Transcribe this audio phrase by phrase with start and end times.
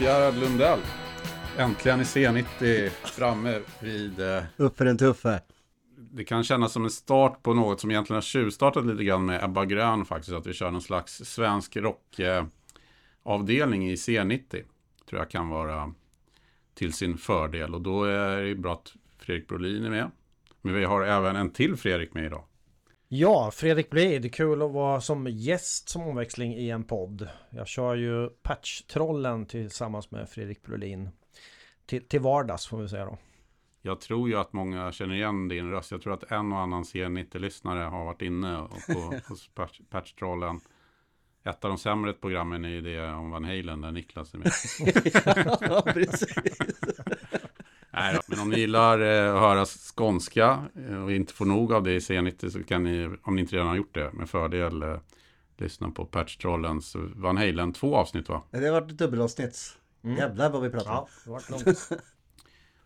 [0.00, 0.78] Gerhard Lundell.
[1.58, 4.20] Äntligen i C90 framme vid...
[4.20, 5.40] Eh, Upp för den tuffe.
[5.96, 9.44] det kan kännas som en start på något som egentligen har tjuvstartat lite grann med
[9.44, 10.32] Ebba Grön faktiskt.
[10.32, 14.62] Att vi kör någon slags svensk rockavdelning i C90.
[15.08, 15.94] Tror jag kan vara
[16.74, 17.74] till sin fördel.
[17.74, 20.10] Och då är det bra att Fredrik Brolin är med.
[20.62, 22.44] Men vi har även en till Fredrik med idag.
[23.12, 27.28] Ja, Fredrik Blid, kul att vara som gäst som omväxling i en podd.
[27.50, 31.08] Jag kör ju Patch-trollen tillsammans med Fredrik Brolin.
[31.86, 33.18] Till, till vardags får vi säga då.
[33.82, 35.90] Jag tror ju att många känner igen din röst.
[35.90, 39.20] Jag tror att en och annan C90-lyssnare har varit inne på,
[39.54, 40.60] Patch, Patch-trollen.
[41.44, 44.52] Ett av de sämre programmen är ju det om Van Halen där Niklas är med.
[45.60, 46.36] ja, precis.
[48.00, 51.72] Nej då, men om ni gillar eh, att höra skånska eh, och inte får nog
[51.72, 54.30] av det i C90 så kan ni, om ni inte redan har gjort det, med
[54.30, 54.98] fördel eh,
[55.56, 58.42] lyssna på Patch-trollens Van Halen två avsnitt va?
[58.50, 59.76] Det har varit ett dubbelavsnitt.
[60.02, 60.96] Jävlar vad vi pratar om.
[60.96, 61.88] Ja, det var långt.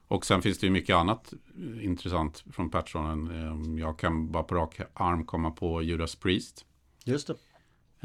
[0.09, 3.31] Och sen finns det ju mycket annat eh, intressant från Patch-trollen.
[3.77, 6.65] Eh, Jag kan bara på rak arm komma på Judas Priest.
[7.05, 7.35] Just det.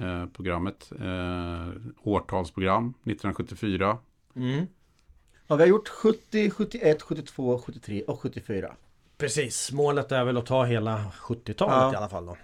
[0.05, 0.91] eh, programmet.
[0.99, 1.67] Eh,
[2.01, 3.97] årtalsprogram 1974.
[4.35, 4.65] Mm.
[5.51, 8.75] Ja, vi har gjort 70, 71, 72, 73 och 74.
[9.17, 11.93] Precis, målet är väl att ta hela 70-talet Ja.
[11.93, 12.37] i alla fall då.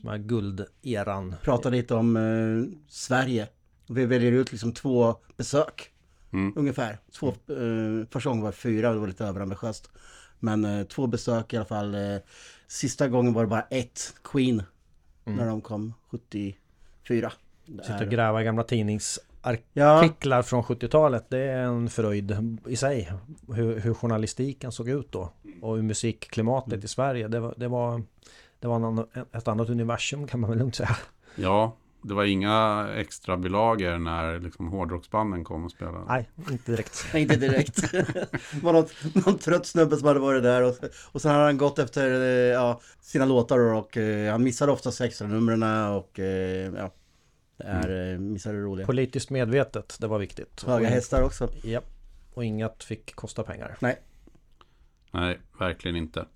[0.00, 1.34] Som är gulderan.
[1.42, 3.48] Prata lite om eh, Sverige.
[3.88, 5.90] Vi väljer ut liksom två besök.
[6.32, 6.52] Mm.
[6.56, 6.98] Ungefär.
[7.18, 9.90] Två, eh, första gången var det fyra det var lite överambitiöst.
[10.38, 11.94] Men eh, två besök i alla fall.
[11.94, 12.16] Eh,
[12.66, 14.14] sista gången var det bara ett.
[14.24, 14.62] Queen.
[15.24, 17.32] När de kom 74.
[17.66, 18.62] Det Sitta och gräva i gamla
[19.42, 21.26] tidningsartiklar Ja, från 70-talet.
[21.30, 22.36] Det är en fröjd
[22.68, 23.12] i sig.
[23.54, 25.32] Hur, hur journalistiken såg ut då.
[25.62, 27.28] Och hur musikklimatet i Sverige.
[27.28, 28.02] Det var, det var,
[28.60, 30.96] det var en annan, ett annat universum kan man väl lugnt säga.
[31.36, 36.04] Ja, det var inga extra bilagor när liksom hårdrocksbanden kom och spelade.
[36.08, 37.06] Nej, inte direkt.
[37.12, 37.90] nej, inte direkt.
[37.92, 40.74] det var någon, någon trött snubbe som hade varit där och,
[41.12, 45.04] och sen hade han gått efter eh, ja, sina låtar och eh, han missade ofta
[45.04, 45.62] extra numren
[45.92, 46.90] och eh, ja,
[47.58, 48.86] det är, eh, missade det roliga.
[48.86, 50.64] Politiskt medvetet, det var viktigt.
[50.66, 51.48] Höga hästar också.
[51.62, 51.80] Ja.
[52.34, 53.76] Och inget fick kosta pengar.
[55.10, 56.26] Nej, verkligen inte.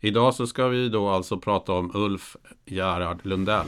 [0.00, 3.66] Idag så ska vi då alltså prata om Ulf Gerhard Lundell.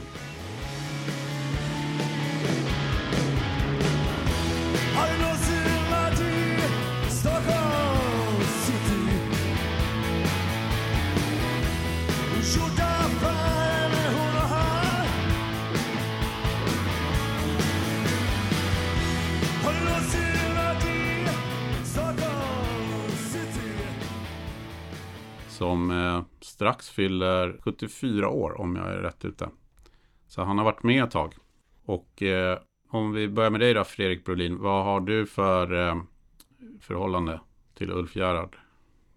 [25.65, 29.49] Som eh, strax fyller 74 år om jag är rätt ute.
[30.27, 31.33] Så han har varit med ett tag.
[31.85, 32.59] Och eh,
[32.89, 34.57] om vi börjar med dig då Fredrik Brolin.
[34.61, 35.95] Vad har du för eh,
[36.81, 37.39] förhållande
[37.77, 38.55] till Ulf Gerhard?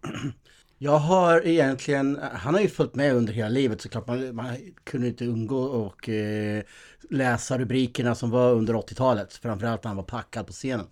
[0.79, 4.07] Jag har egentligen, han har ju följt med under hela livet såklart.
[4.07, 6.63] Man, man kunde inte undgå och eh,
[7.11, 9.35] läsa rubrikerna som var under 80-talet.
[9.35, 10.87] Framförallt när han var packad på scenen.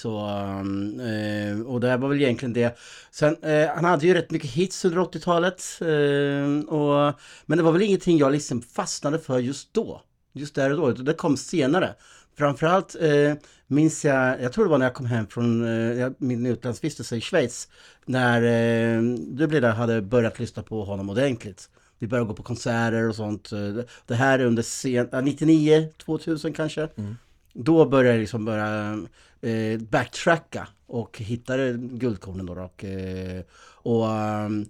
[0.00, 0.26] Så,
[0.60, 2.78] um, eh, och det var väl egentligen det.
[3.10, 5.62] Sen, eh, han hade ju rätt mycket hits under 80-talet.
[5.80, 7.14] Eh, och,
[7.46, 10.02] men det var väl ingenting jag liksom fastnade för just då.
[10.32, 11.02] Just där och då.
[11.02, 11.94] Det kom senare.
[12.38, 13.34] Framförallt eh,
[13.66, 15.64] minns jag, jag tror det var när jag kom hem från
[15.98, 17.68] eh, min utlandsvistelse i Schweiz.
[18.06, 21.68] När eh, du blev där hade börjat lyssna på honom ordentligt.
[21.98, 23.52] Vi började gå på konserter och sånt.
[23.52, 26.88] Eh, det här är under sen, eh, 99, 2000 kanske.
[26.96, 27.16] Mm.
[27.52, 28.92] Då började jag liksom börja
[29.40, 32.52] eh, backtracka och hittade guldkornen då.
[32.52, 33.42] Och, eh,
[33.82, 34.66] och ehm,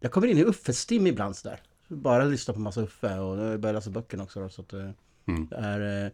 [0.00, 1.60] jag kommer in i Uffe-stim ibland sådär.
[1.88, 4.40] Bara lyssna på massa Uffe och jag börjar läsa böckerna också.
[4.40, 4.90] Då, så att, eh,
[5.26, 5.46] Mm.
[5.50, 6.10] det är eh,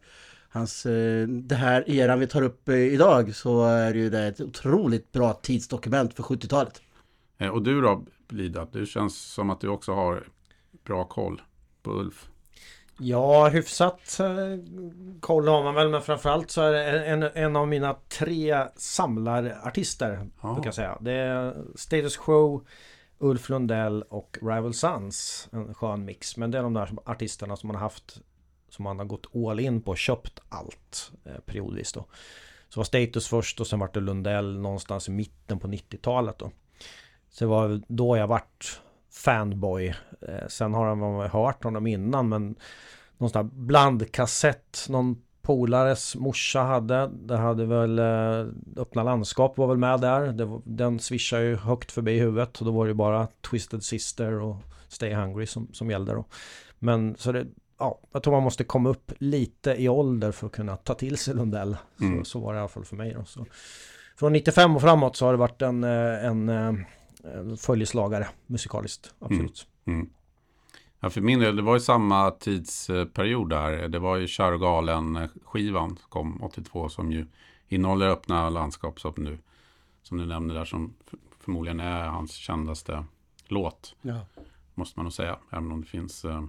[0.49, 4.27] hans, eh, det här eran vi tar upp eh, idag så är det ju det
[4.27, 6.83] ett otroligt bra tidsdokument för 70-talet.
[7.39, 8.67] Eh, och du då Lida?
[8.73, 10.25] Du känns som att du också har
[10.85, 11.43] bra koll
[11.83, 12.30] på Ulf.
[13.01, 14.27] Ja, hyfsat eh,
[15.21, 20.29] koll har man väl men framförallt så är det en, en av mina tre samlarartister
[20.43, 20.53] Ja.
[20.53, 20.99] brukar jag säga.
[21.01, 22.65] Det är Status Quo,
[23.19, 25.49] Ulf Lundell och Rival Sons.
[25.53, 26.37] En skön mix.
[26.37, 28.21] Men det är de där artisterna som man har haft
[28.69, 32.05] som man har gått all in på och köpt allt eh, periodvis då.
[32.69, 36.51] Så var Status först och sen vart det Lundell någonstans i mitten på 90-talet då.
[37.31, 38.81] Så det var då jag vart
[39.11, 39.95] fanboy.
[40.29, 42.55] Eh, sen har man hört honom innan men
[43.19, 47.11] någon sån där blandkassett någon polares morsa hade.
[47.13, 48.47] Det hade väl eh,
[48.77, 50.45] Öppna landskap var väl med där.
[50.45, 54.57] Var, den swishade ju högt förbi huvudet och då var det bara Twisted Sister och
[54.89, 56.25] Stay Hungry som, som gällde då.
[56.79, 57.47] Men så det
[57.79, 61.19] ja, jag tror man måste komma upp lite i ålder för att kunna ta till
[61.19, 61.77] sig Lundell.
[62.01, 62.19] Mm.
[62.19, 63.25] Så, så var det i alla fall för mig då.
[63.25, 63.47] Så.
[64.17, 66.85] Från 95 och framåt så har det varit en, en, eh, en
[67.59, 69.67] följeslagare musikaliskt, absolut.
[69.85, 70.11] Mm.
[71.01, 73.89] Ja, för min del, det var ju samma tidsperiod där.
[73.89, 77.27] Det var ju Kär och galen-skivan kom 82 som ju
[77.69, 79.39] innehåller öppna landskap som du,
[80.03, 80.95] som du nämnde där som
[81.41, 83.05] förmodligen är hans kändaste
[83.49, 83.97] låt.
[84.03, 84.27] Ja.
[84.75, 85.39] Måste man nog säga.
[85.51, 86.45] Även om det finns eh,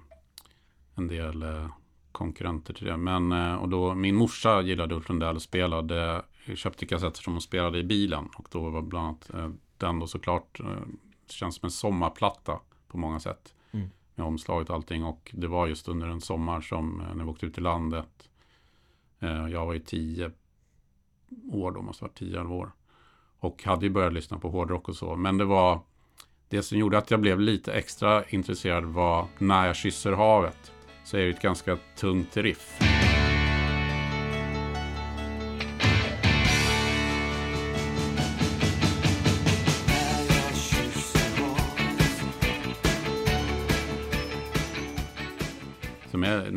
[0.95, 1.68] en del eh,
[2.12, 2.97] konkurrenter till det.
[2.97, 6.21] Men eh, och då min morsa gillade Ulf Lundell och spelade,
[6.56, 8.29] köpte kassetter som hon spelade i bilen.
[8.38, 9.50] Och då var bland annat eh,
[9.81, 10.83] den då såklart eh,
[11.30, 13.54] känns som en sommarplatta på många sätt.
[13.72, 13.89] Mm.
[14.16, 15.04] Med omslaget och allting.
[15.04, 18.30] Och det var just under en sommar som eh, när vi åkte ut i landet.
[19.19, 20.31] Eh, jag var ju tio
[21.51, 22.72] år då, måste ha varit tio, elva år.
[23.39, 25.16] Och hade ju börjat lyssna på hårdrock och så.
[25.16, 25.80] Men det var
[26.50, 30.72] det som gjorde att jag blev lite extra intresserad var När jag kysser havet.
[31.04, 32.80] Så är det ett ganska tungt riff.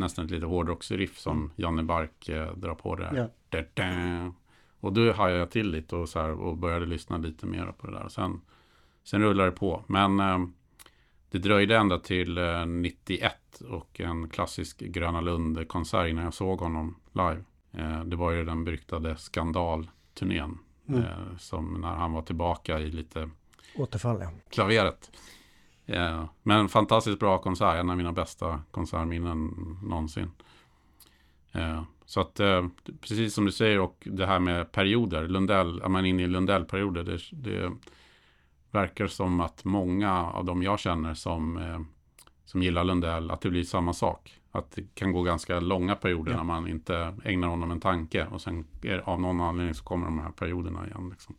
[0.05, 3.15] Nästan ett lite hårdrocksriff som Janne Bark eh, drar på det här.
[3.15, 3.29] Ja.
[3.49, 4.33] Da, da.
[4.79, 7.87] Och då hajade jag till lite och, så här, och började lyssna lite mer på
[7.87, 8.03] det där.
[8.03, 8.41] Och sen,
[9.03, 9.83] sen rullade det på.
[9.87, 10.39] Men eh,
[11.31, 16.95] det dröjde ända till eh, 91 och en klassisk Gröna Lund-konsert innan jag såg honom
[17.11, 17.43] live.
[17.71, 20.57] Eh, det var ju den beryktade skandalturnén.
[20.89, 21.01] Mm.
[21.01, 23.29] Eh, som när han var tillbaka i lite
[23.75, 24.29] Återfall ja.
[24.49, 25.11] klaveret.
[25.85, 29.53] Eh, men en fantastiskt bra konsert, en av mina bästa konsertminnen
[29.83, 30.31] någonsin.
[31.51, 32.67] Eh, så att eh,
[33.01, 37.03] precis som du säger och det här med perioder, Lundell, är man inne i Lundell-perioder,
[37.03, 37.71] det, det
[38.71, 41.79] verkar som att många av de jag känner som, eh,
[42.45, 44.39] som gillar Lundell, att det blir samma sak.
[44.51, 46.37] Att det kan gå ganska långa perioder Ja.
[46.37, 50.05] när man inte ägnar honom en tanke och sen är, av någon anledning så kommer
[50.05, 51.09] de här perioderna igen.
[51.11, 51.35] Liksom.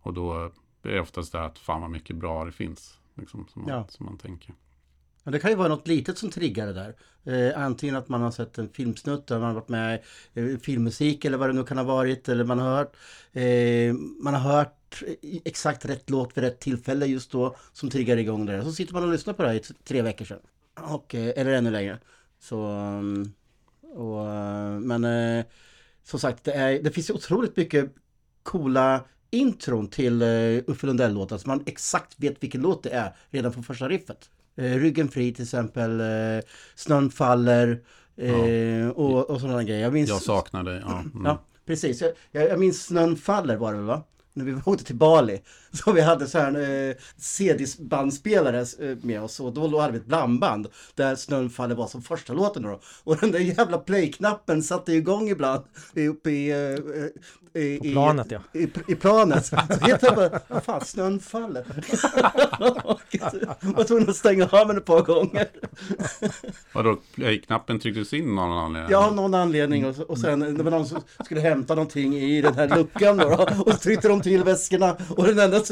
[0.00, 0.34] Och då
[0.82, 2.98] är det oftast det att fan vad mycket bra det finns.
[3.14, 3.86] Liksom, som, man, Ja.
[3.88, 4.54] som man tänker.
[5.24, 6.96] Ja, det kan ju vara något litet som triggar det där.
[7.24, 10.02] Eh, antingen att man har sett en filmsnutt, eller man har varit med
[10.34, 12.28] eh, filmmusik eller vad det nu kan ha varit.
[12.28, 12.96] Eller man har hört,
[13.32, 15.02] eh, man har hört
[15.44, 18.62] exakt rätt låt vid rätt tillfälle just då som triggar igång det.
[18.64, 20.40] Så sitter man och lyssnar på det här i tre veckor sedan.
[20.80, 21.98] Och, eh, eller ännu längre.
[22.40, 23.32] Så, um,
[23.82, 25.44] och, eh, men eh,
[26.04, 27.94] som sagt, det, är, det finns ju otroligt mycket
[28.42, 33.52] coola intron till uh, Uffe Lundell-låtar så man exakt vet vilken låt det är redan
[33.52, 34.30] från första riffet.
[34.56, 36.44] Eh, ryggen fri till exempel, eh,
[36.74, 37.80] Snön faller
[38.16, 39.82] eh, och, och sådana grejer.
[39.82, 40.08] Jag minns...
[40.08, 40.82] Jag saknar dig.
[40.86, 41.24] Ja, mm.
[41.24, 42.02] Ja, precis.
[42.32, 44.02] Jag, jag, minns Snön faller var det va?
[44.34, 45.40] När vi åkte till Bali.
[45.72, 50.06] Så vi hade så här eh, CD-bandspelare eh, med oss och då, hade vi ett
[50.06, 52.80] blandband där Snön faller var som första låten då.
[53.04, 55.64] Och den där jävla play-knappen satte igång ibland
[55.94, 56.50] uppe i...
[56.50, 56.78] Eh,
[57.54, 58.40] i På planet, ja.
[58.52, 59.46] I, i planet.
[59.46, 61.64] Så helt jag bara, vad fan, snön faller.
[63.76, 65.48] Var tvungen att stänga av den ett par gånger.
[66.72, 68.90] Vadå, play-knappen trycktes in av någon anledning?
[68.90, 69.86] Ja, någon anledning.
[69.86, 73.28] Och, och sen det var någon som skulle hämta någonting i den här luckan då,
[73.28, 75.62] då och så tryckte de till väskorna och den enda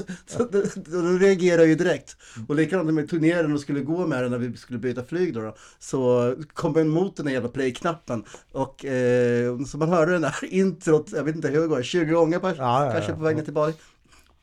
[0.86, 2.16] de reagerade ju direkt.
[2.48, 5.40] Och likadant med turneringen och skulle gå med den när vi skulle byta flyg då,
[5.40, 10.22] då så kom en mot den där jävla play-knappen och eh, så man hörde den
[10.22, 12.54] där introt, jag vet inte hur det går, 20 gånger på, Ja,
[12.86, 13.72] ja, kanske på vägen tillbaka.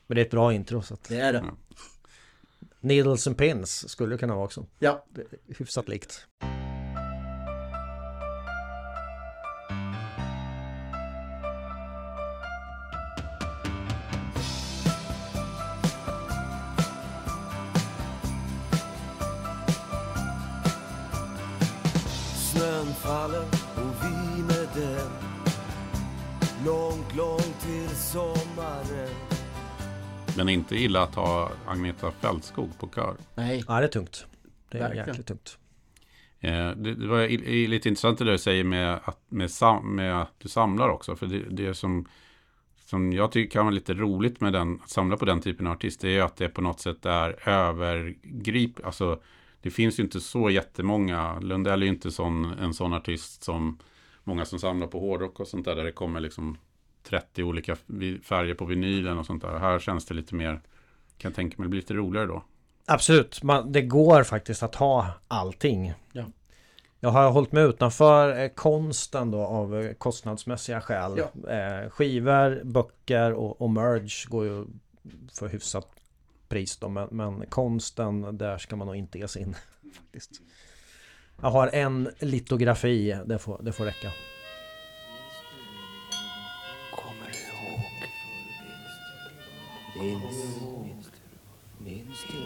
[0.08, 1.44] Men det är ett bra intro så att Det är det.
[2.80, 4.66] Needles and Pins skulle det kunna vara också.
[4.80, 5.06] Ja,
[5.48, 6.28] hyfsat likt.
[23.08, 23.42] Faller
[23.76, 25.12] och vi med den
[26.66, 29.10] Långt, långt till sommaren
[30.38, 33.16] Men inte illa att ha Agneta Fältskog på kör.
[33.36, 33.64] nej.
[33.68, 34.26] Ja, det är tungt.
[34.70, 35.08] Det är Verkligen.
[35.08, 35.58] jäkligt tungt.
[36.40, 39.96] Eh, det, det var i, i, lite intressant det du säger med att, med, sam,
[39.96, 41.16] med att du samlar också.
[41.16, 42.06] För det, det som,
[42.86, 45.74] som jag tycker kan vara lite roligt med den, att samla på den typen av
[45.74, 48.86] artist, det är att det på något sätt är övergrip.
[48.86, 49.20] Alltså,
[49.62, 51.40] det finns ju inte så jättemånga.
[51.40, 53.80] Lundell är ju inte sån, en sån artist som
[54.24, 56.58] många som samlar på hårdrock och sånt där, där det kommer liksom
[57.04, 57.76] 30 olika
[58.24, 59.60] färger på vinylen och sånt där.
[59.60, 60.62] Här känns det lite mer,
[61.18, 62.44] kan jag tänka mig, det blir lite roligare då.
[62.86, 65.94] Absolut, man, det går faktiskt att ha allting.
[66.12, 66.26] Ja.
[67.00, 71.20] Jag har hållit mig utanför eh, konsten då av eh, kostnadsmässiga skäl.
[71.20, 74.66] Eh, skivor, böcker och, och merge går ju
[75.34, 75.97] för hyfsat
[76.50, 76.89] pris då.
[76.89, 79.56] Men, men konsten, där ska man nog inte ge sig in.
[79.94, 80.42] faktiskt.
[81.42, 84.12] Jag har en litografi, det får, det får räcka.
[86.92, 87.82] Kommer du ihåg?
[90.00, 91.12] Minns?
[91.77, 92.46] Minns du?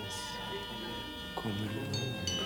[1.41, 2.40] Kommer du ihåg?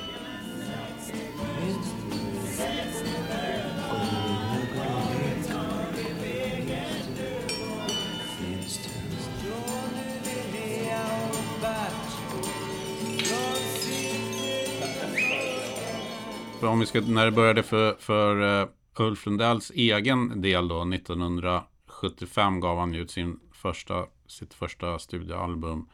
[16.66, 18.68] För om vi ska, när det började för, för uh,
[19.00, 25.90] Ulf Lundells egen del då, 1975 gav han ut sin första, sitt första studioalbum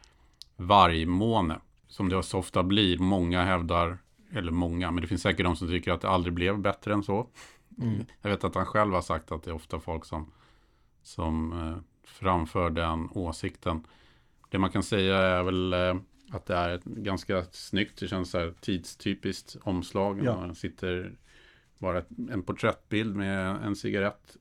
[0.56, 1.60] Vargmåne.
[1.88, 3.98] Som det så ofta blir, många hävdar,
[4.34, 7.04] eller många, men det finns säkert de som tycker att det aldrig blev bättre än
[7.04, 7.28] så.
[8.22, 10.32] Jag vet att han själv har sagt att det är ofta folk som,
[11.04, 13.88] som eh, framför den åsikten.
[14.50, 15.96] Det man kan säga är väl eh,
[16.32, 20.22] att det är ett ganska snyggt, det känns så här tidstypiskt omslag.
[20.24, 20.36] Ja.
[20.36, 21.14] Man sitter
[21.78, 24.38] bara en porträttbild med en cigarett.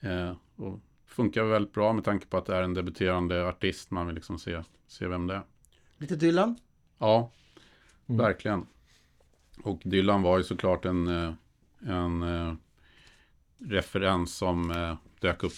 [0.00, 3.90] Eh, och funkar väldigt bra med tanke på att det är en debuterande artist.
[3.90, 5.42] Man vill liksom se, se vem det är.
[5.98, 6.56] Lite Dylan.
[6.98, 7.30] Ja,
[8.06, 8.18] Mm.
[8.24, 8.66] verkligen.
[9.62, 11.32] Och Dylan var ju såklart en, eh,
[11.86, 12.54] en eh,
[13.58, 15.52] referens som eh, dök upp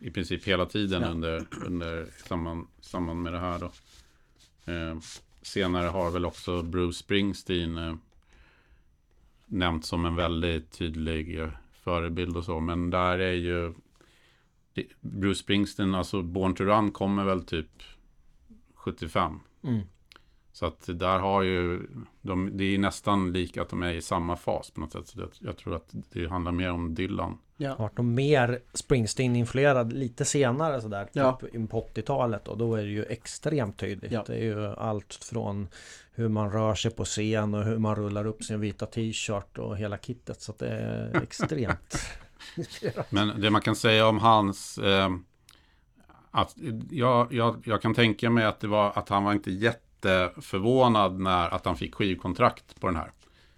[0.00, 1.08] i princip hela tiden Ja.
[1.08, 3.58] under, under samband, samband med det här.
[3.58, 3.70] Då.
[4.64, 4.98] Eh,
[5.42, 7.94] senare har väl också Bruce Springsteen eh,
[9.46, 12.60] nämnt som en väldigt tydlig eh, förebild och så.
[12.60, 13.74] Men där är ju
[15.00, 17.82] Bruce Springsteen, alltså Born to Run kommer väl typ
[18.74, 19.40] 75.
[19.62, 19.80] Mm.
[20.52, 21.86] Så att där har ju,
[22.20, 25.08] de, det är nästan lika att de är i samma fas på något sätt.
[25.08, 27.38] Så det, jag tror att det handlar mer om Dylan.
[27.56, 27.76] Ja.
[27.78, 31.08] Vart de mer Springsteen-influerad lite senare sådär.
[31.12, 31.38] Ja.
[31.40, 34.12] Typ in på 80-talet och då är det ju extremt tydligt.
[34.12, 34.24] Ja.
[34.26, 35.68] Det är ju allt från
[36.12, 39.76] hur man rör sig på scen och hur man rullar upp sin vita t-shirt och
[39.76, 40.40] hela kittet.
[40.40, 41.98] Så att det är extremt.
[43.10, 44.78] Men det man kan säga om hans...
[44.78, 45.10] Eh,
[46.30, 46.56] att
[46.90, 51.54] jag, jag, jag kan tänka mig att, det var, att han var inte jätteförvånad när
[51.54, 53.10] att han fick skivkontrakt på den här.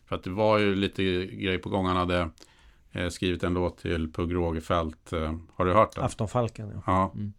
[0.06, 1.86] För att det var ju lite grej på gång.
[1.86, 2.30] Han hade
[3.10, 5.12] skrivit en låt till Pugh Rogefeldt.
[5.12, 6.04] Eh, har du hört den?
[6.04, 6.82] Aftonfalken ja.
[6.86, 7.12] Ja.
[7.14, 7.32] Mm.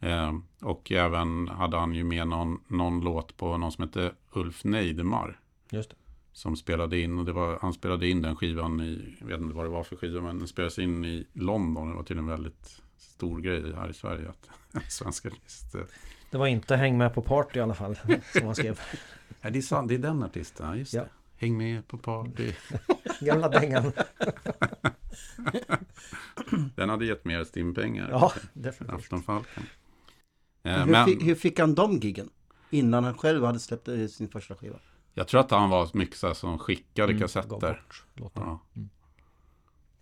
[0.00, 4.64] Eh, och även hade han ju med någon, någon låt på någon som hette Ulf
[4.64, 5.40] Neidemar.
[5.70, 5.96] Just det.
[6.32, 9.54] Som spelade in, och det var, han spelade in den skivan i, jag vet inte
[9.54, 11.88] vad det var för skiva, men den spelades in i London.
[11.90, 15.74] Det var till en väldigt stor grej här i Sverige att en svensk artist...
[15.74, 15.80] eh,
[16.30, 17.98] Det var inte Häng med på party i alla fall.
[18.32, 18.80] Som han skrev.
[19.42, 21.00] Ja, det, är sant, det är den artisten, just Ja.
[21.02, 21.08] det.
[21.40, 22.52] Häng med på party.
[23.20, 23.92] Gamla dängan.
[26.76, 28.08] Den hade gett mer stimpengar.
[28.10, 28.98] Ja, definitivt.
[28.98, 29.62] Aftonfalken.
[30.62, 32.30] Eh, Hur, men fick, hur fick han de giggen?
[32.70, 34.78] Innan han själv hade släppt eh, sin första skiva.
[35.14, 37.48] jag tror att han var mycket så här som skickade Mm, kassetter.
[37.48, 38.04] bort.
[38.34, 38.60] Ja.
[38.76, 38.88] Mm.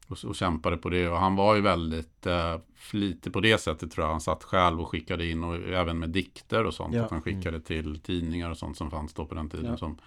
[0.08, 1.08] Och, och kämpade på det.
[1.08, 4.10] Och han var ju väldigt eh, flitig på det sättet tror jag.
[4.12, 6.94] Han satt själv och skickade in och även med dikter och sånt.
[6.94, 7.04] Ja.
[7.04, 9.76] Att han skickade till tidningar och sånt som fanns då på den tiden Ja.
[9.76, 9.98] som,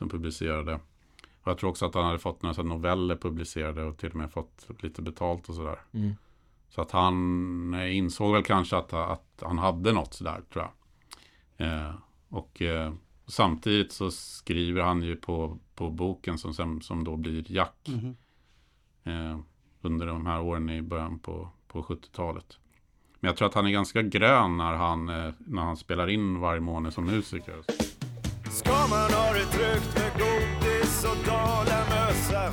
[0.00, 0.74] som publicerade.
[1.42, 4.32] Och jag tror också att han hade fått några noveller publicerade och till och med
[4.32, 5.78] fått lite betalt och sådär.
[5.92, 6.14] Mm.
[6.68, 11.66] Så att han eh, insåg väl kanske att, att han hade något sådär tror jag.
[11.66, 11.94] Eh,
[12.28, 12.92] och eh,
[13.26, 17.88] samtidigt så skriver han ju på, på boken som, sen, som då blir Jack.
[17.88, 18.16] Mhm.
[19.04, 19.38] Eh,
[19.82, 22.58] under de här åren i början på, på 70-talet.
[23.20, 26.40] Men jag tror att han är ganska grön när han, eh, när han spelar in
[26.40, 27.62] varje månad som musiker.
[28.52, 32.44] Ska man ha det tryggt med godis och dalamössa?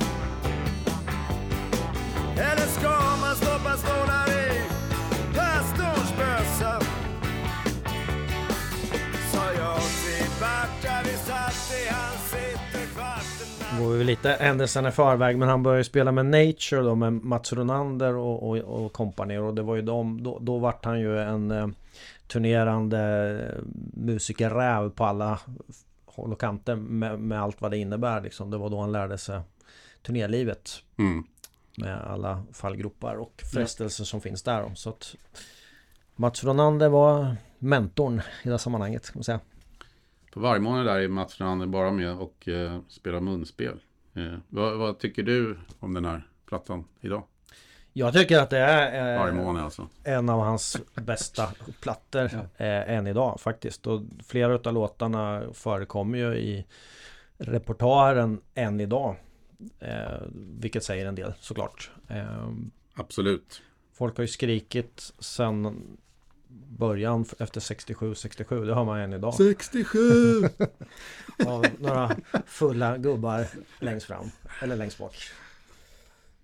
[2.36, 2.88] Eller ska
[3.20, 4.62] man stoppa stålar i
[5.34, 6.80] pastorns bössa?
[9.32, 14.92] Sa jag till Bert där vi satt i hans ytterkvarten går vi lite händelserna i
[14.92, 19.38] förväg men han började spela med Nature då med Mats Ronander och, och, och kompani
[19.38, 21.68] och det var ju de, då, då vart han ju en eh,
[22.26, 23.00] turnerande
[23.40, 23.62] eh,
[23.94, 25.38] musikerräv på alla
[26.22, 28.50] håll och kanter med, med allt vad det innebär liksom.
[28.50, 29.40] Det var då han lärde sig
[30.02, 31.24] turnélivet Mm.
[31.76, 34.62] med alla fallgropar och frestelser som finns där.
[34.62, 34.74] då.
[34.74, 35.14] Så att
[36.16, 39.40] Mats Ronander var mentorn i det sammanhanget kan man säga.
[40.32, 43.80] På varje månad där är Mats Ronander bara med och eh, spelar munspel.
[44.14, 47.22] Eh, vad, vad tycker du om den här plattan idag?
[47.98, 49.88] Jag tycker att det är eh, månad alltså.
[50.04, 52.24] en av hans bästa plattor
[52.56, 53.86] eh, än idag faktiskt.
[53.86, 56.66] Och flera av låtarna förekommer ju i
[57.38, 59.16] repertoaren än idag.
[59.80, 61.90] Eh, vilket säger en del såklart.
[62.08, 62.48] Eh,
[62.94, 63.62] Absolut.
[63.92, 65.82] folk har ju skrikit sen
[66.78, 68.66] början efter 67-67.
[68.66, 69.34] Det hör man än idag.
[69.34, 70.42] 67!
[71.46, 73.46] av några fulla gubbar
[73.80, 74.30] längst fram.
[74.62, 75.14] Eller längst bak.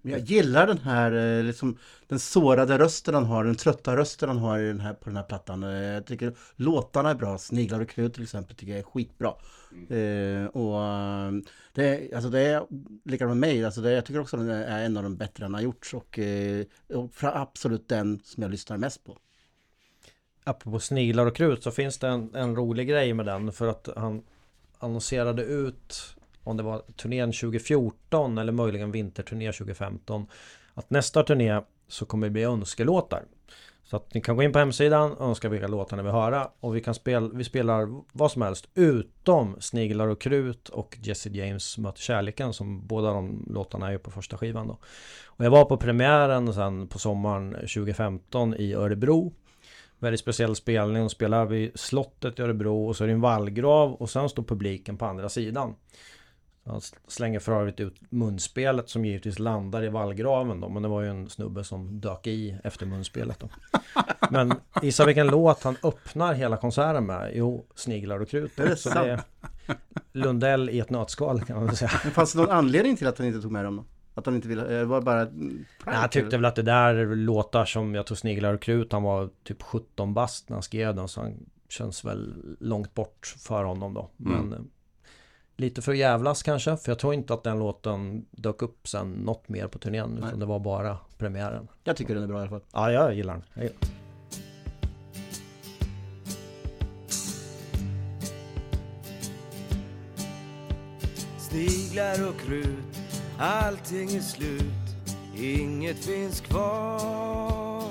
[0.04, 4.28] Men Jag gillar den här eh, liksom, den sårade rösten han har, den trötta rösten
[4.28, 5.62] han har i den här, på den här plattan.
[5.62, 9.34] Eh, Jag tycker låtarna är bra, Sniglar och krut till exempel tycker jag är skitbra.
[9.88, 11.32] Eh, och eh,
[11.74, 12.62] det, är- alltså det är
[13.04, 15.54] likadant med mig, alltså det, jag tycker också den är en av de bättre han
[15.54, 16.18] har gjorts och,
[16.94, 19.18] och absolut den som jag lyssnar mest på.
[20.44, 23.88] Apropå sniglar och krut så finns det en, en rolig grej med den för att
[23.96, 24.22] han
[24.78, 26.13] annonserade ut
[26.44, 30.26] om det var turnén 2014 eller möjligen vinterturné 2015
[30.74, 33.22] att nästa turné så kommer det bli önskelåtar.
[33.84, 36.48] Så att ni kan gå in på hemsidan och önska vilka låtar ni vill höra
[36.60, 41.28] och vi kan spela, vi spelar vad som helst utom Sniglar och krut och Jesse
[41.28, 44.78] James möter kärleken som båda de låtarna är på första skivan då.
[45.26, 49.32] Och jag var på premiären sen på sommaren 2015 i Örebro
[50.04, 53.94] Väldigt speciell spelning och spelar vid slottet i Örebro och så är det en vallgrav
[53.94, 55.74] och sen står publiken på andra sidan.
[56.66, 61.02] Han slänger för övrigt ut munspelet som givetvis landar i vallgraven då men det var
[61.02, 63.48] ju en snubbe som dök i efter munspelet då.
[64.30, 67.30] Men gissa vilken låt han öppnar hela konserten med?
[67.34, 68.58] Jo, Sniglar och krut.
[68.58, 69.06] Är det Så sant?
[69.06, 69.20] är
[70.12, 71.90] Lundell i ett nötskal kan man väl säga.
[72.04, 73.84] Men fanns det någon anledning till att han inte tog med dem då?
[74.14, 76.54] Att han inte ville, eh, var det bara ett prank, Nej, jag tyckte väl att
[76.56, 80.54] det där låtar som jag tror Sniglar och krut Han var typ 17 bast när
[80.56, 81.34] han skrev den Så han
[81.68, 84.68] känns väl långt bort för honom då Men Mm.
[85.56, 89.48] Lite för jävlas kanske För jag tror inte att den låten dök upp sen något
[89.48, 90.38] mer på turnén Utan Nej.
[90.38, 92.62] det var bara premiären Jag tycker den är bra i alla fall.
[92.72, 93.78] Ja, jag gillar den jag gillar.
[101.38, 103.00] Sniglar och krut,
[103.38, 104.96] allting är slut,
[105.36, 107.90] inget finns kvar.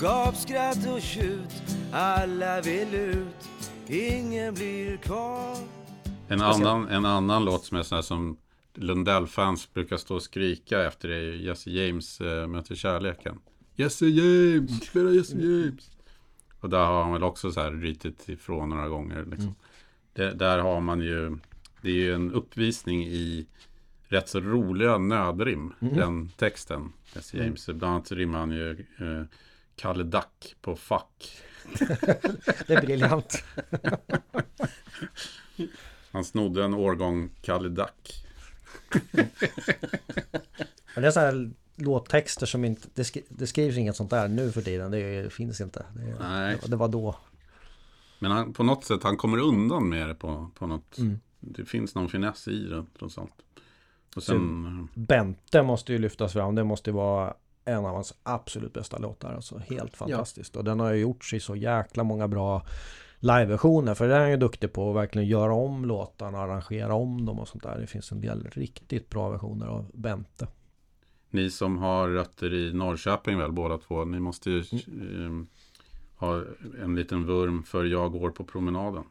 [0.00, 3.45] Gapskratt och tjut, alla vill ut,
[3.90, 5.56] ingen blir kvar.
[6.28, 8.36] En annan, en annan låt som är sån här som
[8.74, 13.38] Lundell-fans brukar stå och skrika efter är ju Jesse James äh, möter kärleken.
[13.74, 15.90] Jesse James, spela Jesse James.
[16.60, 19.24] Och där har han väl också så här rytit ifrån några gånger.
[19.24, 19.54] Liksom.
[20.12, 21.38] Det, där har man ju,
[21.82, 23.46] det är ju en uppvisning i
[24.08, 26.92] rätt så roliga nödrim, den texten.
[27.14, 29.22] Jesse James, bland annat rimmar han ju eh,
[29.76, 31.42] Kalle Dack på fuck.
[32.66, 33.44] Det är briljant
[36.10, 37.86] Han snodde en årgång Kalle.
[40.94, 44.28] Men det är så här låttexter som inte det, skri, det skrivs inget sånt där
[44.28, 46.58] nu för tiden Det finns inte det, Nej.
[46.66, 47.16] det var då
[48.18, 50.98] Men han, på något sätt, han kommer undan med det på, på något.
[50.98, 51.20] Mm.
[51.40, 53.32] Det finns någon finess i det trots allt.
[54.16, 56.54] Och sen, Bente måste ju lyftas fram.
[56.54, 57.34] Det måste ju vara
[57.66, 59.34] en av hans absolut bästa låtar.
[59.34, 60.56] Alltså helt fantastiskt.
[60.56, 62.62] Och den har ju gjorts i så jäkla många bra
[63.20, 63.94] liveversioner.
[63.94, 67.38] För det är han ju duktig på att verkligen göra om låtarna, arrangera om dem
[67.38, 67.78] och sånt där.
[67.78, 70.46] Det finns en del riktigt bra versioner av Bente.
[71.30, 74.04] ni som har rötter i Norrköping väl båda två.
[74.04, 75.40] Ni måste ju Mm.
[75.40, 75.46] eh,
[76.20, 76.42] ha
[76.82, 79.04] en liten vurm för Jag går på promenaden.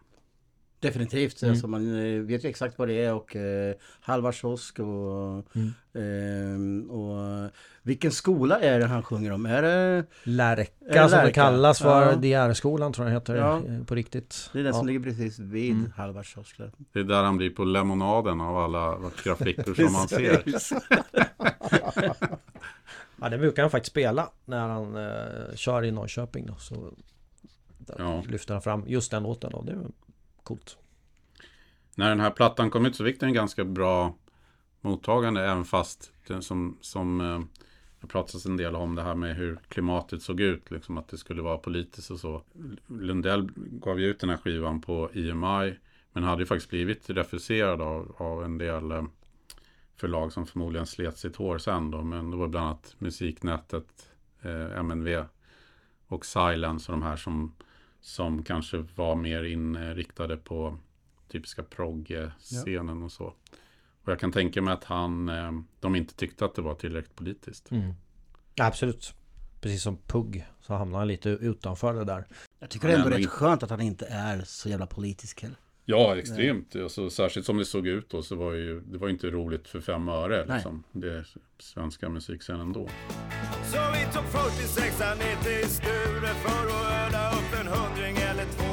[0.88, 1.52] Definitivt, Mm.
[1.52, 5.74] alltså man eh, vet ju exakt vad det är och eh, halva kiosk och, Mm.
[5.94, 7.50] ehm, och
[7.84, 9.46] vilken skola är det han sjunger om?
[9.46, 11.34] Är det, Lärka Är det som det Lärka?
[11.34, 12.02] kallas för.
[12.12, 12.16] Ja.
[12.48, 13.58] DR-skolan tror jag heter Ja.
[13.68, 14.50] eh, på riktigt.
[14.54, 14.94] det är den som Ja.
[14.94, 15.92] ligger precis vid Mm.
[15.98, 16.58] halva kiosk.
[16.94, 20.44] Det är där han blir på lemonaden av alla vackra flickor som man ser.
[23.22, 26.56] Ja, det brukar han faktiskt spela när han eh, kör i Norrköping då.
[26.56, 26.94] Så
[27.98, 28.24] Ja.
[28.30, 29.78] lyfter han fram just den låten och det är
[30.46, 30.78] coolt.
[31.96, 34.16] När den här plattan kom ut så fick den ganska bra
[34.82, 37.40] mottagande även fast den som, som eh,
[38.02, 41.18] det pratas en del om det här med hur klimatet såg ut, liksom att det
[41.18, 42.44] skulle vara politiskt och så.
[42.88, 45.76] Lundell gav ju ut den här skivan på EMI
[46.14, 49.04] men hade ju faktiskt blivit refuserad av, av en del eh,
[49.98, 54.10] förlag som förmodligen slet sitt hår sen då, men det var bland annat Musiknätet,
[54.42, 55.26] eh, MNV
[56.08, 57.56] och Silence och de här som,
[58.06, 60.78] som kanske var mer inriktade på
[61.28, 63.26] typiska progg-scenen och så.
[64.04, 67.16] Och jag kan tänka mig att han, eh, de inte tyckte att det var tillräckligt
[67.16, 67.72] politiskt.
[67.72, 67.94] Mm.
[68.62, 69.14] Absolut.
[69.62, 72.26] Precis som Pugg så hamnar han lite utanför det där.
[72.60, 75.42] Jag tycker är ändå ändå rätt inte- skönt att han inte är så jävla politisk
[75.42, 75.58] heller.
[75.86, 76.76] Ja, extremt.
[76.76, 79.68] Alltså, särskilt som det såg ut då så var ju, det var ju inte roligt
[79.68, 80.56] för fem öre Nej.
[80.56, 80.84] liksom.
[80.92, 81.28] Det är
[81.60, 82.90] svenska musikscenen då.
[83.64, 88.72] Så vi tog 46 ner till Sture för att öda upp en hundring eller två.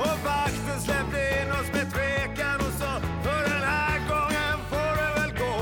[0.00, 5.20] Och vakten släppte in oss med tvekan och sa för den här gången får det
[5.20, 5.56] väl gå.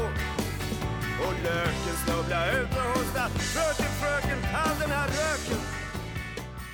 [1.26, 3.30] Och löken snubblade ut och hostade.
[3.54, 5.60] Fröken, fröken, all den här röken.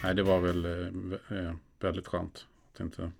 [0.02, 2.46] Nej, det var väl eh, eh, väldigt skönt.
[2.74, 3.12] Att, inte,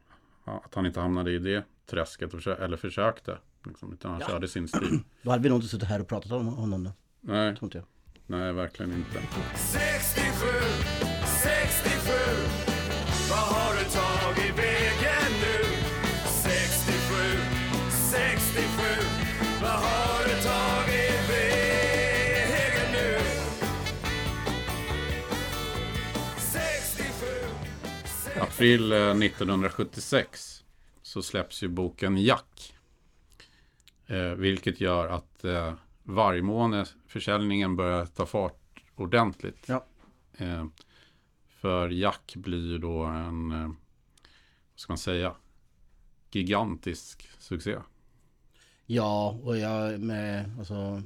[0.45, 3.39] att han inte hamnade i det träsket försö- eller försökte.
[3.67, 4.27] Liksom, utan han Ja.
[4.29, 5.01] körde sin stil.
[5.23, 6.91] Då hade vi nog inte suttit här och pratat om honom då.
[7.21, 7.87] Nej, Tror inte jag.
[8.27, 9.23] nej, verkligen inte.
[9.57, 10.47] 67,
[11.43, 12.13] 67
[13.31, 15.65] Vad har du tagit vägen nu?
[16.25, 17.15] 67,
[17.91, 18.83] 67
[19.63, 23.19] Vad har du tagit vägen nu?
[26.39, 27.27] 67,
[28.41, 30.65] April eh, 1976
[31.03, 32.75] så släpps ju boken Jack.
[34.07, 39.65] Eh, vilket gör att eh, vargmåneförsäljningen börjar ta fart ordentligt.
[39.67, 39.85] Ja.
[40.37, 40.65] Eh,
[41.63, 45.35] för Jack blir ju då en, eh, vad ska man säga,
[46.31, 47.77] gigantisk succé.
[48.87, 51.03] Ja, och jag med, alltså,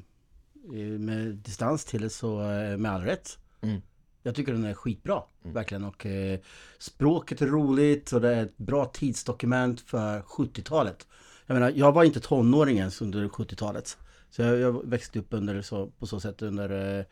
[0.99, 3.39] med distans till det så eh, med all rätt.
[3.61, 3.81] Mm.
[4.23, 5.85] Jag tycker den är skitbra, verkligen.
[5.85, 6.41] Och eh,
[6.79, 11.07] språket är roligt och det är ett bra tidsdokument för 70-talet.
[11.47, 13.99] Jag menar, jag var inte tonåring ens under 70-talet.
[14.31, 17.05] Så jag, jag växte upp under så, på så sätt under eh,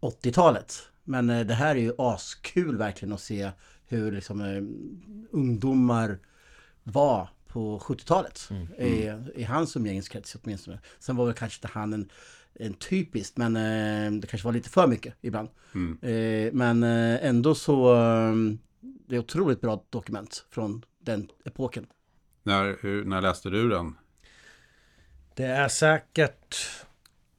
[0.00, 0.90] 80-talet.
[1.08, 3.50] Men eh, det här är ju askul verkligen att se
[3.86, 4.62] hur liksom, eh,
[5.30, 6.18] ungdomar
[6.82, 8.50] var på 70-talet.
[8.78, 10.78] I, I hans umgängeskrets åtminstone.
[10.98, 12.10] Sen var väl kanske inte han en,
[12.54, 15.48] en typisk, men eh, det kanske var lite för mycket ibland.
[15.74, 15.98] Mm.
[16.02, 18.34] Eh, men eh, ändå så, eh,
[18.80, 21.86] det är otroligt bra dokument från den epoken.
[22.42, 23.94] När, hur, när läste du den?
[25.34, 26.56] Det är säkert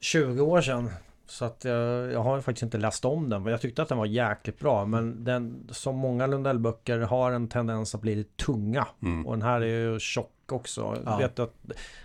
[0.00, 0.90] 20 år sedan.
[1.30, 3.46] Så att jag, jag har ju faktiskt inte läst om den.
[3.46, 4.86] Jag tyckte att den var jäkligt bra.
[4.86, 8.86] Men den, som många Lundell-böcker har en tendens att bli lite tunga.
[9.02, 9.26] Mm.
[9.26, 11.02] Och den här är ju tjock också.
[11.04, 11.16] Ja.
[11.18, 11.54] Vet att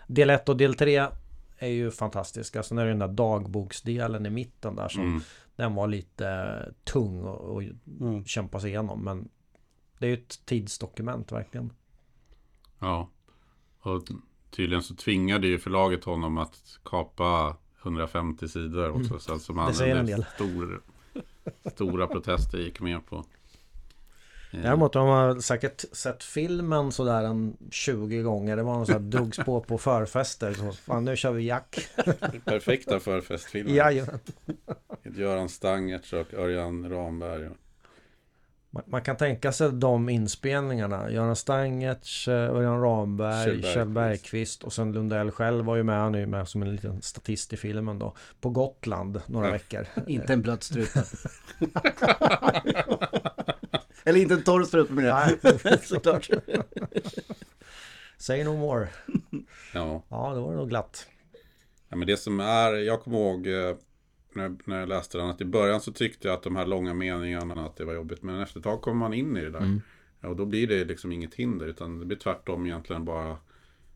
[0.07, 1.05] del 1 och del 3
[1.57, 2.63] är ju fantastiska.
[2.63, 5.21] Sen är det den där dagboksdelen i mitten där som Mm.
[5.55, 7.63] den var lite tung och, och
[8.01, 8.25] Mm.
[8.25, 9.03] kämpa sig igenom.
[9.03, 9.29] Men
[9.99, 11.73] det är ju ett tidsdokument verkligen.
[12.79, 13.09] Ja.
[13.79, 14.03] Och
[14.51, 19.19] tydligen så tvingade ju förlaget honom att kapa 150 sidor också.
[19.19, 19.71] Så som han Mm.
[19.73, 20.25] Det säger en del.
[20.35, 20.81] Stor,
[21.73, 23.25] stora protester gick med på.
[24.51, 28.55] Eh, Däremot har man säkert sett filmen sådär en 20 gånger.
[28.57, 30.53] Det var någon sån här drogs på på förfester.
[30.53, 31.87] Så fan nu kör vi Jack.
[32.45, 33.71] Perfekta förfestfilmer.
[33.71, 34.19] Jajamän.
[35.03, 37.49] Göran Stangertz och Örjan Ramberg.
[38.75, 41.11] Man, man kan tänka sig de inspelningarna.
[41.11, 44.63] Göran Stangertz, eh, Örjan Ramberg, Kjell Kjell Bergqvist.
[44.63, 45.99] Och sen Lundell själv var ju med.
[45.99, 48.15] Han är ju med som en liten statist i filmen då.
[48.41, 49.87] På Gotland några veckor.
[50.07, 51.03] Inte en blöt strupe.
[54.03, 55.79] Eller inte en torr strupe menar jag.
[55.83, 56.29] Såklart.
[58.17, 58.87] Say no more.
[59.73, 60.03] Ja.
[60.09, 61.07] Ja, då var det nog glatt.
[61.89, 63.75] ja, men det som är, jag kommer ihåg eh,
[64.35, 66.93] när, när jag läste den, att i början så tyckte jag att de här långa
[66.93, 68.23] meningarna, att det var jobbigt.
[68.23, 69.59] Men efter ett tag kommer man in i det där.
[69.59, 69.81] Mm.
[70.21, 73.37] Ja, och då blir det liksom inget hinder, utan det blir tvärtom egentligen bara,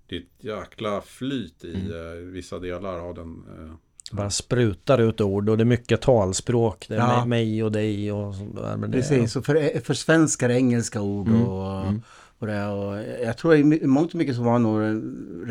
[0.08, 1.92] det är ett jäkla flyt i Mm.
[1.92, 3.44] eh, vissa delar av den.
[3.60, 3.74] Eh,
[4.12, 6.86] Bara sprutar ut ord och det är mycket talspråk.
[6.90, 7.26] Det är Ja.
[7.26, 8.78] mig- mig och dig och sånt där.
[8.78, 12.02] Men det, Precis, och för, för svenskar engelska ord Mm, och, mm.
[12.40, 12.68] och det.
[12.68, 14.82] Och jag tror i mångt och mycket så var han nog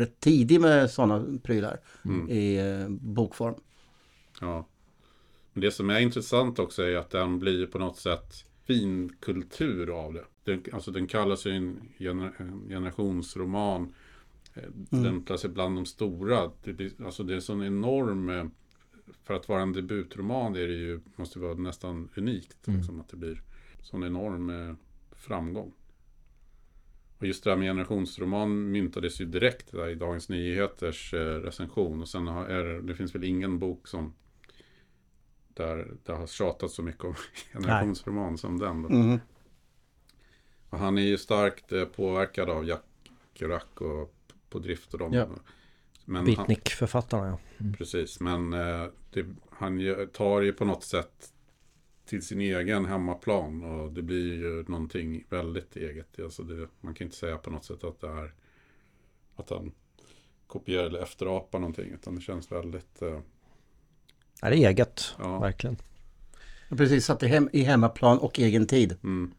[0.01, 2.29] rätt tidig med sådana prylar mm.
[2.29, 3.55] i eh, bokform.
[4.41, 4.67] Ja.
[5.59, 10.25] Det som är intressant också är att den blir på något sätt finkultur av det.
[10.43, 13.93] Den, alltså den kallas ju en, gener, en generationsroman.
[14.53, 16.51] Eh, Den placerar bland de stora.
[16.63, 18.29] Det, blir, alltså det är en sån enorm...
[18.29, 18.45] eh,
[19.23, 22.67] För att vara en debutroman är det ju, måste vara nästan unikt.
[22.67, 22.79] Mm.
[22.79, 23.41] Liksom, att det blir
[23.81, 24.75] sån enorm eh,
[25.11, 25.73] framgång.
[27.17, 32.01] Och just det här med generationsroman myntades ju direkt där i Dagens Nyheters recension.
[32.01, 34.13] Och sen har, är det finns väl ingen bok som
[35.59, 37.15] där det har tjatats så mycket om
[37.53, 38.79] generationsroman som den.
[38.79, 39.19] Mhm.
[40.69, 42.83] Och han är ju starkt eh, påverkad av Jack
[43.33, 44.13] Kerouac och
[44.49, 45.13] på drift och dem.
[45.13, 45.27] Ja.
[46.05, 47.65] Men Beatnik-författarna ja.
[47.77, 49.79] precis, men eh, det, han
[50.13, 51.33] tar ju på något sätt
[52.05, 56.19] till sin egen hemmaplan och det blir ju någonting väldigt eget.
[56.19, 58.33] Alltså det, man kan inte säga på något sätt att det är
[59.35, 59.71] att han
[60.47, 63.19] kopierar eller efterapar någonting utan det känns väldigt eh,
[64.41, 65.15] Ja, det är eget.
[65.19, 65.39] ja.
[65.39, 65.77] Verkligen.
[66.69, 68.97] Precis, satt i, hem, i hemmaplan och egen tid.
[69.03, 69.31] Mm.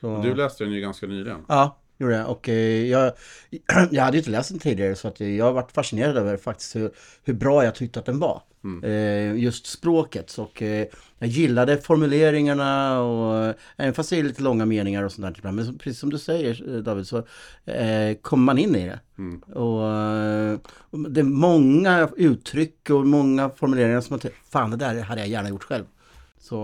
[0.00, 1.44] Så, Du läste den ju ganska nyligen.
[1.48, 2.28] Ja, gjorde jag.
[2.30, 3.12] Och eh, jag,
[3.90, 6.76] jag hade ju inte läst den tidigare så att jag har varit fascinerad över faktiskt
[6.76, 6.90] hur,
[7.24, 8.42] hur bra jag tyckte att den var.
[8.68, 8.84] Mm.
[8.84, 10.86] Eh, just språket och eh,
[11.18, 15.52] jag gillade formuleringarna och eh, även fast det är lite långa meningar och sånt där.
[15.52, 17.22] Men precis som du säger David så
[18.22, 19.00] kommer man in i det.
[19.18, 19.38] Mm.
[19.38, 19.80] Och,
[21.10, 25.28] det är många uttryck och många formuleringar som man tänker, fan det där hade jag
[25.28, 25.84] gärna gjort själv.
[26.40, 26.56] Så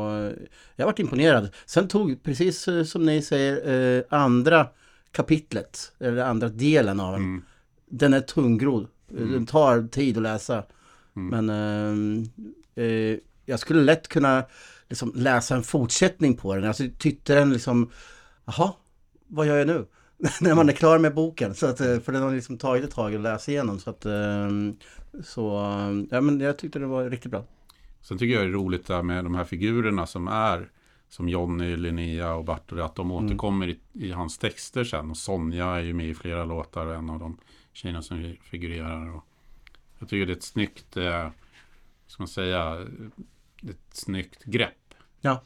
[0.77, 1.49] jag varit imponerad.
[1.67, 4.67] Sen tog, precis som ni säger, andra
[5.13, 7.23] kapitlet, eller andra delen av den.
[7.23, 7.43] Mm.
[7.91, 8.87] Den är tungrodd.
[9.09, 10.65] Den tar tid att läsa.
[11.15, 14.45] Men eh, eh, jag skulle lätt kunna
[14.89, 16.65] liksom, läsa en fortsättning på den.
[16.65, 17.91] Alltså tyckte den liksom,
[18.45, 18.73] jaha,
[19.27, 19.87] vad gör jag nu?
[20.41, 21.55] När man är klar med boken.
[21.55, 23.79] Så att, eh, för den har liksom tagit ett tag att läsa igenom.
[23.79, 24.49] Så att, eh,
[25.25, 27.45] så, eh, ja men jag tyckte det var riktigt bra.
[28.01, 30.71] Sen tycker jag det är roligt där med de här figurerna som är
[31.09, 35.11] som Johnny, Linnea och Bartoli, att de återkommer i, i hans texter sen.
[35.11, 37.39] Och Sonja är ju med i flera låtar och en av de
[37.73, 39.17] tjejerna som figurerar.
[39.17, 39.25] Och
[40.05, 41.31] jag tycker det är ett snyggt, eh,
[42.07, 42.87] ska man säga,
[43.71, 44.95] ett snyggt grepp.
[45.21, 45.43] Ja,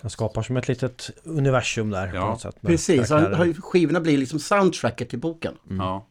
[0.00, 2.62] Den skapar som ett litet universum där Ja, på något sätt.
[2.62, 3.10] med precis.
[3.10, 5.54] Han, skivorna blir liksom soundtracket till boken.
[5.68, 6.06] Ja.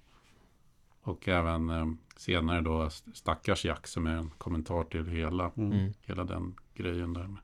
[1.01, 1.85] Och även eh,
[2.17, 5.93] senare då Stackars Jack som är en kommentar till hela, Mm.
[6.01, 7.35] hela den grejen där.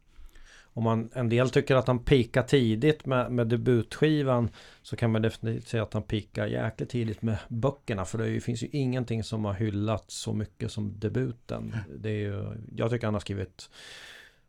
[0.73, 4.49] Om man, en del tycker att han pikar tidigt med, med debutskivan
[4.81, 8.41] Så kan man definitivt säga att han pikar jäkligt tidigt med böckerna För det ju,
[8.41, 13.07] finns ju ingenting som har hyllats så mycket som debuten det är ju, Jag tycker
[13.07, 13.69] han har skrivit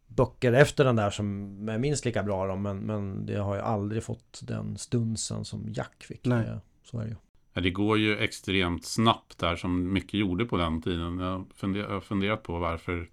[0.06, 3.60] Böcker efter den där som är minst lika bra då, men, men det har ju
[3.60, 6.44] aldrig fått den stunsen som Jack fick Nej.
[6.44, 7.16] Det- Så är det ju
[7.54, 11.18] Ja, det går ju extremt snabbt där som mycket gjorde på den tiden.
[11.18, 11.44] Jag
[11.88, 13.08] har funderat på varför,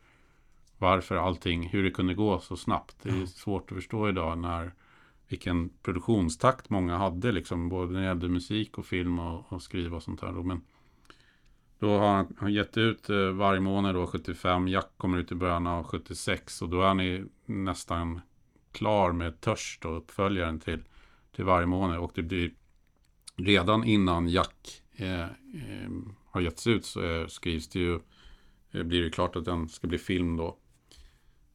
[0.79, 2.95] varför allting, hur det kunde gå så snabbt.
[3.03, 4.73] Det är svårt att förstå idag när
[5.27, 9.95] vilken produktionstakt många hade, liksom, både när det gällde musik och film och, och skriva
[9.95, 10.31] och sånt där.
[10.31, 10.43] då.
[10.43, 10.61] Men
[11.79, 15.35] då har han, han gett ut eh, varje månad då 75, Jack kommer ut i
[15.35, 18.21] början av 76 och då är han i, nästan
[18.71, 20.83] klar med Törst och uppföljaren till,
[21.35, 21.97] till varje månad.
[21.97, 22.51] Och det blir
[23.35, 25.89] redan innan Jack eh, eh,
[26.25, 27.99] har getts ut så eh, skrivs det ju,
[28.71, 30.57] eh, blir det klart att den ska bli film då.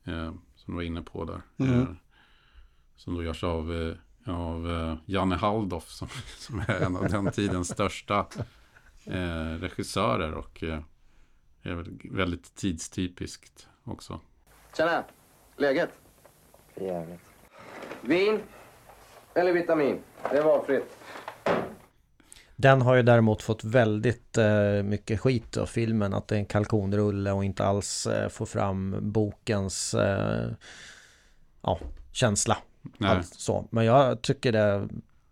[0.05, 1.43] Eh, som du var inne på där.
[1.59, 1.81] Mm.
[1.81, 1.89] Eh,
[2.97, 7.33] som då görs av, eh, av eh, Janne Halldorf som, som är en av den
[7.33, 8.27] tidens största
[9.07, 10.81] eh, regissörer och eh,
[11.63, 14.21] är väl väldigt tidstypiskt också.
[14.77, 15.05] Tjena!
[15.57, 15.91] Läget?
[16.75, 17.21] Jävligt.
[18.01, 18.41] Vin
[19.35, 20.01] eller vitamin?
[20.31, 20.99] Det är valfritt.
[22.57, 26.47] Den har ju däremot fått väldigt eh, mycket skit av filmen Att det är en
[26.47, 30.51] kalkonrulle och inte alls eh, får fram bokens eh,
[31.63, 31.79] Ja,
[32.13, 32.57] känsla
[33.01, 33.69] Allt så.
[33.71, 34.89] Men jag tycker det,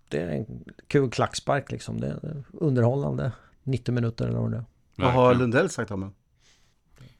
[0.08, 2.00] det är en kul klackspark liksom.
[2.00, 3.32] Det är underhållande.
[3.62, 4.64] 90 minuter eller vad det är.
[4.96, 5.34] Vad har.
[5.34, 6.14] Lundell sagt om den?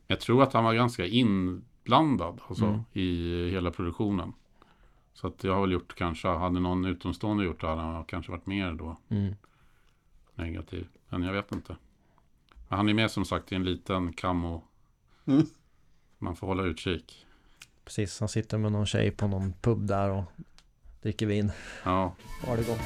[0.06, 2.80] Jag tror att han var ganska inblandad alltså, Mm.
[2.92, 4.32] i hela produktionen.
[5.14, 8.32] Så att jag har väl gjort kanske, hade någon utomstående gjort det hade han kanske
[8.32, 9.34] varit mer då Mm.
[10.42, 10.86] Negativ.
[11.08, 11.76] Men jag vet inte.
[12.68, 14.62] Men han är med som sagt i en liten camo.
[15.26, 15.46] Mm.
[16.18, 17.26] Man får hålla utkik.
[17.84, 20.24] Precis, han sitter med någon tjej på någon pub där och
[21.02, 21.52] dricker vin.
[21.84, 22.14] Ja,
[22.46, 22.80] Har det gott.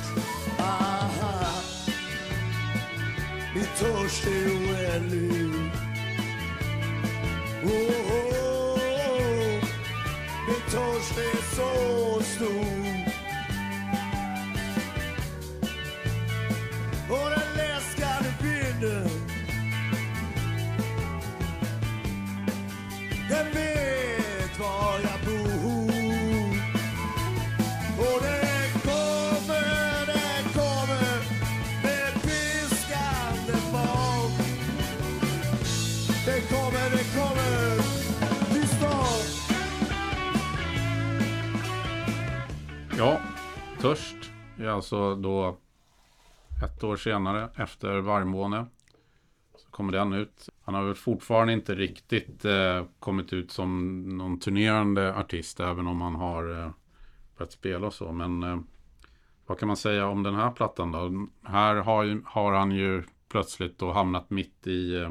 [0.58, 1.62] Aha.
[3.54, 5.32] Min törst är oändlig
[7.64, 8.78] oh, oh, oh.
[10.46, 12.85] Min törst är så stor
[36.40, 37.76] Kommer, det kommer
[38.52, 39.16] till stan.
[42.98, 43.20] ja
[43.80, 45.56] Törst är alltså då
[46.64, 48.66] ett år senare efter Vargmåne.
[49.56, 50.48] Så kommer den ut.
[50.64, 56.00] Han har väl fortfarande inte riktigt eh, kommit ut som någon turnerande artist även om
[56.00, 56.70] han har eh,
[57.38, 58.12] börjat spela och så.
[58.12, 58.58] Men eh,
[59.46, 61.26] vad kan man säga om den här plattan då?
[61.48, 65.10] Här har, ju, har han ju plötsligt då hamnat mitt i eh,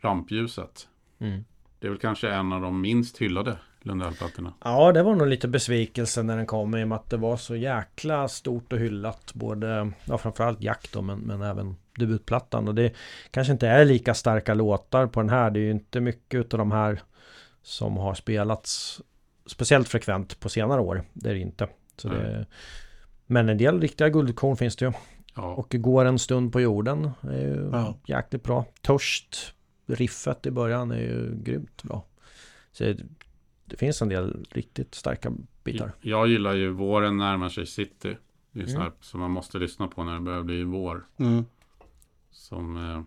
[0.00, 0.88] rampljuset.
[1.18, 1.44] Mm.
[1.78, 4.54] Det är väl kanske en av de minst hyllade Lundellplattorna.
[4.64, 7.36] Ja, det var nog lite besvikelse när den kom i och med att det var
[7.36, 9.34] så jäkla stort och hyllat.
[9.34, 12.68] Både, ja framförallt Jack då, men, men även debutplattan.
[12.68, 12.94] Och det
[13.30, 15.50] kanske inte är lika starka låtar på den här.
[15.50, 17.00] Det är ju inte mycket av de här
[17.62, 19.00] som har spelats
[19.46, 21.02] speciellt frekvent på senare år.
[21.12, 21.68] Det är det inte.
[21.96, 22.46] Så det,
[23.26, 24.92] men en del riktiga guldkorn finns det ju.
[25.36, 27.94] Ja, Och Går en stund på jorden är ju Ja.
[28.06, 28.64] jäkligt bra.
[28.82, 29.54] Törst,
[29.90, 32.04] riffet i början är ju grymt bra.
[32.72, 33.02] Så det,
[33.64, 35.32] det finns en del riktigt starka
[35.64, 35.92] bitar.
[36.00, 38.16] Jag gillar ju Våren närmar sig city.
[38.52, 38.82] Det är så Mm.
[38.82, 41.06] här som man måste lyssna på när det börjar bli vår.
[41.16, 41.44] Mm.
[42.30, 43.02] Som eh,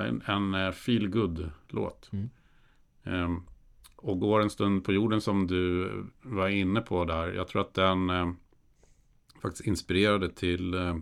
[0.00, 2.30] en, en eh, feel good låt Mm.
[3.04, 3.42] Ehm,
[3.96, 5.90] Och går en stund på jorden som du
[6.22, 7.28] var inne på där.
[7.32, 8.32] Jag tror att den eh,
[9.42, 10.96] faktiskt inspirerade till eh,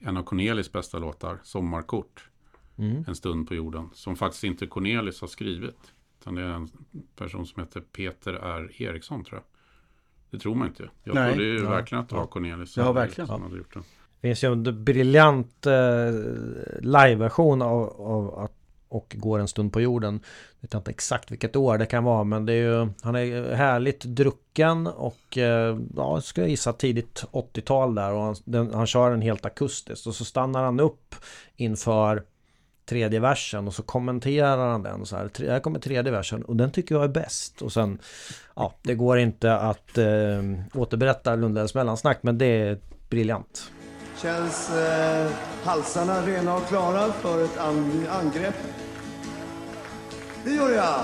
[0.00, 2.28] en av Cornelis bästa låtar, Sommarkort.
[2.78, 3.04] Mm.
[3.06, 3.90] En stund på jorden.
[3.94, 5.92] Som faktiskt inte Cornelis har skrivit.
[6.20, 6.68] Utan det är en
[7.16, 8.70] person som heter Peter R.
[8.82, 9.44] Eriksson tror jag.
[10.30, 10.90] Det tror man inte.
[11.04, 11.32] Jag Nej.
[11.32, 11.70] trodde ju Ja.
[11.70, 12.76] verkligen att det var Cornelis.
[12.76, 13.28] Ja, verkligen.
[13.28, 13.82] Som hade gjort den.
[14.20, 15.72] Det finns ju en briljant eh,
[16.80, 18.52] liveversion av, av att
[18.90, 20.20] och går en stund på jorden.
[20.60, 23.54] Jag vet inte exakt vilket år det kan vara men det är ju Han är
[23.54, 28.86] härligt drucken och eh, ja, jag skulle gissa tidigt 80-tal där och han, den, han
[28.86, 31.14] kör den helt akustiskt och så stannar han upp
[31.56, 32.24] inför
[32.88, 35.30] tredje versen och så kommenterar han den så här.
[35.48, 37.98] Här kommer tredje versen och den tycker jag är bäst och sen
[38.56, 40.06] Ja, det går inte att eh,
[40.74, 42.78] återberätta Lundells mellansnack men det är
[43.10, 43.70] briljant.
[44.22, 45.30] Känns eh,
[45.64, 48.56] halsarna rena och klara för ett an- angrepp?
[50.44, 51.00] Det gör jag!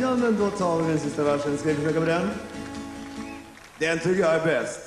[0.00, 1.58] Ja, men då tar vi den sista versen.
[1.58, 2.30] Ska vi försöka med den?
[3.78, 4.80] Den tycker jag är bäst.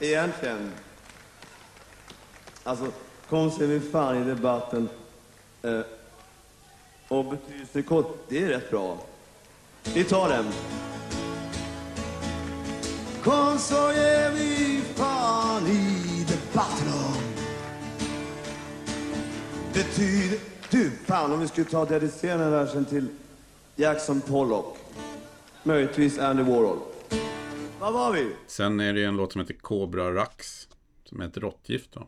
[0.00, 0.72] Egentligen.
[2.64, 2.86] Alltså,
[3.32, 4.88] Kom så är vi fan i debatten.
[5.62, 5.80] Eh,
[7.08, 8.98] och betydelsekort, det är rätt bra.
[9.94, 10.44] Vi tar den.
[13.22, 17.22] Kom så ger vi fan i debatten om
[19.74, 20.38] Betyder...
[20.70, 23.08] Du, fan om vi skulle ta dediceringen här versen till
[23.76, 24.76] Jackson Pollock.
[25.62, 26.78] Möjligtvis Andy Warhol.
[27.80, 28.32] Vad var vi?
[28.46, 30.68] Sen är det en låt som heter Cobra Rax.
[31.04, 32.06] Som är ett råttgift då.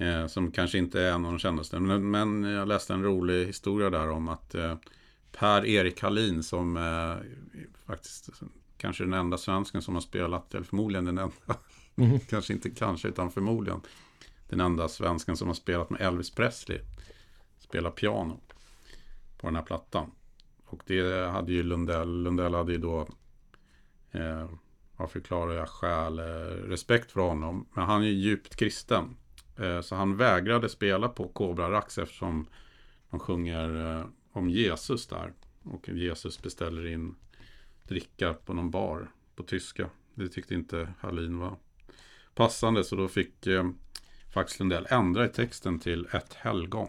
[0.00, 1.80] Eh, som kanske inte är en av de kändaste.
[1.80, 4.76] Men, men jag läste en rolig historia där om att eh,
[5.32, 7.16] Per-Erik Hallin som eh,
[7.86, 8.30] faktiskt
[8.76, 13.30] kanske den enda svensken som har spelat, eller förmodligen den enda, kanske inte kanske utan
[13.30, 13.80] förmodligen
[14.48, 16.80] den enda svensken som har spelat med Elvis Presley.
[17.58, 18.40] Spelar piano
[19.38, 20.10] på den här plattan.
[20.64, 23.08] Och det hade ju Lundell, Lundell hade ju då
[24.10, 24.50] eh,
[24.96, 26.24] vad förklarar jag skäl, eh,
[26.68, 27.66] respekt för honom.
[27.72, 29.16] Men han är ju djupt kristen.
[29.60, 32.46] Eh, så han vägrade spela på Cobra Rax eftersom
[33.10, 35.32] de sjunger eh, om Jesus där.
[35.62, 37.14] Och Jesus beställer in
[37.84, 39.90] dricka på någon bar på tyska.
[40.14, 41.56] Det tyckte inte Hallin var
[42.34, 42.84] passande.
[42.84, 43.70] Så då fick eh,
[44.34, 46.88] Fax Lundell ändra i texten till ett helgon.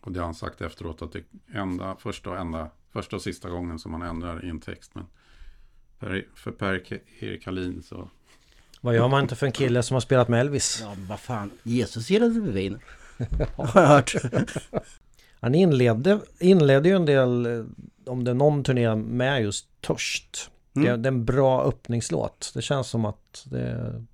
[0.00, 3.22] Och det har han sagt efteråt att det är enda, första, och enda, första och
[3.22, 4.94] sista gången som han ändrar i en text.
[4.94, 5.06] Men
[6.34, 8.10] för Per-Erik Hallin så
[8.84, 10.78] vad gör man inte för en kille som har spelat med Elvis?
[10.82, 11.50] Ja, men vad fan.
[11.62, 12.78] Jesus gillade vin.
[13.56, 14.14] Har jag hört.
[15.40, 17.64] Han inledde, inledde ju en del, eh,
[18.06, 20.50] om det är någon turné, med just Törst.
[20.76, 20.86] Mm.
[20.86, 22.50] Det, det är en bra öppningslåt.
[22.54, 24.04] Det känns som att det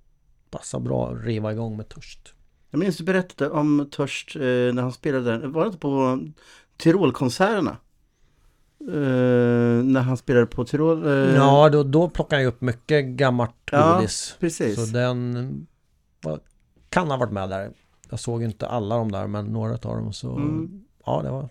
[0.49, 2.33] passar bra att riva igång med Törst.
[2.69, 5.47] Jag minns du berättade om Törst eh, när han spelade där.
[5.47, 6.19] Var det inte på
[6.77, 7.77] Tirolkonserterna?
[8.87, 11.05] Eh, när han spelade på Tirol?
[11.07, 14.35] Eh, Ja, då, då plockar han ju upp mycket gammalt Ja, godis.
[14.39, 14.75] precis.
[14.75, 15.67] Så den
[16.21, 16.39] var,
[16.89, 17.71] kan ha varit med där.
[18.09, 20.13] Jag såg inte alla de där, men några av dem.
[20.13, 20.83] Så Mm.
[21.05, 21.49] ja, det var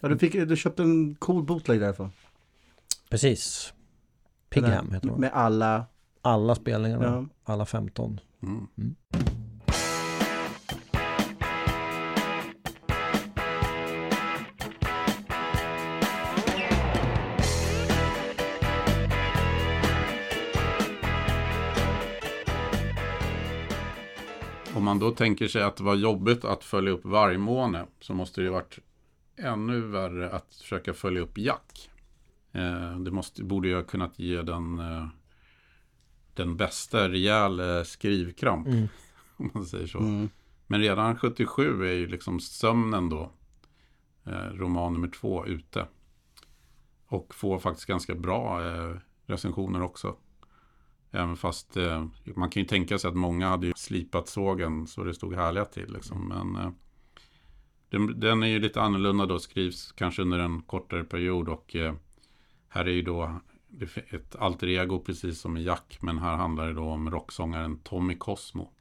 [0.00, 2.12] Ja, du, fick, du köpte en cool bootleg därifrån.
[3.10, 3.72] precis.
[4.50, 5.20] Pigham heter de.
[5.20, 5.84] Med alla.
[6.22, 7.52] Alla spelningarna, Ja.
[7.52, 8.20] alla 15.
[8.42, 8.66] mm.
[24.84, 28.40] Om man då tänker sig att det var jobbigt att följa upp vargmåne så måste
[28.40, 28.78] det ju varit
[29.36, 31.90] ännu värre att försöka följa upp Jack.
[32.52, 35.06] Eh, det måste, borde ju ha kunnat ge den, eh,
[36.34, 38.66] den bästa rejäl skrivkramp.
[38.66, 38.88] Mm.
[39.36, 39.98] Om man säger så.
[39.98, 40.28] Mm.
[40.66, 43.32] Men redan 77 är ju liksom sömnen då.
[44.24, 45.86] Eh, roman nummer två ute.
[47.06, 48.60] Och får faktiskt ganska bra
[49.26, 50.16] recensioner också.
[51.14, 52.06] Även fast eh,
[52.36, 55.64] man kan ju tänka sig att många hade ju slipat sågen så det stod härliga
[55.64, 55.92] till.
[55.92, 56.28] Liksom.
[56.28, 56.70] Men eh,
[57.88, 61.48] den, den är ju lite annorlunda då, skrivs kanske under en kortare period.
[61.48, 61.94] Och eh,
[62.68, 63.40] här är ju då
[64.10, 65.98] ett alter ego precis som i Jack.
[66.00, 68.73] Men här handlar det då om rocksångaren Tommy Cosmo.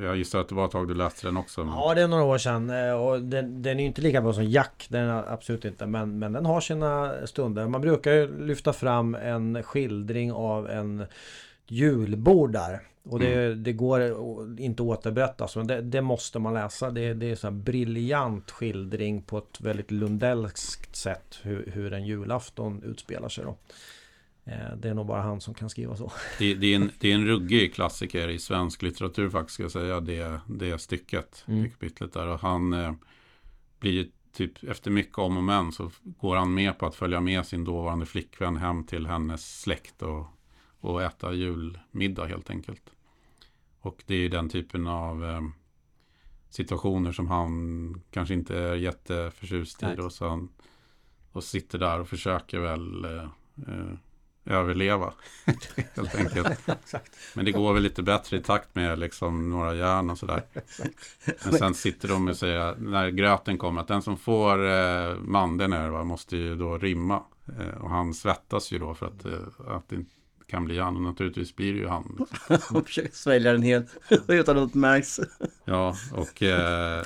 [0.00, 1.64] Jag gissar att det var ett tag du läste den också.
[1.64, 1.74] Men...
[1.74, 4.32] Ja, det är några år sedan eh, och den, den är ju inte lika bra
[4.32, 5.86] som Jack, den är absolut inte.
[5.86, 7.68] Men, men den har sina stunder.
[7.68, 11.04] Man brukar ju lyfta fram en skildring av en
[11.66, 12.80] julbord där.
[13.10, 14.02] Och det, det går
[14.58, 16.90] inte att återberätta, så det, det måste man läsa.
[16.90, 22.06] Det, det är så här briljant skildring på ett väldigt lundellskt sätt hur, hur en
[22.06, 23.56] julafton utspelar sig då.
[24.48, 26.12] Eh, Det är nog bara han som kan skriva så.
[26.38, 29.72] Det, det, är en, det är en ruggig klassiker i svensk litteratur faktiskt, ska jag
[29.72, 31.62] säga, det, det stycket, Mm.
[31.62, 32.26] det kapitlet där.
[32.26, 32.92] Och han eh,
[33.80, 37.46] blir typ efter mycket om och men så går han med på att följa med
[37.46, 40.26] sin dåvarande flickvän hem till hennes släkt och,
[40.80, 42.82] och äta julmiddag helt enkelt.
[43.80, 45.40] Och det är ju den typen av eh,
[46.50, 49.86] situationer som han kanske inte är jätteförtjust i.
[49.96, 50.48] Då, så han,
[51.32, 53.22] och sitter där och försöker väl eh,
[53.68, 53.92] eh,
[54.48, 55.12] överleva.
[55.94, 56.68] helt enkelt.
[57.34, 60.42] Men det går väl lite bättre i takt med liksom några järn och sådär.
[61.44, 65.72] Men sen sitter de och säger när gröten kommer att den som får eh, mandeln
[65.72, 67.22] här, va, måste ju då rimma.
[67.58, 70.10] Eh, och han svettas ju då för att, eh, att det inte
[70.48, 70.96] kan bli han.
[70.96, 72.16] Och naturligtvis blir det ju han.
[72.18, 72.76] Liksom.
[72.76, 75.20] Och försöker svälja den helt utan att märks.
[75.64, 76.42] Ja, och...
[76.42, 77.04] Eh,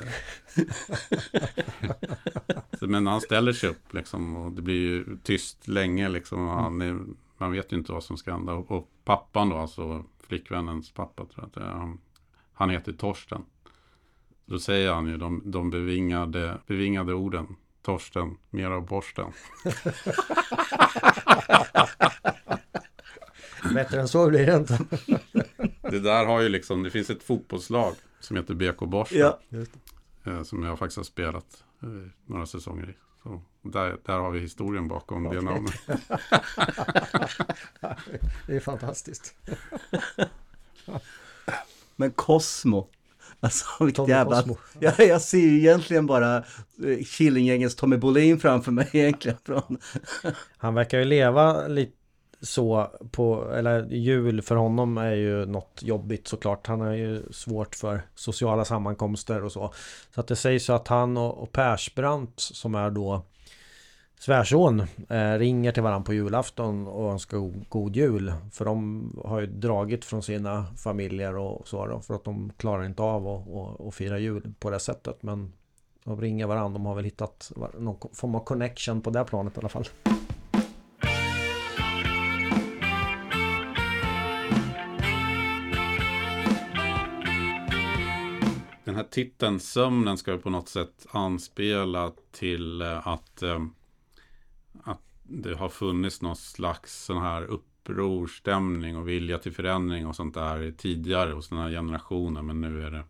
[2.79, 6.47] men han ställer sig upp liksom och det blir ju tyst länge liksom.
[6.47, 6.99] Och han är,
[7.43, 8.53] man vet ju inte vad som ska hända.
[8.53, 11.99] Och, och pappan då, alltså flickvännens pappa tror jag att han,
[12.53, 13.41] han heter Torsten.
[14.45, 17.55] Då säger han ju de, de bevingade, bevingade orden.
[17.81, 19.31] Torsten, mer av borsten.
[23.73, 24.79] Bättre än så blir det inte.
[25.81, 29.19] Det där har ju liksom, det finns ett fotbollslag som heter BK Borsten.
[29.19, 29.39] Ja.
[30.25, 31.89] eh, Som jag faktiskt har spelat eh,
[32.25, 32.93] några säsonger i.
[33.63, 35.73] Där, där har vi historien bakom det namnet.
[38.47, 39.35] Det är fantastiskt.
[41.95, 42.87] Men Cosmo.
[43.39, 44.35] Alltså vilket Tommy jävla...
[44.35, 44.57] Cosmo.
[44.79, 46.43] Ja, jag ser ju egentligen bara eh,
[47.05, 49.37] Killinggängens Tommy Bolin framför mig egentligen.
[49.43, 49.77] Från...
[50.57, 51.93] Han verkar ju leva lite
[52.41, 56.67] så på, eller jul för honom är ju något jobbigt såklart.
[56.67, 59.73] Han har ju svårt för sociala sammankomster och så.
[60.13, 63.25] Så att det sägs ju att han och, och Persbrandt som är då
[64.25, 68.33] svärson eh, ringer till varandra på julafton och önskar god, jul.
[68.51, 72.85] För de har ju dragit från sina familjer och så då, för att de klarar
[72.85, 75.23] inte av att och, och fira jul på det sättet.
[75.23, 75.53] Men
[76.03, 79.59] de ringer varandra, de har väl hittat någon form av connection på det planet i
[79.59, 79.85] alla fall.
[88.83, 93.82] Den här titeln Sömnen ska ju på något sätt anspela till eh, att, eh, att
[95.23, 100.71] det har funnits någon slags sån här upprorstämning och vilja till förändring och sånt där
[100.71, 102.45] tidigare hos den här generationen.
[102.45, 103.03] Men nu är det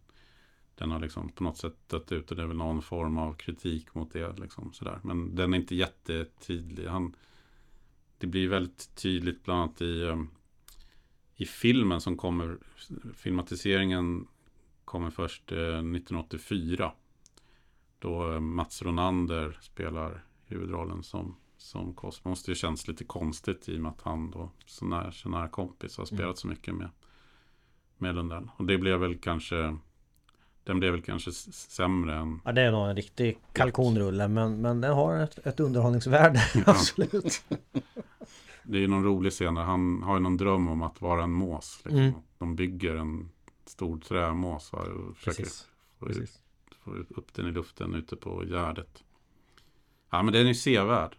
[0.75, 3.33] den har liksom på något sätt dött ut och det är väl någon form av
[3.33, 4.39] kritik mot det.
[4.39, 4.99] Liksom, sådär.
[5.03, 6.87] Men den är inte jättetydlig.
[6.87, 7.15] Han,
[8.17, 10.29] det blir väldigt tydligt bland annat i, um,
[11.35, 12.57] i filmen som kommer.
[13.13, 14.27] Filmatiseringen
[14.85, 16.91] kommer först eh, 1984.
[17.99, 22.29] Då eh, Mats Ronander spelar huvudrollen som, som Cosmo.
[22.29, 25.47] Måste ju känns lite konstigt i och med att han då så nära, så nära
[25.47, 26.89] kompis har spelat så mycket med,
[27.97, 28.49] med Lundell.
[28.57, 29.77] Och det blev väl kanske
[30.63, 34.81] den blev väl kanske sämre än Ja det är nog en riktig kalkonrulle men, men
[34.81, 37.45] den har ett, ett underhållningsvärde absolut.
[38.63, 41.23] Det är ju någon rolig scen där han har ju någon dröm om att vara
[41.23, 41.81] en mås.
[41.83, 41.99] Liksom.
[41.99, 42.13] Mm.
[42.37, 43.29] De bygger en
[43.65, 45.67] stor trämås och försöker Precis.
[45.99, 46.41] få, Precis.
[46.83, 49.03] få upp den i luften ute på Gärdet.
[50.13, 51.11] Ja men den är sevärd.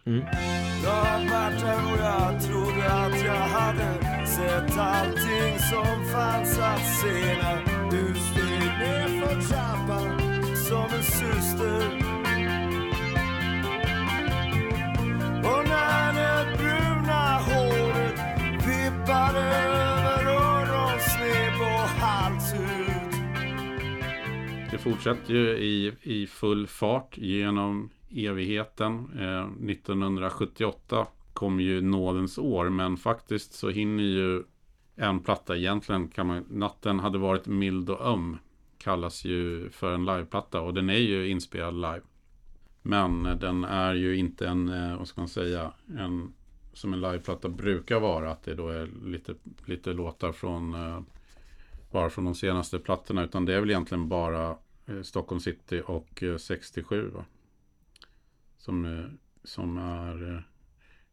[0.83, 6.85] Jag har varit där och jag trodde att jag hade sett allting som fanns att
[7.01, 10.19] se när du steg ner för trappan
[10.55, 11.85] som en syster.
[15.43, 18.19] Och när det bruna håret
[18.67, 19.84] vippade
[24.85, 28.93] fortsätter ju i, i full fart genom evigheten.
[29.19, 34.43] Eh, 1978 kom ju nådens år, men faktiskt så hinner ju
[34.95, 38.37] en platta egentligen kan man, Natten hade varit mild och öm
[38.77, 42.01] kallas ju för en liveplatta och den är ju inspelad live.
[42.81, 46.33] Men den är ju inte en, eh, vad ska man säga, en
[46.73, 48.31] som en liveplatta brukar vara.
[48.31, 51.01] Att det då är lite, lite låtar från eh,
[51.91, 53.23] bara från de senaste plattorna.
[53.23, 54.57] Utan det är väl egentligen bara
[54.87, 57.09] Eh, Stockholm City och eh, 67.
[57.09, 57.25] Va?
[58.57, 59.05] Som, eh,
[59.43, 60.43] som är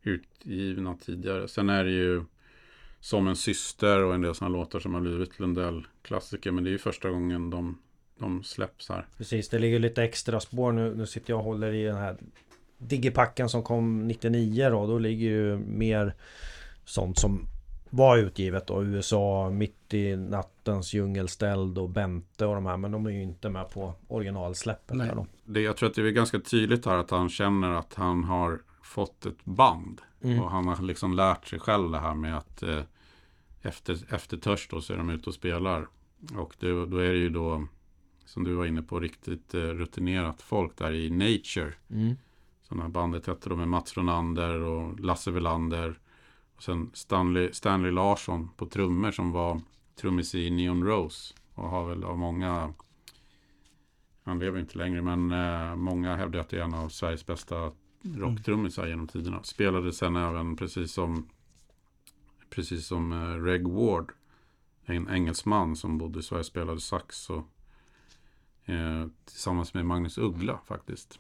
[0.03, 1.49] utgivna tidigare.
[1.49, 2.25] Sen är det ju
[3.01, 6.51] Som en syster och en del sådana låtar som har blivit Lundell-klassiker.
[6.51, 7.79] Men det är ju första gången de,
[8.19, 9.07] de släpps här.
[9.19, 10.95] Precis, det ligger lite extra spår nu.
[10.95, 12.17] Nu sitter jag och håller i den här
[12.79, 14.87] Digipacken som kom 99 då.
[14.87, 16.15] Då ligger ju mer
[16.85, 17.47] sånt som
[17.93, 18.85] var utgivet då.
[18.85, 22.77] USA, Mitt i nattens djungelställd och Bente och de här.
[22.77, 24.97] Men de är ju inte med på originalsläppet.
[24.97, 25.09] Nej.
[25.09, 25.27] Där då.
[25.45, 28.61] Det, jag tror att det är ganska tydligt här att han känner att han har
[28.83, 30.01] fått ett band.
[30.23, 30.41] Mm.
[30.41, 32.83] Och han har liksom lärt sig själv det här med att eh,
[33.63, 35.89] efter, efter törst då så är de ute och spelar.
[36.37, 37.67] Och det, då är det ju då
[38.25, 41.75] som du var inne på, riktigt eh, rutinerat folk där i Nature.
[41.91, 42.15] Mm.
[42.63, 45.99] Som det här bandet hette då med Mats Ronander och Lasse Welander.
[46.63, 49.61] Sen Stanley, Stanley Larsson på trummor som var
[49.95, 51.35] trummis i Neon Rose.
[51.55, 52.75] Och har väl av många,
[54.23, 57.73] han lever inte längre, men eh, många hävdar att det är en av Sveriges bästa
[58.03, 59.43] rocktrummisar genom tiderna.
[59.43, 61.29] Spelade sen även precis som
[62.51, 64.13] precis som eh, Reg Ward,
[64.85, 67.45] en engelsman som bodde i Sverige, spelade sax och,
[68.65, 71.19] eh, tillsammans med Magnus Uggla faktiskt.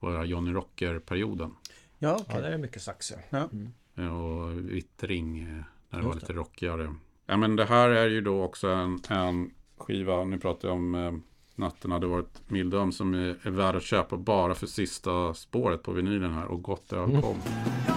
[0.00, 1.54] På Johnny Rocker-perioden.
[1.98, 2.42] Ja, Ja, okej.
[2.42, 3.18] det är mycket sax ja.
[3.30, 3.38] Ja.
[3.38, 3.68] Eh,
[4.08, 6.94] Och Vittring eh, när det var Just lite rockigare.
[7.26, 10.94] Ja men det här är ju då också en, en skiva, nu pratar jag om
[10.94, 11.12] eh,
[11.54, 15.92] Natten hade varit mildöm som är, är värd att köpa bara för sista spåret på
[15.92, 17.14] vinylen här och gott öl kom.
[17.14, 17.89] Jag återkom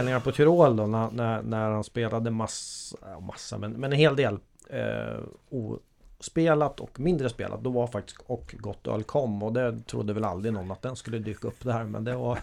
[0.00, 4.16] spelningarna på Tyrol då när, när, när han spelade massa, massa men, men en hel
[4.16, 4.38] del
[4.70, 5.20] eh,
[5.50, 7.62] ospelat och mindre spelat.
[7.64, 10.96] Då var faktiskt Och Gott Öl kom och det trodde väl aldrig någon att den
[10.96, 12.38] skulle dyka upp där men det var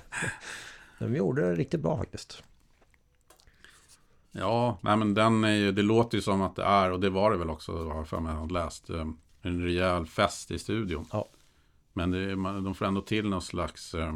[1.00, 2.44] De gjorde det riktigt bra faktiskt.
[4.32, 7.10] Ja, nej men den är ju, det låter ju som att det är, och det
[7.10, 9.06] var det väl också, har jag för mig, har läst, eh,
[9.42, 11.06] en rejäl fest i studion.
[11.12, 11.28] Ja.
[11.94, 14.14] Men det, man- de får ändå till någon slags, eh,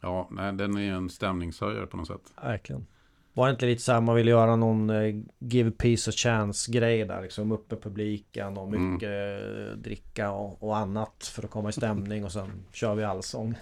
[0.00, 2.32] ja, nej, den är en stämningshöjare på något sätt.
[2.42, 2.86] Verkligen.
[3.32, 6.72] Var det inte lite så här man ville göra någon eh, Give peace a chance
[6.72, 8.92] grej där liksom upp med publiken och Mm.
[8.92, 13.04] mycket eh, dricka och, och annat för att komma i stämning och sen kör vi
[13.04, 13.54] allsång.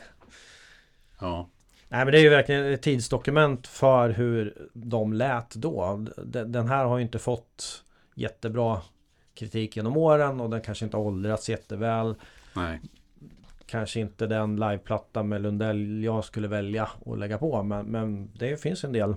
[1.21, 1.49] Ja,
[1.89, 6.07] Nej men det är ju verkligen ett tidsdokument för hur de lät då.
[6.25, 7.85] Den här har ju inte fått
[8.15, 8.83] jättebra
[9.35, 12.15] kritik genom åren och den kanske inte har åldrats jätteväl.
[12.57, 12.81] nej,
[13.69, 18.63] Kanske inte den liveplatta med Lundell jag skulle välja att lägga på men, men det
[18.63, 19.15] finns en del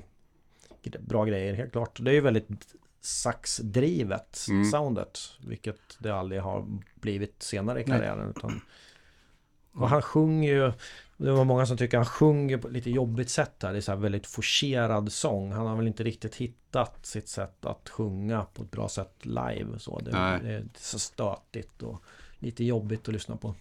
[0.99, 1.99] bra grejer helt klart.
[2.01, 4.65] Det är ju väldigt saxdrivet Mm.
[4.65, 7.97] soundet vilket det aldrig har blivit senare i Nej.
[7.97, 8.29] karriären.
[8.29, 8.61] Utan,
[9.73, 10.71] och han sjunger ju
[11.17, 13.71] Det var många som tycker han sjunger på lite jobbigt sätt här.
[13.71, 15.51] Det är så här väldigt forcerad sång.
[15.51, 19.79] Han har väl inte riktigt hittat sitt sätt att sjunga på ett bra sätt live.
[19.79, 22.03] Så det, det är så stötigt och
[22.39, 23.55] lite jobbigt att lyssna på.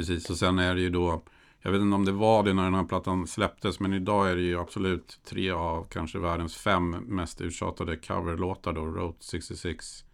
[0.00, 0.30] Precis.
[0.30, 1.22] Och sen är det ju då,
[1.62, 4.36] jag vet inte om det var det när den här plattan släpptes, men idag är
[4.36, 10.04] det ju absolut tre av kanske världens fem mest uttjatade coverlåtar då, Route 66,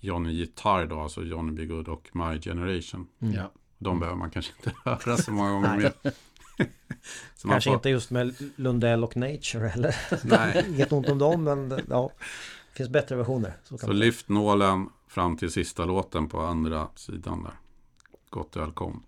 [0.00, 1.64] Johnny Gitarr då, alltså Johnny B.
[1.66, 3.06] Good och My Generation.
[3.22, 3.34] Mm.
[3.34, 3.52] Ja.
[3.78, 5.92] De behöver man kanske inte höra så många gånger Nej.
[6.04, 6.12] mer.
[7.42, 9.96] Kanske får- inte just med Lundell och Nature heller.
[10.24, 10.64] Nej.
[10.68, 12.10] Inget ont om dem men det- ja.
[12.70, 13.52] Det finns bättre versioner.
[13.64, 17.52] Så kan Så lyft nålen fram till sista låten på andra sidan där.
[18.32, 19.02] Gott öl kom.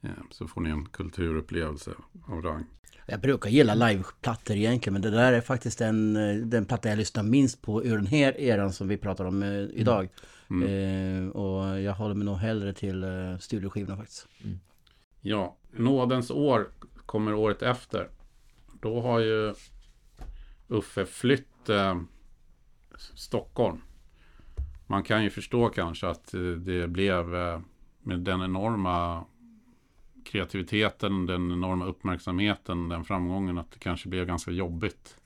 [0.00, 1.90] Ja, så får ni en kulturupplevelse
[2.26, 2.64] av rang.
[3.06, 6.98] Jag brukar gilla liveplattor egentligen men det där är faktiskt den, eh, den platta jag
[6.98, 10.08] lyssnar minst på ur den här eran som vi pratar om eh, idag.
[10.50, 10.68] Mm.
[10.68, 14.28] Eh, och jag håller mig nog hellre till eh, studioskivorna faktiskt.
[15.20, 16.68] Ja, nådens år
[17.06, 18.08] kommer året efter.
[18.80, 19.54] Då har ju
[20.68, 22.00] Uffe flytt eh,
[23.14, 23.80] Stockholm.
[24.86, 27.60] Man kan ju förstå kanske att eh, det blev eh,
[28.02, 29.24] med den enorma
[30.24, 35.16] kreativiteten, den enorma uppmärksamheten, den framgången att det kanske blev ganska jobbigt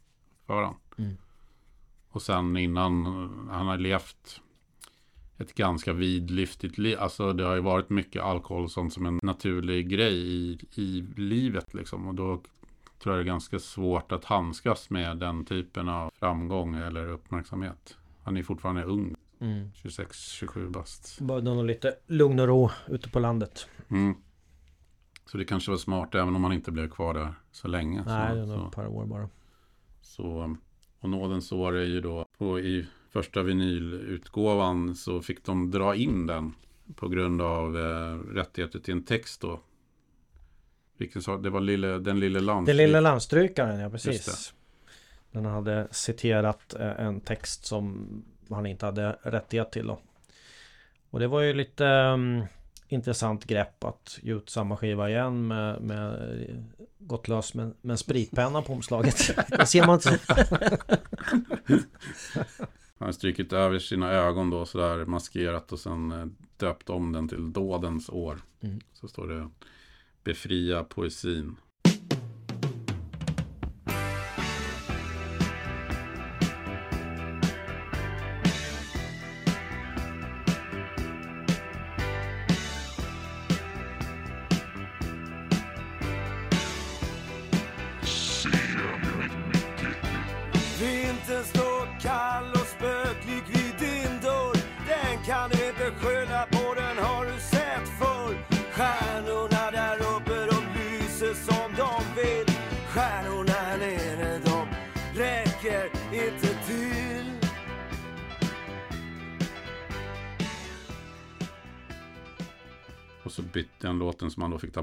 [0.47, 0.77] för honom.
[0.99, 1.17] Mm.
[2.09, 3.05] Och sen innan
[3.51, 4.41] han har levt
[5.39, 6.99] ett ganska vidlyftigt liv.
[6.99, 11.07] Alltså det har ju varit mycket alkohol och sånt som en naturlig grej i, i
[11.17, 12.09] livet liksom.
[12.09, 12.43] Och då
[12.99, 17.97] tror jag det är ganska svårt att handskas med den typen av framgång eller uppmärksamhet.
[18.23, 19.15] Han är fortfarande ung,
[19.45, 19.71] Mm.
[19.75, 21.21] 26-27 bast.
[21.21, 23.69] Behövde nog lite lugn och ro ute på landet.
[23.91, 24.15] Mm.
[25.27, 28.05] Så det kanske var smart även om han inte blev kvar där så länge.
[28.07, 29.29] Nej, det är så, så, ett par år bara.
[30.01, 30.57] så,
[31.01, 36.27] och nådens år är ju då på, i första vinylutgåvan så fick de dra in
[36.27, 36.55] den
[36.95, 39.61] på grund av eh, rättigheter till en text då.
[40.97, 42.67] Vilken sa det var lille, den lille land.
[42.67, 44.55] Den lilla landstrykaren, ja precis.
[45.31, 48.09] Den hade citerat eh, en text som
[48.51, 50.01] han inte hade rättighet till då.
[51.11, 52.45] Och det var ju lite um,
[52.89, 56.37] intressant grepp att ge ut samma skiva igen med, med
[56.99, 59.37] gått lös med, med en spritpenna på omslaget.
[59.49, 60.35] Det ser man inte så
[62.99, 66.27] Han har strykit över sina ögon då sådär maskerat och sen eh,
[66.57, 68.41] döpt om den till Dådens år.
[68.61, 68.81] Mm.
[68.93, 69.51] Så står det
[70.25, 71.57] Befria poesin.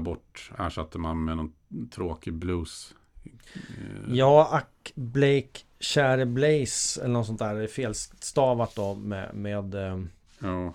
[0.00, 0.50] bort.
[0.58, 1.52] Ersatte man med någon
[1.90, 2.94] tråkig blues.
[3.24, 9.74] Eh, Ja, Ack Blake Käre Blaze eller något sånt där är felstavat då med, med,
[9.74, 10.00] eh,
[10.38, 10.74] Ja,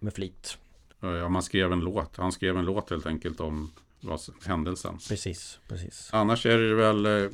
[0.00, 0.58] med flit.
[1.00, 2.16] ja, man skrev en låt.
[2.16, 4.98] Han skrev en låt helt enkelt om vad, händelsen.
[5.08, 6.10] Precis, precis.
[6.12, 7.30] Annars är det väl eh,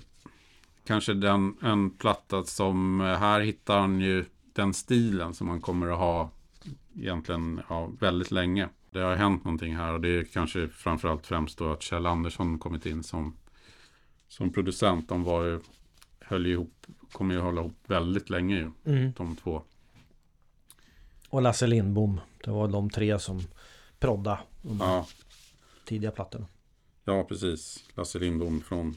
[0.86, 5.98] kanske den, en platta som här hittar han ju den stilen som man kommer att
[5.98, 6.30] ha
[6.96, 8.68] egentligen ja, väldigt länge.
[8.92, 12.58] Det har hänt någonting här och det är kanske framförallt främst då att Kjell Andersson
[12.58, 13.36] kommit in som,
[14.28, 15.08] som producent.
[15.08, 15.60] De var ju,
[16.20, 19.12] höll ihop, kommer ju hålla ihop väldigt länge ju, Mm.
[19.16, 19.62] de två.
[21.28, 22.20] Och Lasse Lindbom.
[22.44, 23.40] Det var de tre som
[23.98, 25.06] prodda de Ja,
[25.84, 26.46] tidiga plattorna.
[27.04, 27.84] ja precis.
[27.94, 28.96] Lasse Lindbom från,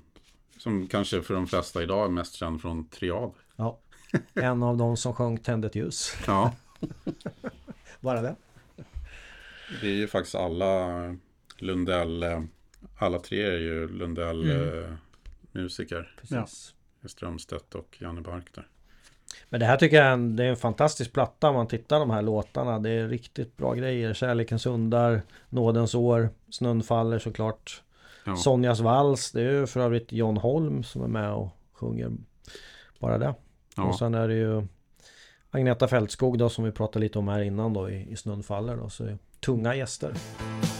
[0.57, 3.31] som kanske för de flesta idag är mest känd från Triad.
[3.55, 3.79] Ja.
[4.33, 6.13] En av de som sjöng Tänd ett ljus.
[6.27, 6.53] Ja,
[7.99, 8.35] Bara det?
[9.81, 10.89] Det är ju faktiskt alla
[11.57, 12.41] Lundell, eh,
[12.97, 14.83] alla tre är ju Lundell Mm.
[14.83, 14.89] eh,
[15.51, 16.15] musiker.
[16.21, 16.73] Precis.
[17.05, 18.67] Strömstedt och Janne Bark där.
[19.49, 21.99] Men det här tycker jag är en, det är en fantastisk platta om man tittar
[21.99, 22.79] de här låtarna.
[22.79, 24.13] Det är riktigt bra grejer.
[24.13, 27.83] Kärlekens hundar, Nådens år, Snön faller såklart.
[28.25, 28.35] Ja.
[28.35, 32.11] Sonjas vals, det är ju för övrigt John Holm som är med och sjunger
[32.99, 33.29] bara det.
[33.29, 33.35] Och
[33.75, 34.67] Ja, sen är det ju
[35.51, 38.77] Agneta Fältskog då som vi pratade lite om här innan då i, i Snön faller
[38.77, 38.89] då.
[38.89, 40.13] Så tunga gäster.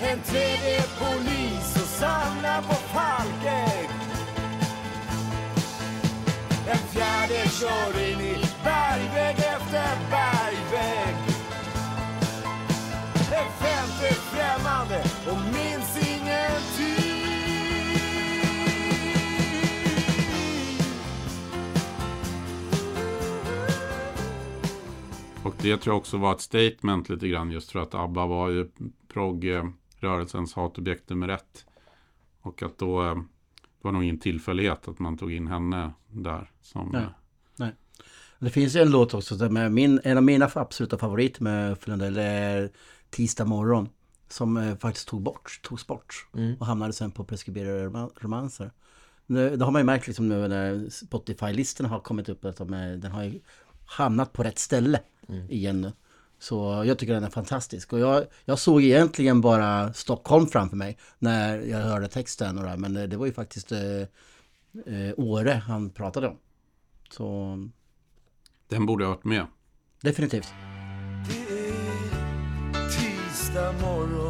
[0.02, 3.90] En tredje polis och samlar på Falkegg
[6.68, 8.05] En fjärde kör
[25.66, 28.68] det tror jag också var ett statement lite grann just för att ABBA var ju
[29.08, 31.66] progg-rörelsens hatobjekt nummer ett.
[32.42, 36.52] Och att då eh, det var nog ingen tillfällighet att man tog in henne där.
[36.62, 36.90] Som,
[37.58, 37.68] Nej.
[37.68, 37.74] eh,
[38.40, 41.72] Det finns ju en låt också som är min, en av mina absoluta favoriter med
[41.72, 42.72] Uffe Lundell är
[43.10, 43.90] Tisdag morgon.
[44.30, 46.56] Som eh, faktiskt tog bort, togs bort Mm.
[46.60, 48.72] och hamnade sen på preskriberade roma- romanser.
[49.28, 52.68] Nu, det har man ju märkt liksom nu när Spotify-listorna har kommit upp att de
[53.02, 53.40] den har ju
[53.86, 55.00] hamnat på rätt ställe
[55.50, 55.92] igen nu.
[56.40, 57.94] Så jag tycker den är fantastisk.
[57.94, 62.70] Och jag, jag såg egentligen bara Stockholm framför mig när jag hörde texten och det
[62.70, 64.02] här, Men det, det var ju faktiskt eh,
[64.86, 66.38] eh, Åre han pratade om.
[67.10, 67.58] Så
[68.68, 69.46] den borde ha varit med.
[70.02, 70.48] definitivt.
[71.28, 74.25] Det är tisdag morgon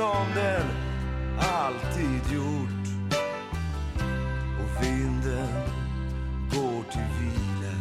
[0.00, 0.66] som den
[1.38, 2.86] alltid gjort
[4.60, 5.48] Och vinden
[6.50, 7.76] går till vila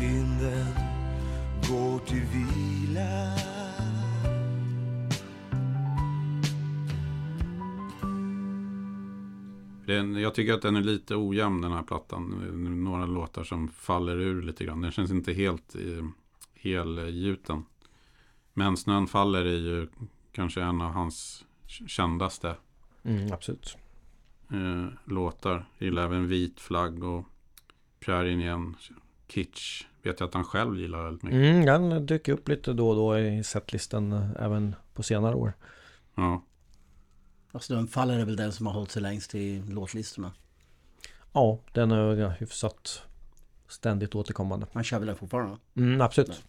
[0.00, 0.66] Vinden
[1.68, 3.32] går till vila
[9.86, 12.24] Den, jag tycker att den är lite ojämn den här plattan.
[12.84, 14.80] Några låtar som faller ur lite grann.
[14.80, 16.04] Den känns inte helt eh,
[16.54, 17.64] helgjuten.
[18.58, 19.88] Men Snön faller är ju
[20.32, 22.54] kanske en av hans kändaste
[23.04, 23.76] Mm, absolut.
[24.52, 25.68] eh, låtar.
[25.78, 27.24] Gillar även Vit flagg och
[28.00, 28.76] Pjärin igen.
[29.28, 31.36] Kitsch vet jag att han själv gillar väldigt mycket.
[31.38, 35.52] Mm, den dyker upp lite då och då i setlisten eh, även på senare år.
[36.14, 36.42] Ja.
[37.52, 40.32] Alltså den faller är väl den som har hållit sig längst i låtlistorna.
[41.32, 43.02] Ja, den är hyfsat
[43.68, 44.66] ständigt återkommande.
[44.72, 45.56] Man kör väl den fortfarande?
[45.74, 46.44] Mm, absolut.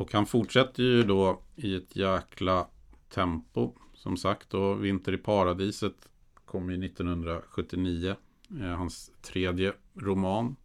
[0.00, 2.66] Och han fortsätter ju då i ett jäkla
[3.08, 4.54] tempo som sagt.
[4.54, 6.08] Och Vinter i paradiset
[6.44, 8.16] kom ju 1979.
[8.60, 10.56] Eh, hans tredje roman.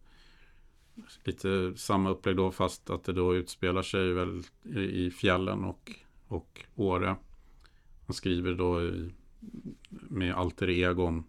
[1.24, 4.42] Lite samma upplägg då fast att det då utspelar sig väl
[4.76, 5.92] i fjällen och,
[6.28, 7.16] och Åre.
[8.06, 9.10] Han skriver då i,
[9.90, 11.24] med alter egon.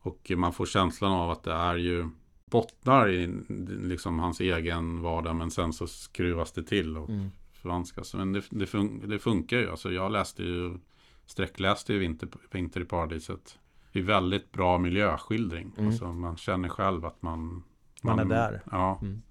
[0.00, 2.08] Och man får känslan av att det är ju
[2.50, 3.26] bottnar i
[3.88, 7.30] liksom hans egen vardag men sen så skruvas det till och Mm.
[7.52, 8.14] förvanskas.
[8.14, 9.70] Men det, det, fun det funkar ju.
[9.70, 10.78] Alltså jag läste ju
[11.26, 13.58] sträckläste ju Vinter, Vinter i paradiset.
[13.92, 15.72] Det är väldigt bra miljöskildring.
[15.76, 15.86] Mm.
[15.86, 17.62] Alltså man känner själv att man
[18.02, 18.62] Man är där.
[18.70, 18.98] Ja.
[19.02, 19.22] Mm.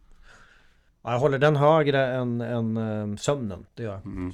[1.02, 3.66] Ja, jag håller den högre än, än eh, sömnen.
[3.74, 4.06] Det gör jag.
[4.06, 4.34] Mm.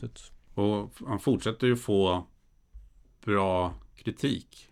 [0.54, 2.26] Och han fortsätter ju få
[3.26, 4.70] bra kritik.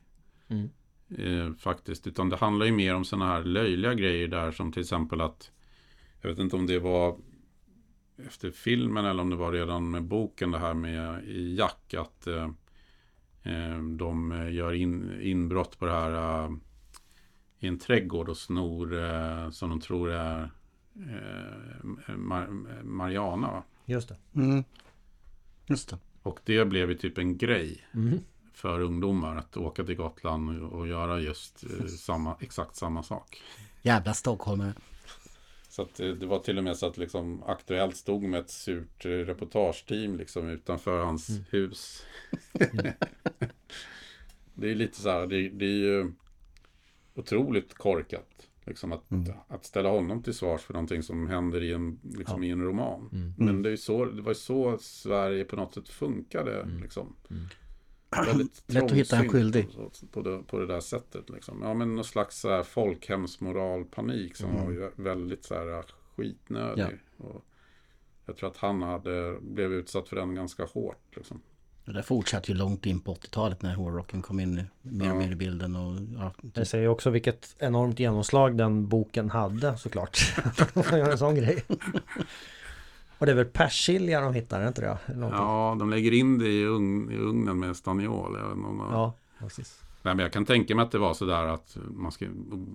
[0.47, 0.69] Mm.
[1.17, 2.07] Eh, faktiskt.
[2.07, 5.51] Utan det handlar ju mer om sådana här löjliga grejer där som till exempel att
[6.21, 7.17] jag vet inte om det var
[8.27, 12.27] efter filmen eller om det var redan med boken det här med i Jack att
[12.27, 12.49] eh,
[13.43, 16.51] eh, de eh, gör in, inbrott på det här eh,
[17.59, 20.41] i en trädgård och snor eh, som de tror är
[20.95, 21.83] eh,
[22.15, 23.51] Mar- Mariana.
[23.51, 23.63] Va?
[23.85, 24.15] Just det.
[24.35, 24.63] Mm.
[25.65, 25.97] Just det.
[26.23, 28.19] Och det blev ju typ en grej Mm.
[28.63, 33.41] För ungdomar att åka till Gotland och, göra just eh, samma, exakt samma sak.
[33.81, 34.73] Jävla stockholmare.
[35.69, 38.49] Så att det, det var till och med så att liksom Aktuellt stod med ett
[38.49, 42.05] surt eh, reportageteam liksom utanför hans hus.
[44.53, 46.11] det är lite så här, det, det är ju
[47.15, 48.47] otroligt korkat.
[48.65, 49.03] Liksom att,
[49.47, 53.09] att ställa honom till svars för någonting som händer i en, liksom i en roman.
[53.13, 53.33] Mm.
[53.37, 56.65] Men det, är så, det var ju så Sverige på något sätt funkade.
[56.81, 57.15] Liksom.
[58.67, 59.67] Lätt att hitta en skyldig.
[59.75, 61.29] På, på, det, på det där sättet.
[61.29, 61.61] Liksom.
[61.63, 65.83] Ja, men någon slags så här, folkhemsmoralpanik som var ju väldigt så här,
[66.15, 66.97] skitnödig.
[67.17, 67.45] Och
[68.25, 71.15] jag tror att han hade, blev utsatt för den ganska hårt.
[71.15, 71.41] Liksom.
[71.87, 75.19] Och det fortsatte ju långt in på 80-talet när hårdrocken kom in mer och Ja.
[75.19, 75.75] mer i bilden.
[75.75, 80.17] Och, ja, Det säger också vilket enormt genomslag den boken hade såklart.
[80.93, 81.63] En sån grej.
[83.17, 84.97] Och det är väl persilja de hittar, inte det?
[85.13, 85.41] Någonting?
[85.41, 88.33] Ja, de lägger in det i, ugn, i ugnen med staniol.
[88.33, 88.39] Det-
[88.91, 89.81] ja, precis.
[90.01, 92.25] Nej, men jag kan tänka mig att det var sådär att man ska,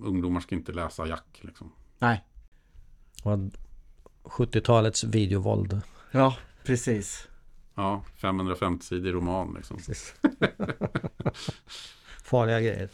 [0.03, 1.39] ungdomar ska inte läsa Jack.
[1.41, 1.71] Liksom.
[1.99, 2.25] nej.
[3.23, 3.37] Och
[4.23, 5.81] 70-talets videovåld.
[6.11, 6.35] Ja,
[6.65, 7.27] precis.
[7.75, 9.77] Ja, 550 sidor roman liksom.
[9.77, 10.15] Precis.
[12.23, 12.89] Farliga grejer.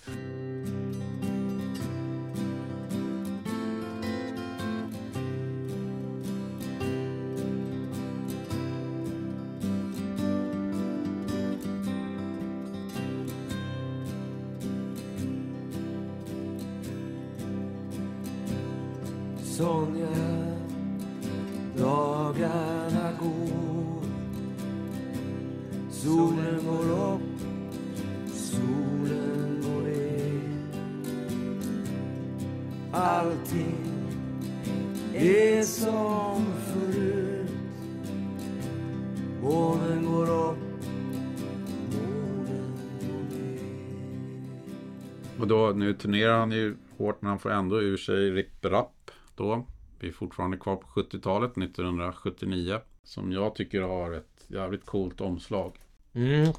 [46.05, 49.65] Turnerar han ju hårt men han får ändå ur sig Rip Rapp då.
[49.99, 52.79] Vi är fortfarande kvar på 70-talet, 1979.
[53.03, 55.77] Som jag tycker har ett jävligt coolt omslag.
[56.13, 56.53] Mm.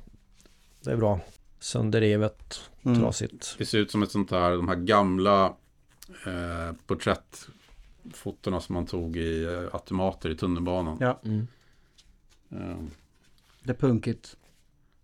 [0.84, 1.20] Det är bra.
[1.59, 3.01] Sönderrevet, Mm.
[3.01, 3.55] trasigt.
[3.59, 5.47] Det ser ut som ett sånt här, de här gamla
[6.26, 10.97] eh, porträttfotona som man tog i eh, automater i tunnelbanan.
[11.01, 11.20] Ja.
[11.24, 11.47] Mm.
[12.51, 12.78] Eh,
[13.62, 14.36] Det är punkigt.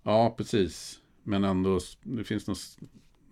[0.02, 0.98] ja, precis.
[1.22, 2.76] Men ändå, det finns något,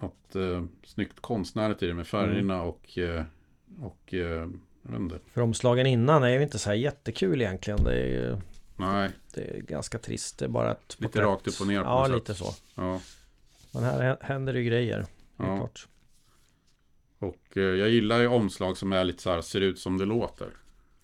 [0.01, 3.25] något eh, snyggt konstnärligt i det med färgerna och, eh,
[3.81, 4.49] och eh,
[4.83, 5.19] jag vet inte.
[5.33, 7.85] För omslagen innan är ju inte så här jättekul egentligen.
[7.85, 8.37] Det är, ju-
[8.77, 10.39] Nej, det är ganska trist.
[10.39, 11.25] Det är bara ett Lite porträtt.
[11.25, 12.47] rakt upp och ner på Ja, lite sätt.
[12.47, 12.53] så.
[12.75, 13.01] ja.
[13.75, 15.07] Men här händer ju grejer.
[15.37, 15.57] Ja.
[15.57, 15.89] klart.
[17.19, 20.05] Och eh, jag gillar ju omslag som är lite så här, ser ut som det
[20.05, 20.49] låter.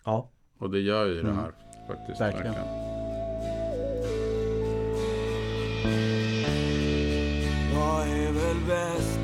[0.05, 0.31] Ja.
[0.59, 1.37] Och det gör ju det Mm.
[1.37, 1.53] här
[1.89, 2.21] faktiskt.
[2.21, 2.55] Verkligen.
[2.55, 2.87] Vad
[8.67, 9.19] bäst?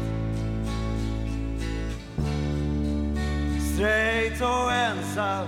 [3.74, 5.47] Straight och ensam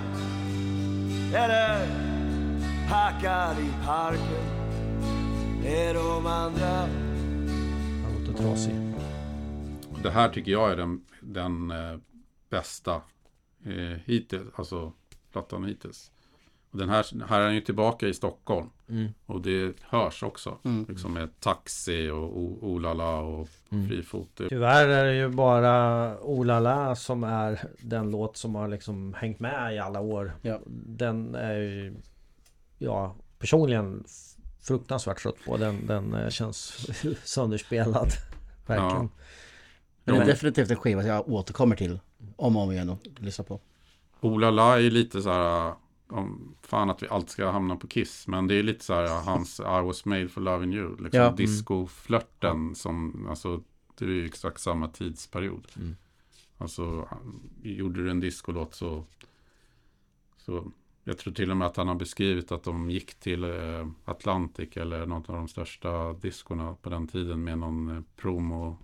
[1.34, 1.86] Eller
[2.88, 4.44] hackad i parken
[5.62, 6.88] Med de andra
[8.02, 8.74] Han låter trasig.
[10.02, 11.98] Det här tycker jag är den, den eh,
[12.50, 13.02] bästa
[13.64, 14.92] eh, hittills, alltså
[15.32, 16.10] plattan hittills.
[16.74, 18.70] Och den här, här är han ju tillbaka i Stockholm.
[18.88, 19.08] Mm.
[19.26, 20.58] Och det hörs också.
[20.64, 20.86] Mm.
[20.88, 23.88] Liksom med taxi och olala och Mm.
[23.88, 24.28] frifot.
[24.36, 29.40] Det- Tyvärr är det ju bara Olala som är den låt som har liksom hängt
[29.40, 30.32] med i alla år.
[30.42, 30.60] Ja.
[30.86, 31.94] Den är ju...
[32.78, 34.04] Ja, personligen
[34.60, 35.56] fruktansvärt trött på.
[35.56, 36.86] Den, den eh, känns
[37.24, 38.08] sönderspelad.
[38.66, 39.08] Verkligen.
[40.04, 40.24] Men det är Ja.
[40.26, 42.00] definitivt en skiva jag återkommer till
[42.36, 43.60] om och om igen och lyssnar på.
[44.20, 45.72] Ola La är lite så här,
[46.08, 49.22] om, fan att vi alltid ska hamna på Kiss, men det är lite så här,
[49.24, 51.26] hans I was made for loving you, liksom Ja.
[51.26, 51.36] Mm.
[51.36, 53.62] disco-flörten som, alltså,
[53.98, 55.66] det är ju exakt samma tidsperiod.
[55.76, 55.96] Mm.
[56.58, 57.08] Alltså,
[57.62, 59.04] gjorde du en discolåt så,
[60.36, 60.72] så,
[61.04, 64.76] jag tror till och med att han har beskrivit att de gick till eh, Atlantic
[64.76, 68.78] eller något av de största diskorna på den tiden med någon eh, promo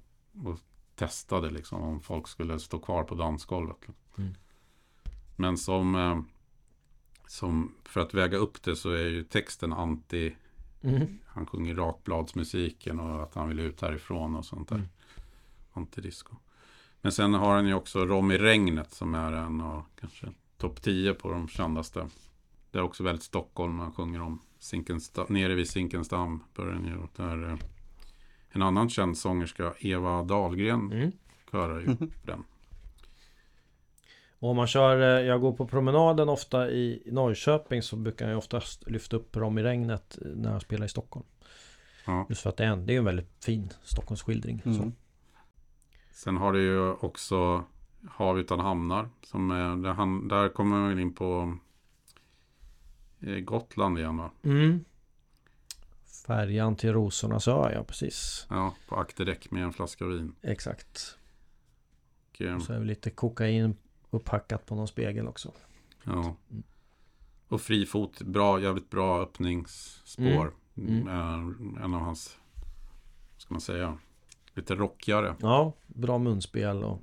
[0.45, 0.59] och
[0.95, 3.89] testade liksom om folk skulle stå kvar på dansgolvet.
[4.19, 4.35] Mm.
[5.37, 6.21] Men som, eh,
[7.31, 10.33] som för att väga upp det så är ju texten anti
[10.83, 11.19] Mm.
[11.27, 14.77] han sjunger rakbladsmusiken och att han vill ut härifrån och sånt där.
[14.77, 14.89] Mm.
[15.73, 16.35] Antidisco.
[17.01, 20.27] Men sen har han ju också Rom i regnet som är en av kanske
[20.59, 22.09] topp 10 på de kändaste.
[22.71, 26.99] Det är också väldigt Stockholm, man sjunger om Zinkensdamm, nere vid Zinkensdamm börjar den ju.
[27.17, 27.59] Där, eh,
[28.51, 31.13] en annan känd sångerska, Eva Dahlgren, Mm.
[31.51, 32.45] körar ju den.
[34.41, 38.39] Och om man kör, eh, jag går på promenaden ofta i Norrköping så brukar jag
[38.39, 41.27] oftast lyfta upp Rom i regnet eh, när jag spelar i Stockholm.
[42.07, 42.27] Ja.
[42.29, 44.63] Just för att det är en, det är en väldigt fin Stockholmsskildring.
[44.65, 44.93] Mm.
[46.13, 47.65] Sen har du ju också
[48.09, 49.09] Hav utan hamnar.
[49.23, 51.59] Som är, där, han, där kommer man in på
[53.21, 54.31] eh, Gotland igen va?
[54.43, 54.85] Mm.
[56.27, 58.47] Färjan till Rosornas ö, ja precis.
[58.51, 60.35] Ja, på akterdäck med en flaska vin.
[60.43, 61.17] Exakt.
[62.41, 63.77] Och, Och så är det lite kokain
[64.11, 65.53] upphackat på någon spegel också.
[66.05, 66.37] ja.
[67.49, 70.53] och fri fot, bra, jävligt bra öppningsspår.
[70.77, 71.09] Mm.
[71.09, 72.37] Eh, en av hans,
[73.33, 73.99] vad ska man säga,
[74.55, 75.35] lite rockigare.
[75.41, 76.99] Ja, bra munspel och...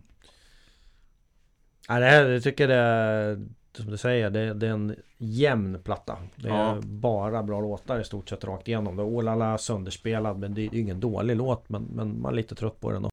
[1.88, 5.80] Ja, det här, jag tycker det är, som du säger, det, det är en jämn
[5.84, 6.18] platta.
[6.36, 6.82] Det är Ja.
[6.84, 8.96] bara bra låtar i stort sett rakt igenom.
[8.96, 11.70] Det är Ålala sönderspelad, men det är ingen dålig låt.
[11.70, 13.06] Men, men man är lite trött på den.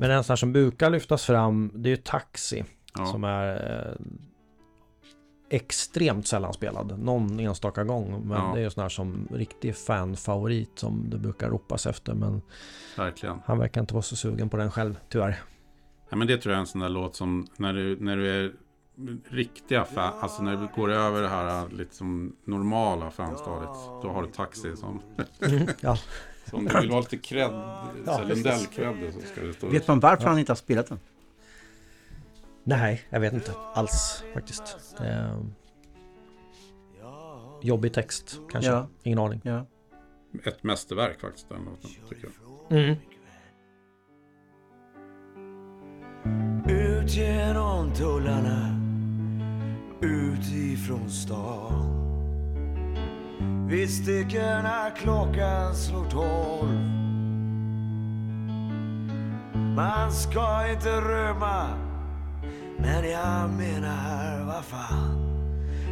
[0.00, 2.64] Men en sån här som brukar lyftas fram, det är ju Taxi.
[2.98, 3.06] Ja.
[3.06, 3.96] Som är eh,
[5.50, 6.98] extremt sällan spelad.
[6.98, 8.28] Någon enstaka gång.
[8.28, 8.52] Men Ja.
[8.54, 12.14] det är ju sån här som riktig fanfavorit som det brukar ropas efter.
[12.14, 12.42] Men
[12.96, 13.38] Verkligen.
[13.44, 15.42] han verkar inte vara så sugen på den själv, tyvärr.
[16.10, 18.28] Ja, men det tror jag är en sån där låt som när du, när du
[18.30, 18.52] är
[19.30, 24.22] riktiga fan, alltså när du går över det här lite som normala fanstadiet, då har
[24.22, 25.00] du taxi som,
[25.80, 25.96] Ja.
[26.50, 27.50] Så om du vill vara lite cred,
[28.06, 30.98] Ja, Lundell-cred så ska det stå Vet man varför han inte har spelat den?
[32.64, 34.76] Nej, jag vet inte alls faktiskt.
[34.98, 35.44] Är...
[37.62, 38.70] Jobbig text kanske.
[38.70, 38.88] Ja.
[39.02, 39.40] Ingen aning.
[39.44, 39.66] Ja.
[40.44, 42.28] ett mästerverk faktiskt den låten, tycker
[42.68, 42.78] jag.
[42.78, 42.96] Mm.
[46.68, 48.76] Ut genom tullarna
[50.00, 52.09] Ut ifrån stan
[53.70, 56.80] Vid styckena klockan slår tolv
[59.76, 61.78] Man ska inte römma
[62.78, 65.18] Men jag menar, vad fan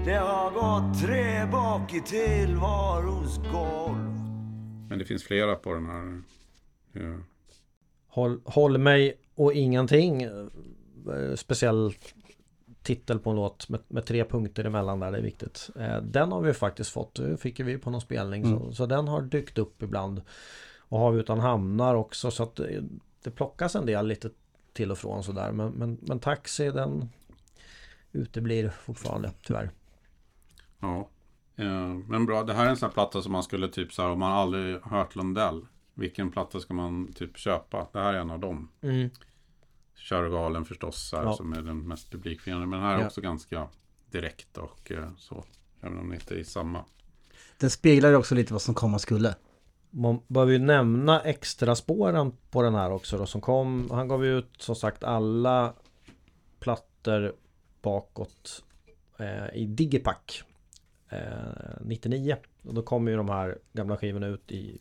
[0.05, 4.15] Det har gått tre bak i tillvarons golv
[4.89, 6.23] Men det finns flera på den här.
[6.93, 7.19] Ja.
[8.09, 10.23] Håll, håll mig och ingenting.
[10.23, 11.93] Eh, Speciell
[12.89, 15.71] titel på en låt med, med tre punkter emellan där, det är viktigt.
[15.77, 18.45] Eh, Den har vi faktiskt fått, det fick vi på någon spelning.
[18.45, 20.23] Så, så den har dykt upp ibland.
[20.79, 22.85] Och har vi utan hamnar också så att det,
[23.25, 24.31] det plockas en del lite
[24.73, 25.53] till och från sådär.
[25.53, 27.09] Men, men, men Taxi den
[28.13, 29.71] uteblir fortfarande tyvärr.
[30.81, 31.09] ja.
[31.57, 34.03] Eh, Men bra, det här är en sån här platta som man skulle typ så
[34.03, 37.87] här, om man aldrig hört Lundell, vilken platta ska man typ köpa?
[37.93, 38.69] Det här är en av dem.
[38.81, 39.11] Kör
[40.25, 41.33] och galen förstås, så här, Ja.
[41.33, 42.67] som är den mest publikfriande.
[42.67, 43.07] Men den här är Ja.
[43.07, 43.69] också ganska
[44.11, 45.45] direkt och eh, så.
[45.81, 46.85] Även om det inte är samma.
[47.59, 49.35] Den speglar ju också lite vad som komma skulle.
[49.91, 53.89] Man behöver ju nämna extra spåren på den här också då som kom.
[53.91, 55.75] Han gav ju ut som sagt alla
[56.61, 57.33] plattor
[57.83, 58.65] bakåt
[59.19, 60.43] eh, i Digipack
[61.09, 61.19] eh,
[61.81, 62.37] 99.
[62.63, 64.79] Och då kommer ju de här gamla skivorna ut i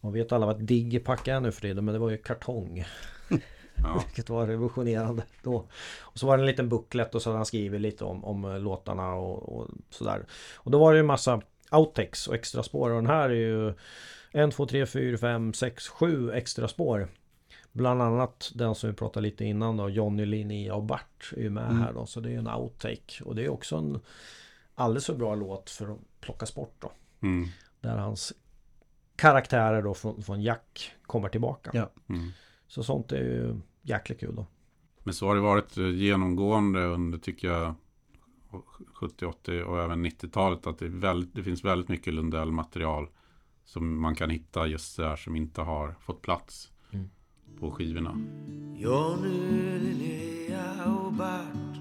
[0.00, 2.84] Man vet alla vad Digipack är nu för tiden men det var ju kartong.
[3.82, 4.02] Ja.
[4.06, 5.66] Vilket var revolutionerande då.
[6.00, 8.44] Och så var det en liten booklet och så hade han skrivit lite om, om
[8.44, 10.26] eh, låtarna och, och sådär.
[10.56, 13.34] Och då var det ju en massa outtakes och extra spår och den här är
[13.34, 13.74] ju
[14.32, 17.08] En, två, tre, fyra, fem, sex, sju extra spår.
[17.72, 21.50] Bland annat den som vi pratade lite innan då, Johnny, Linnea och Bart är ju
[21.50, 21.80] med Mm.
[21.82, 22.06] här då.
[22.06, 23.24] Så det är en outtake.
[23.24, 24.00] Och det är också en
[24.74, 26.92] alldeles för bra låt för att plockas bort då.
[27.20, 27.48] Mm.
[27.80, 28.32] Där hans
[29.16, 31.70] karaktärer då från, från Jack kommer tillbaka.
[31.74, 31.90] Ja.
[32.08, 32.28] Mm.
[32.68, 34.46] Så sånt är ju jäkligt kul då.
[35.04, 37.74] Men så har det varit genomgående under, tycker jag,
[38.94, 40.66] 70, 80 och även 90-talet.
[40.66, 43.08] Att det, är väldigt, det finns väldigt mycket Lundell-material
[43.64, 47.10] som man kan hitta just där som inte har fått plats Mm.
[47.60, 48.10] på skivorna.
[48.76, 51.78] Johnny, Linnea och Bart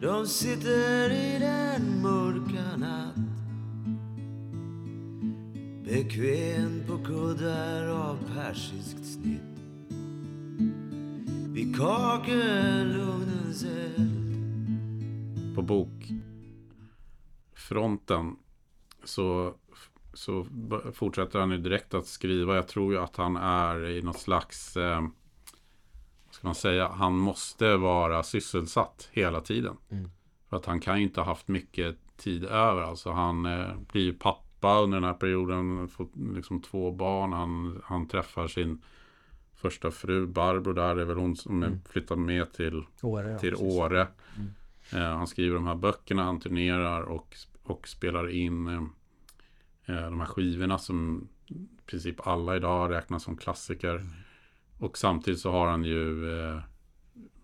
[0.00, 3.33] De sitter i den mörka natten.
[5.84, 9.40] Bekvämt på kuddar av persiskt snitt
[11.54, 15.62] Vid kakelugnens eld På
[17.52, 18.36] bokfronten
[19.04, 19.54] så,
[20.14, 20.46] så
[20.92, 22.56] fortsätter han ju direkt att skriva.
[22.56, 25.02] Jag tror ju att han är i något slags, eh,
[26.30, 29.76] ska man säga, han måste vara sysselsatt hela tiden.
[29.90, 30.10] Mm.
[30.48, 32.82] För att han kan ju inte ha haft mycket tid över.
[32.82, 37.32] Alltså han eh, blir ju pappa under den här perioden, fått liksom två barn.
[37.32, 38.82] Han, han träffar sin
[39.54, 41.80] första fru Barbro där, det är väl hon som Mm.
[41.88, 43.54] flyttar med till Åre, ja, till.
[43.54, 44.08] Åre.
[44.36, 44.50] Mm.
[44.92, 48.82] Eh, han skriver de här böckerna, han turnerar och, och spelar in eh,
[49.96, 53.94] eh, de här skivorna som i princip alla idag räknas som klassiker.
[53.94, 54.06] Mm.
[54.78, 56.60] Och samtidigt så har han ju, eh,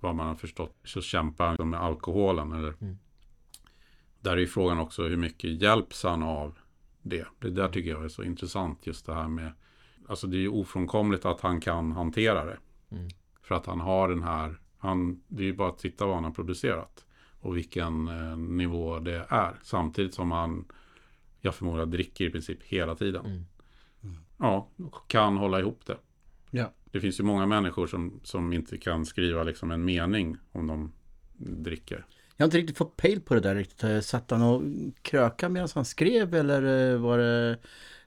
[0.00, 2.52] vad man har förstått, så kämpar han med alkoholen.
[2.52, 2.74] Eller?
[2.80, 2.98] Mm.
[4.20, 6.58] Där är ju frågan också hur mycket hjälps han av
[7.02, 7.26] det.
[7.38, 9.52] Det där tycker jag är så intressant just det här med,
[10.08, 12.58] alltså det är ju ofrånkomligt att han kan hantera det.
[12.90, 13.08] Mm.
[13.42, 16.24] För att han har den här, han, det är ju bara att titta vad han
[16.24, 17.04] har producerat.
[17.40, 19.60] Och vilken eh, nivå det är.
[19.62, 20.64] Samtidigt som han,
[21.40, 23.26] jag förmodar, dricker i princip hela tiden.
[23.26, 23.44] Mm.
[24.38, 25.96] Ja, och kan hålla ihop det.
[26.50, 26.72] Ja.
[26.84, 30.92] Det finns ju många människor som, som inte kan skriva liksom en mening om de
[31.38, 32.06] dricker.
[32.40, 33.84] Jag har inte riktigt fått pejl på det där riktigt.
[33.84, 34.62] Eh, Satt han och
[35.02, 37.56] kröka medan han skrev eller eh, var det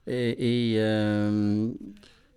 [0.06, 0.78] eh, i...
[0.80, 1.78] ehm,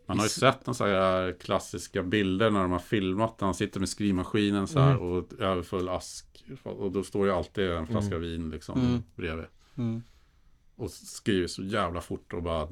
[0.07, 3.41] Man har ju sett några här klassiska bilder när de har filmat.
[3.41, 5.03] När han sitter med skrivmaskinen så här Mm.
[5.03, 6.45] och överfull ask.
[6.63, 9.03] Och då står ju alltid en flaska vin liksom Mm.
[9.15, 9.47] bredvid.
[9.77, 10.03] mm.
[10.77, 12.69] Och skriver så jävla fort och bara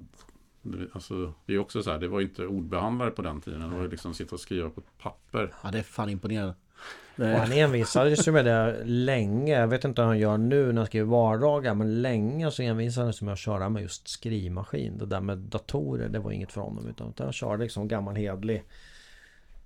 [0.92, 3.60] Alltså det är också så här, det var ju inte ordbehandlare på den tiden.
[3.60, 5.54] Det var ju liksom sitta och skriva på papper.
[5.62, 6.54] Ja, det är fan imponerande.
[7.16, 9.60] Och Det, han envisades ju med det länge.
[9.60, 11.74] Jag vet inte hur han gör nu när han skriver vardagar.
[11.74, 14.98] Men länge så envisades han sig med att köra med just skrivmaskin.
[14.98, 16.88] Det där med datorer, det var inget för honom.
[16.88, 18.64] Utan han körde liksom gammal hedlig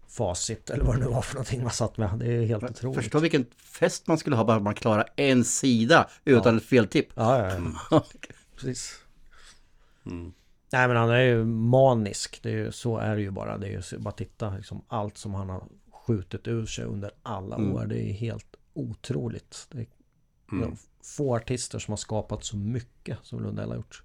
[0.08, 2.10] facit eller vad det nu var för någonting man satt med.
[2.18, 2.96] Det är helt otroligt.
[2.96, 7.08] förstå vilken fest man skulle ha bara man klarar en sida utan ett feltipp.
[7.14, 8.04] Ja, ja, ja.
[8.54, 8.94] Precis.
[10.06, 10.32] Mm.
[10.72, 12.40] Nej men han är ju manisk.
[12.42, 13.58] Det är ju, så är det ju bara.
[13.58, 15.62] Det är ju bara titta liksom allt som han har
[16.08, 17.72] skjutit ur sig under alla Mm.
[17.74, 17.86] år.
[17.86, 19.66] Det är helt otroligt.
[19.70, 19.86] Det är
[20.52, 20.76] Mm.
[21.02, 24.02] få artister som har skapat så mycket som Lundell har gjort.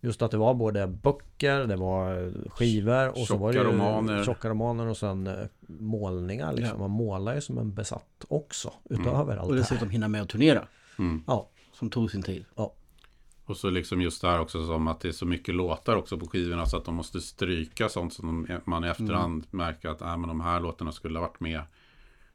[0.00, 3.74] Just att det var både böcker, det var skivor och så var det Tjocka ju
[3.76, 4.24] romaner.
[4.24, 5.34] tjocka romaner och sen eh,
[5.68, 6.52] målningar.
[6.52, 6.72] Liksom.
[6.72, 6.78] Ja.
[6.78, 9.70] Man målar ju som en besatt också utöver allt Och det här.
[9.70, 10.68] dessutom hinna med att turnera.
[10.98, 11.22] Mm.
[11.26, 12.44] Ja, Som tog sin tid.
[12.56, 12.74] ja.
[13.46, 16.26] Och så liksom just där också som att det är så mycket låtar också på
[16.26, 20.16] skivorna så att de måste stryka sånt som de, man i efterhand märker att äh,
[20.16, 21.62] men de här låtarna skulle ha varit med.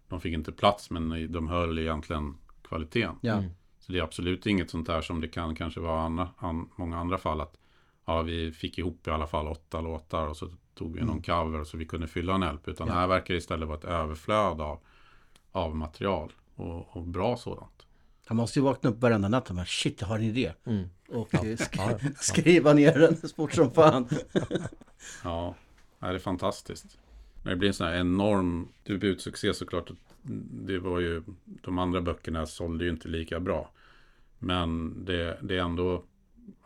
[0.07, 3.15] De fick inte plats men de höll egentligen kvaliteten.
[3.21, 3.33] Ja.
[3.33, 3.51] Mm.
[3.79, 6.97] Så det är absolut inget sånt där som det kan kanske vara andra, an, många
[6.97, 7.41] andra fall.
[7.41, 7.57] Att
[8.05, 11.63] ja, vi fick ihop i alla fall åtta låtar och så tog vi någon cover
[11.63, 12.67] så vi kunde fylla en LP.
[12.67, 12.93] Utan Ja.
[12.93, 14.79] här verkar det istället vara ett överflöd av,
[15.51, 17.85] av material och, och bra sådant.
[18.29, 20.53] Han måste ju vakna upp varenda natt och bara shit, jag har en idé.
[20.65, 20.85] Mm.
[21.07, 22.09] Och eh, sk- Ja, ja.
[22.19, 24.07] skriva ner den fort som fan.
[25.23, 25.55] Ja,
[25.99, 26.97] det är fantastiskt.
[27.43, 29.91] När det blir en sån här enorm debutsuccé såklart.
[30.65, 33.71] Det var ju, de andra böckerna sålde ju inte lika bra.
[34.39, 36.03] Men det, det är ändå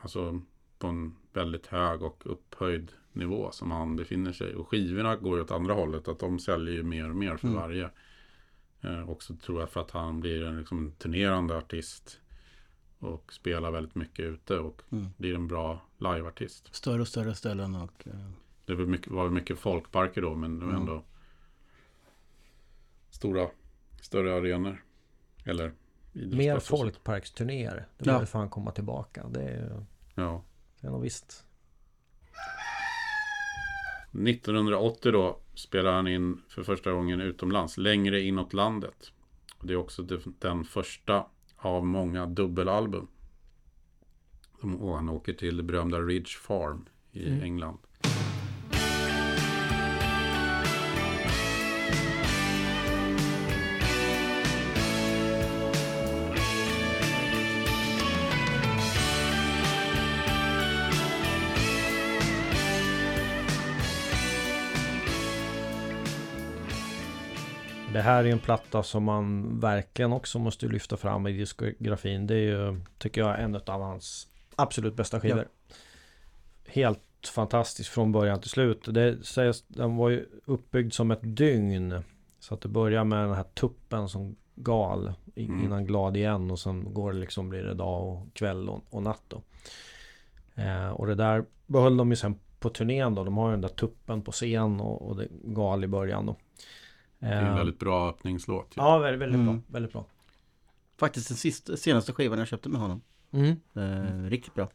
[0.01, 0.41] alltså,
[0.80, 4.55] på en väldigt hög och upphöjd nivå som han befinner sig.
[4.55, 6.07] Och skivorna går ju åt andra hållet.
[6.07, 7.59] Att de säljer ju mer och mer för Mm.
[7.59, 7.89] varje.
[8.84, 12.19] Eh, också tror jag för att han blir en liksom, turnerande artist.
[12.99, 15.07] Och spelar väldigt mycket ute och Mm.
[15.17, 16.75] blir en bra liveartist.
[16.75, 18.07] Större och större ställen och...
[18.07, 18.29] eh,
[18.65, 20.81] Det var mycket, var mycket folkparker då, men det var Mm.
[20.81, 21.03] ändå
[23.09, 23.47] stora,
[24.01, 24.84] större arenor.
[25.45, 25.73] Eller
[26.13, 27.88] Mer folkparksturnéer.
[27.97, 28.13] Det Ja.
[28.13, 29.27] borde fan komma tillbaka.
[29.27, 30.43] Det är, Ja.
[30.81, 31.45] det är nog visst.
[34.14, 39.11] 1980 då spelade han in för första gången utomlands, längre inåt landet.
[39.61, 40.03] Det är också
[40.39, 41.26] den första
[41.57, 43.07] av många dubbelalbum.
[44.80, 47.43] Och han åker till det berömda Ridge Farm i Mm.
[47.43, 47.78] England.
[67.93, 72.27] Det här är ju en platta som man verkligen också måste lyfta fram i diskografin.
[72.27, 75.47] Det är ju, tycker jag, en av hans absolut bästa skivor.
[76.67, 77.01] Helt
[77.33, 78.85] fantastisk från början till slut.
[78.85, 82.03] Det sägs, den var ju uppbyggd som ett dygn.
[82.39, 85.65] Så att det börjar med den här tuppen som gal Mm.
[85.65, 89.03] innan glad igen och sen går det liksom blir det dag och kväll och, och
[89.03, 89.41] natt då.
[90.55, 93.23] Eh, och det där behöll de ju sen på turnén då.
[93.23, 96.35] De har ju den där tuppen på scen och, och det gal i början då.
[97.24, 98.67] Det är en Eh, väldigt bra öppningslåt.
[98.78, 98.82] ju.
[98.82, 99.45] Ja, väldigt, väldigt Mm.
[99.53, 99.61] bra.
[99.67, 100.05] Väldigt bra.
[100.97, 103.01] Faktiskt den sista, senaste skivan jag köpte med honom.
[103.32, 103.55] Mm.
[103.76, 104.69] Eh, riktigt bra.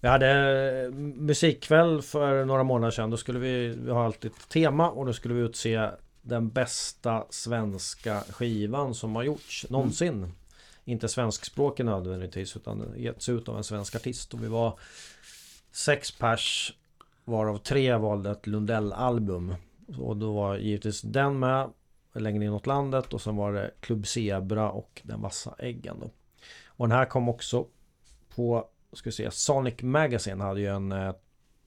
[0.00, 0.28] Vi hade
[0.84, 3.10] eh, musikkväll för några månader sedan.
[3.10, 5.90] Då skulle vi, vi har alltid ett tema och då skulle vi utse
[6.22, 10.32] den bästa svenska skivan som har gjorts någonsin.
[10.84, 14.34] Inte svenskspråkig nödvändigtvis utan getts ut av en svensk artist.
[14.34, 14.78] Och vi var
[15.72, 16.74] sex pers
[17.24, 19.54] varav tre valde ett Lundell-album.
[19.98, 21.70] Och då var givetvis den med
[22.14, 26.10] längre inåt landet och sen var det Club Zebra och Den vassa äggen då.
[26.66, 27.66] Och den här kom också
[28.34, 31.12] på ska vi se, Sonic Magazine hade ju en eh,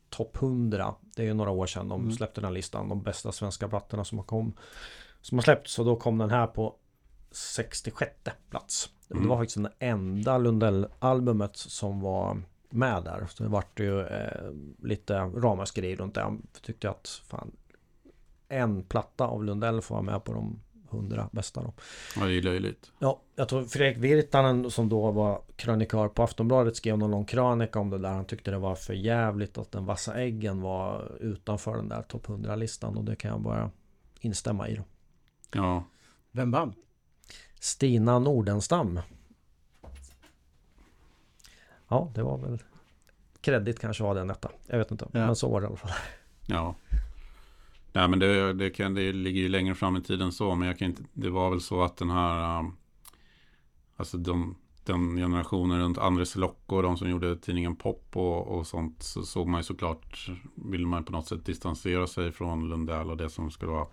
[0.10, 0.96] topp 100.
[1.16, 2.14] Det är ju några år sedan de Mm.
[2.14, 2.90] släppte den här listan.
[2.90, 4.54] De bästa svenska plattorna som har, kom,
[5.22, 5.74] som har släppts.
[5.74, 6.76] Så då kom den här på
[7.32, 8.12] 66
[8.50, 8.90] plats.
[9.08, 9.28] Det Mm.
[9.30, 13.28] var faktiskt den enda Lundell-albumet som var med där.
[13.30, 14.52] Så det vart ju eh,
[14.84, 16.22] lite ramaskri runt det.
[16.22, 17.52] Jag tyckte att fan,
[18.54, 20.60] en platta av Lundell får vara med på de
[20.92, 21.74] 100 bästa då.
[22.20, 22.92] Ja, det är löjligt.
[23.00, 27.80] Ja, jag tror Fredrik Virtanen som då var krönikör på Aftonbladet skrev någon lång krönika
[27.80, 28.10] om det där.
[28.10, 32.28] Han tyckte det var för jävligt att den vassa äggen var utanför den där topp
[32.28, 33.72] 100-listan och det kan jag bara
[34.20, 34.76] instämma i.
[34.76, 34.84] Då.
[35.54, 35.84] Ja,
[36.32, 36.74] Vem vann?
[37.60, 39.00] Stina Nordenstam.
[41.88, 42.64] Ja, det var väl
[43.42, 44.52] kredit kanske var den detta.
[44.68, 45.26] Jag vet inte, Ja.
[45.26, 45.92] men så var det i alla fall.
[46.46, 46.76] ja.
[47.94, 50.56] Nej, men det, det, kan, det ligger ju längre fram i tiden så.
[50.56, 52.60] Men jag kan inte, det var väl så att den här...
[52.60, 52.76] um,
[53.96, 59.04] Alltså de, den generationen runt Andres Locko, de som gjorde tidningen Pop och, och sånt,
[59.04, 63.18] så såg man ju såklart, ville man på något sätt distansera sig från Lundell och
[63.18, 63.88] det som skulle vara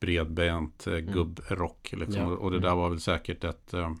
[0.00, 1.92] bredbent eh, gubbrock.
[1.96, 2.22] Liksom.
[2.22, 2.36] Ja.
[2.36, 3.94] Och det där var väl säkert ett eh,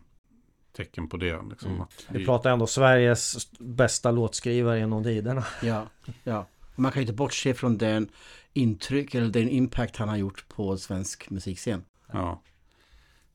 [0.76, 1.42] tecken på det.
[1.50, 1.82] Liksom, Mm.
[1.82, 5.44] att Vi pratar ändå Sveriges bästa låtskrivare genom tiderna.
[5.62, 5.86] Ja,
[6.24, 6.46] ja.
[6.76, 8.08] Man kan ju inte bortse från den
[8.56, 11.84] intryck eller den impact han har gjort på svensk musikscen.
[12.12, 12.42] Ja.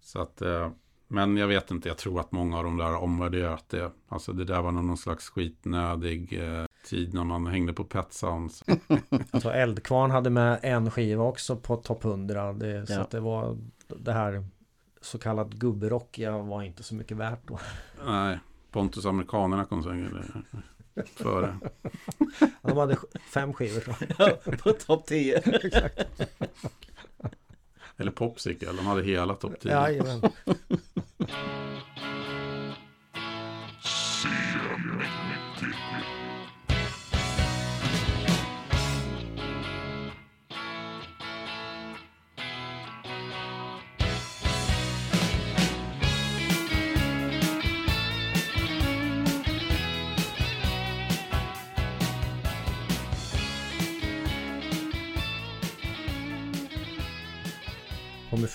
[0.01, 0.69] Så att, eh,
[1.07, 3.91] men jag vet inte, jag tror att många av de där har omvärderat det.
[4.07, 8.63] Alltså det där var någon slags skitnödig eh, tid när man hängde på Pet Sounds.
[9.31, 12.53] Alltså Eldkvarn hade med en skiva också på topp 100.
[12.53, 12.99] Det, Så Ja.
[13.01, 13.57] att det var
[13.87, 14.45] det här
[15.01, 17.59] så kallat gubberockiga var inte så mycket värt då.
[18.05, 18.39] Nej,
[18.71, 20.17] Pontus Amerikanerna kom sen
[20.95, 21.57] eh, före.
[22.61, 22.97] De hade
[23.29, 24.43] fem skivor jag.
[24.59, 25.41] på topp 10.
[27.97, 29.71] Eller Popsicle, de hade hela topp 10.
[29.71, 30.21] Jajamän.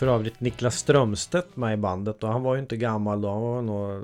[0.06, 3.30] För övrigt Niklas Strömstedt med i bandet och han var ju inte gammal då.
[3.30, 4.02] Han var nog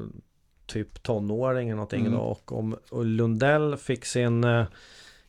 [0.67, 2.13] typ tonåring eller någonting Mm.
[2.13, 2.19] då.
[2.19, 4.65] Och, om, och Lundell fick sin eh,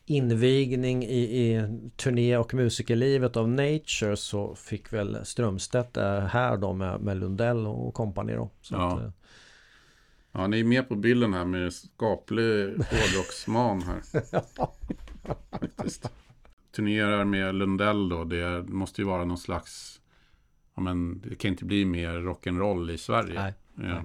[0.06, 5.96] invigning i, i turné och musikerlivet av Nature så fick väl Strömstedt
[6.28, 8.50] här då med, med Lundell och kompani då.
[8.62, 8.92] Så Ja.
[8.96, 9.10] att, eh,
[10.32, 14.00] Ja, ni är med på bilden här med skaplig hårdrocksman här.
[15.50, 16.10] Faktiskt.
[16.76, 20.00] Turnerar med Lundell då, det måste ju vara någon slags...
[20.74, 23.54] Ja, men det kan inte bli mer rock'n'roll i Sverige.
[23.74, 23.88] Nej.
[23.90, 24.04] Ja.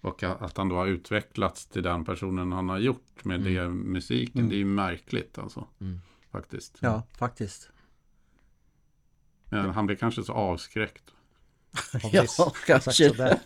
[0.00, 4.38] Och att han då har utvecklats till den personen han har gjort med det musiken,
[4.40, 4.48] Mm.
[4.50, 5.66] det är ju märkligt alltså.
[5.80, 6.00] Mm.
[6.32, 6.76] Faktiskt.
[6.80, 7.68] Ja, faktiskt.
[9.50, 11.02] Men han blir kanske så avskräckt.
[12.12, 12.24] ja,
[12.66, 13.12] kanske.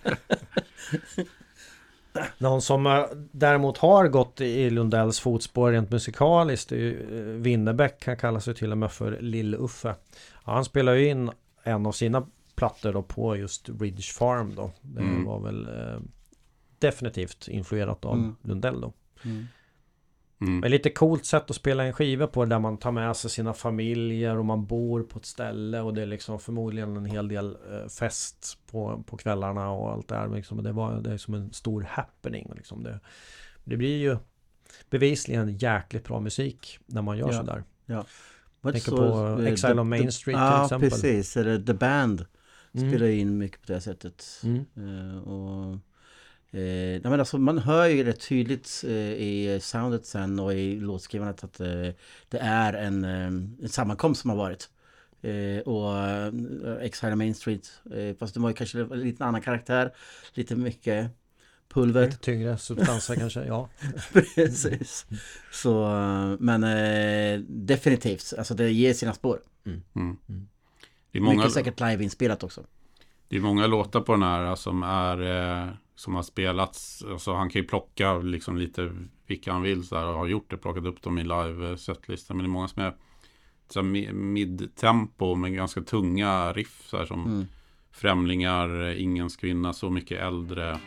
[2.38, 8.06] Någon som eh, däremot har gått i Lundells fotspår rent musikaliskt är ju eh, Winnerbäck.
[8.06, 9.94] Han kallar sig till och med för Lill-Uffe.
[10.44, 11.30] Ja, han spelar ju in
[11.62, 12.26] en av sina
[12.56, 14.70] plattor då på just Ridge Farm då.
[14.82, 15.24] Det Mm.
[15.24, 16.00] var väl eh,
[16.78, 18.36] definitivt influerat av Mm.
[18.42, 18.92] Lundell då.
[19.24, 19.46] Mm.
[20.40, 20.58] Mm.
[20.60, 23.52] Men lite coolt sätt att spela en skiva på där man tar med sig sina
[23.54, 27.56] familjer och man bor på ett ställe och det är liksom förmodligen en hel del
[27.72, 30.28] eh, fest på, på kvällarna och allt det här.
[30.28, 30.62] Liksom.
[30.62, 32.52] Det, var, det är som en stor happening.
[32.56, 32.82] Liksom.
[32.82, 33.00] Det,
[33.64, 34.16] det blir ju
[34.90, 37.32] bevisligen jäkligt bra musik när man gör Ja.
[37.32, 37.64] sådär.
[37.86, 40.90] Det Tänker så, på eh, Exile The- on Main The- Street till Ja, exempel.
[40.90, 41.36] precis.
[41.36, 42.26] Eller The Band
[42.76, 42.90] Mm.
[42.90, 44.40] spelar in mycket på det sättet.
[44.44, 44.64] Mm.
[44.76, 45.72] Eh, och,
[46.50, 50.80] eh, nej, men alltså, man hör ju rätt tydligt eh, i soundet sen och i
[50.80, 51.88] låtskrivandet att eh,
[52.28, 54.70] det är en, en sammankomst som har varit.
[55.22, 56.32] Eh, och eh,
[56.80, 57.80] Exile Main Street.
[57.94, 59.94] Eh, fast det var ju kanske en lite annan karaktär.
[60.34, 61.10] Lite mycket
[61.68, 62.04] pulver.
[62.04, 63.68] Lite tyngre substanser kanske, ja.
[64.12, 65.06] Precis.
[65.52, 65.86] Så,
[66.40, 68.32] men eh, definitivt.
[68.38, 69.40] Alltså det ger sina spår.
[69.94, 70.16] Mm.
[71.16, 72.64] Det, är många, Mycket säkert liveinspelat också.
[73.28, 75.20] det är många låtar på den här som är
[75.62, 77.04] eh, som har spelats.
[77.10, 78.90] Alltså han kan ju plocka liksom lite
[79.26, 80.56] vilka han vill så här, och har gjort det.
[80.56, 82.36] Plockat upp dem i live-setlistan.
[82.36, 82.94] Men det är många som är
[83.68, 86.82] så här, mi- mid-tempo med ganska tunga riff.
[86.86, 87.46] Så här, som Mm.
[87.90, 90.78] Främlingar, eh, Ingens kvinna, Så mycket äldre.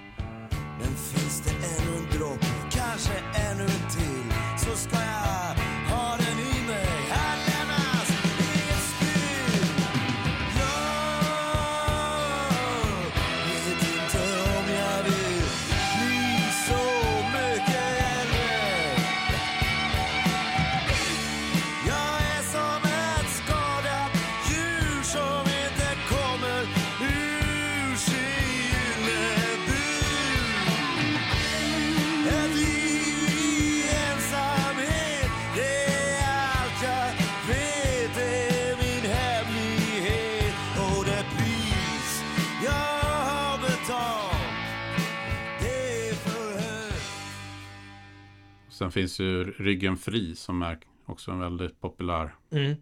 [48.79, 52.75] Sen finns ju Ryggen fri som är också en väldigt populär Mm.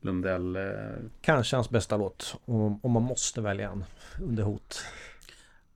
[0.00, 0.56] Lundell.
[0.56, 0.62] Eh,
[1.20, 2.40] Kanske hans bästa låt.
[2.44, 3.84] Om, om man måste välja en
[4.22, 4.84] under hot.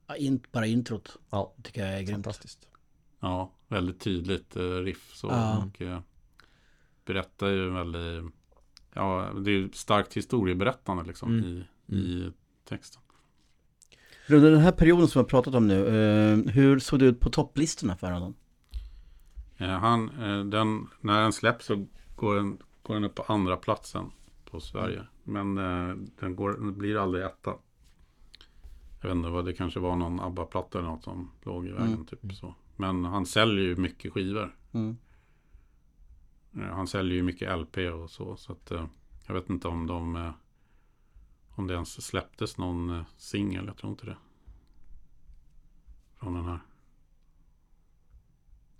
[0.06, 2.10] Ja, in, bara introt Ja, tycker jag är grymt.
[2.10, 2.68] fantastiskt.
[3.20, 5.26] ja, väldigt tydligt eh, riff så.
[5.26, 5.64] Ja.
[5.74, 6.00] Och, eh,
[7.04, 8.32] berättar ju väldigt,
[8.94, 11.44] ja det är ju starkt historieberättande liksom Mm.
[11.46, 11.66] i,
[11.96, 12.32] i
[12.68, 13.02] texten.
[14.28, 15.84] Under den här perioden som vi har pratat om nu,
[16.50, 18.34] hur såg det ut på topplistorna för honom?
[19.58, 21.86] Eh, han, eh, den, när den släpps så
[22.16, 24.10] går den, går den upp på andra platsen
[24.44, 25.06] på Sverige.
[25.24, 27.54] Men eh, den, går, den blir aldrig etta.
[29.00, 31.86] Jag vet inte vad det kanske var någon ABBA-platta eller något som låg i vägen.
[31.86, 32.06] Mm.
[32.06, 32.54] Typ så.
[32.76, 34.56] Men han säljer ju mycket skivor.
[34.72, 34.96] Mm.
[36.52, 38.36] Han säljer ju mycket LP och så.
[38.36, 38.72] Så att
[39.26, 40.32] jag vet inte om de
[41.50, 43.66] om det ens släpptes någon singel.
[43.66, 44.16] Jag tror inte det.
[46.16, 46.60] Från den här.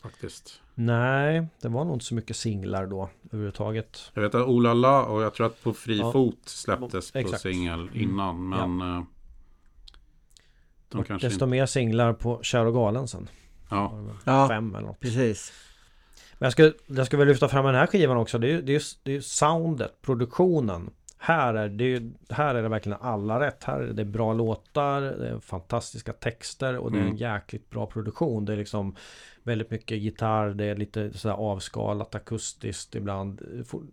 [0.02, 0.60] Faktiskt.
[0.74, 4.10] Nej, det var nog inte så mycket singlar då överhuvudtaget.
[4.14, 6.12] Jag vet att Ola La och jag tror att På fri Ja.
[6.12, 7.42] fot släpptes på Exakt.
[7.42, 8.48] singel innan.
[8.48, 9.02] Men eh,
[10.88, 11.46] de Och kanske desto inte...
[11.46, 13.28] mer singlar på Kär och galen sen.
[13.70, 14.48] Ja, Ja.
[14.48, 15.00] Fem eller något.
[15.00, 15.52] Precis.
[16.38, 18.38] Men jag ska, jag ska väl lyfta fram den här skivan också.
[18.38, 20.90] Det är ju det är, det är ju soundet, produktionen.
[21.20, 23.64] Här är, det här är det verkligen alla rätt.
[23.64, 27.16] Här är det bra låtar, det är fantastiska texter och det är en Mm.
[27.16, 28.44] jäkligt bra produktion.
[28.44, 28.96] Det är liksom
[29.42, 33.42] väldigt mycket gitarr, det är lite sådär avskalat akustiskt ibland.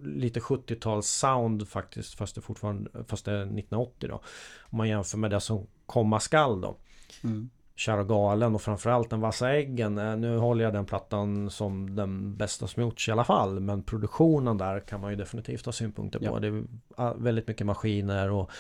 [0.04, 4.22] Lite 70-tals sound faktiskt, fast det fortfarande, fast det är 1980 då.
[4.60, 6.78] Om man jämför med det som komma skall då.
[7.24, 7.50] Mm.
[7.76, 9.98] Kär och galen och framförallt den vassa äggen.
[9.98, 13.60] Eh, Nu håller jag den plattan som den bästa som gjorts i alla fall.
[13.60, 16.26] Men produktionen där kan man ju definitivt ha synpunkter på.
[16.26, 16.40] Ja.
[16.40, 16.64] Det är
[16.96, 18.52] ah, väldigt mycket maskiner och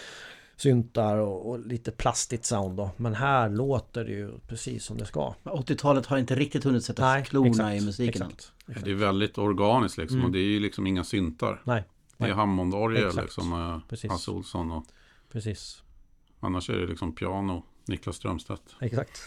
[0.55, 2.89] syntar och, och lite plastigt sound då.
[2.97, 5.33] Men här låter det ju precis som det ska.
[5.43, 8.85] 80-talet har inte riktigt hunnit sätta klorna i musiken exakt, exakt.
[8.85, 10.17] det är väldigt organiskt liksom.
[10.17, 10.25] Mm.
[10.25, 11.61] Och det är ju liksom inga syntar.
[11.63, 11.83] Nej,
[12.17, 12.35] Det är Nej.
[12.35, 13.25] Hammondorgel Exakt.
[13.25, 13.53] liksom.
[13.53, 14.11] eh, Precis.
[14.11, 14.85] Hasse Olsson och
[15.31, 15.83] precis.
[16.39, 17.63] annars är det liksom piano.
[17.87, 18.75] Niklas Strömstedt.
[18.81, 19.21] Exakt.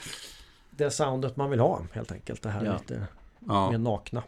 [0.70, 2.42] det soundet man vill ha helt enkelt.
[2.42, 2.72] Det här Ja.
[2.78, 3.06] lite
[3.46, 4.22] Ja, mer nakna.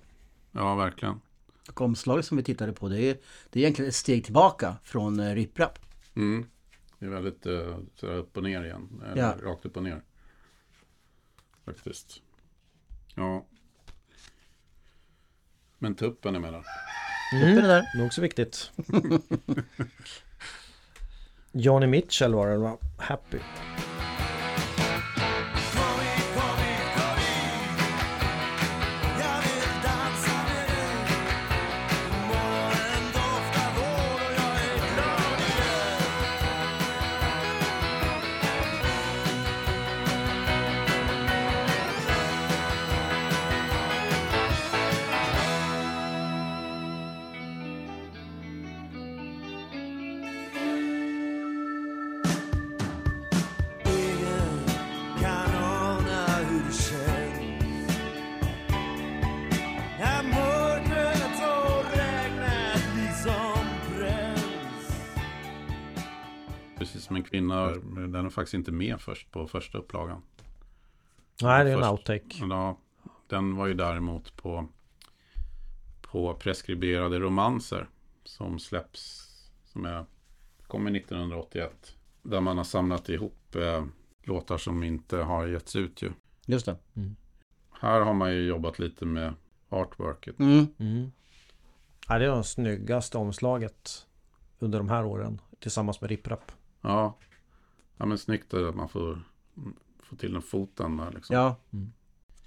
[0.53, 1.21] ja verkligen.
[1.69, 3.19] Och omslaget som vi tittade på det är,
[3.51, 5.79] det är egentligen ett steg tillbaka från eh, riprap.
[6.17, 6.51] Mm.
[6.99, 9.03] Det är väldigt uh, sådär upp och ner igen.
[9.07, 9.37] Eller Ja.
[9.43, 10.03] Rakt upp och ner.
[11.65, 12.23] Faktiskt.
[13.15, 13.47] Ja.
[15.79, 16.65] Men tuppen emellan.
[17.33, 17.55] Mm.
[17.57, 17.99] Det där.
[17.99, 18.73] Nog så viktigt.
[21.53, 22.77] Johnny Mitchell var det va?
[22.99, 23.39] Happy.
[68.21, 70.23] Den är faktiskt inte med först på första upplagan.
[71.43, 72.37] Nej, det är en outtake.
[72.41, 72.79] Ja,
[73.27, 74.69] den var ju däremot på,
[76.01, 77.89] på preskriberade romanser.
[78.25, 79.31] Som släpps,
[79.65, 80.05] som är,
[80.67, 81.97] kommer 1981.
[82.23, 83.85] Där man har samlat ihop eh,
[84.23, 86.13] låtar som inte har getts ut ju.
[86.47, 86.77] Just det.
[87.71, 89.35] Här har man ju jobbat lite med
[89.69, 90.39] artworket.
[90.39, 90.67] Mm.
[90.79, 91.13] Mm.
[92.09, 94.07] Ja, det är det snyggaste omslaget
[94.59, 95.41] under de här åren.
[95.61, 96.53] Tillsammans med Rip Rap.
[96.81, 97.17] Ja,
[98.01, 99.23] ja men snyggt att man får,
[100.03, 101.37] får till den foten där liksom.
[101.37, 101.57] Ja.
[101.73, 101.93] Mm.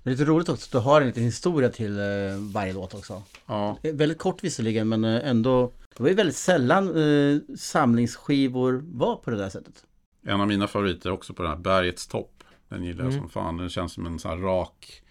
[0.04, 2.06] Det är lite roligt också att du har en liten historia till eh,
[2.54, 3.24] varje låt också.
[3.46, 5.72] Ja, Väldigt kort visserligen men eh, ändå.
[5.98, 9.86] Det var ju väldigt sällan eh, samlingsskivor var på det där sättet.
[10.26, 12.44] en av mina favoriter också på den här Bergets topp.
[12.70, 13.22] Den gillar jag Mm.
[13.24, 13.58] som fan.
[13.58, 15.02] Den känns som en sån här rak,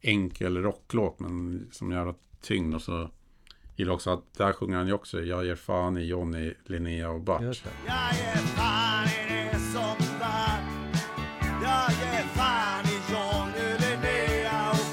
[0.00, 2.74] enkel rocklåt men som jävla tyngd.
[2.74, 3.10] Och så
[3.76, 7.10] gillar jag också att där sjunger han ju också Jag ger fan i Johnny, Linnea
[7.10, 7.42] och Bart.
[7.42, 8.89] Jag ger fan
[9.72, 10.58] som var
[11.62, 14.90] Jag ger fan i Johnny, Linnea och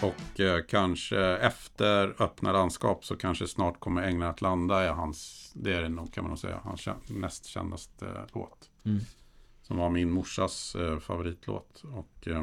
[0.00, 5.50] Fortsätt eh, kanske efter Öppna landskap så kanske snart kommer Änglar att landa är hans,
[5.54, 8.70] det är det nog kan man nog säga, hans näst kändaste eh, låt.
[8.84, 9.00] Mm.
[9.62, 11.82] Som var min morsas eh, favoritlåt.
[11.94, 12.42] Och eh,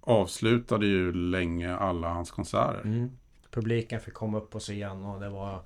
[0.00, 2.82] avslutade ju länge alla hans konserter.
[2.84, 3.10] Mm.
[3.54, 5.60] Publiken fick komma upp på scen och det var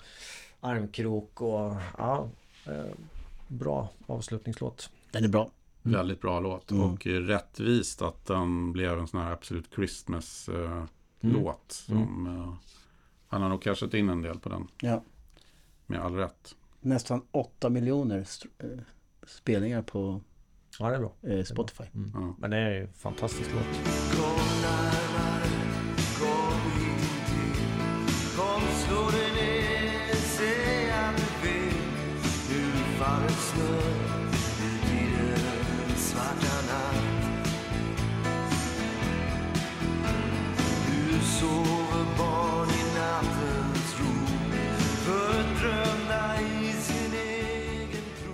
[0.61, 2.29] armkrok och ja,
[2.67, 2.85] eh,
[3.49, 4.91] bra avslutningslåt.
[5.11, 5.51] Den är bra.
[5.83, 6.71] Väldigt bra låt.
[6.71, 6.83] Mm.
[6.85, 11.73] Och eh, rättvist att den blev en sån här Absolut Christmas-låt.
[11.73, 12.55] som eh,
[13.29, 14.69] han har nog cashat in en del på den.
[14.81, 15.03] Ja.
[15.87, 16.55] Med all rätt.
[16.81, 18.69] Nästan 8 miljoner st- eh,
[19.27, 20.21] spelningar på
[20.79, 21.13] Ja, det är bra.
[21.23, 21.85] eh, Spotify.
[21.95, 22.11] Mm.
[22.15, 22.35] Ja.
[22.39, 23.67] Men det är ju en fantastisk låt.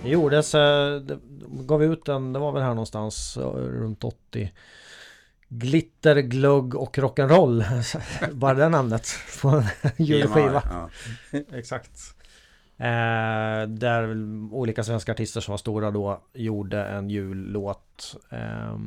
[0.05, 4.51] Det gjordes, det de gav ut den, det var väl här någonstans eh, runt 80
[5.49, 7.65] Glitter, glugg och rock'n'roll
[8.33, 9.07] Bara det namnet
[9.41, 9.65] på en
[9.97, 10.63] julskiva.
[10.71, 10.89] Ja.
[11.57, 11.91] Exakt.
[12.77, 14.11] Eh, Där
[14.51, 18.15] olika svenska artister som var stora då gjorde en jullåt.
[18.29, 18.77] Eh,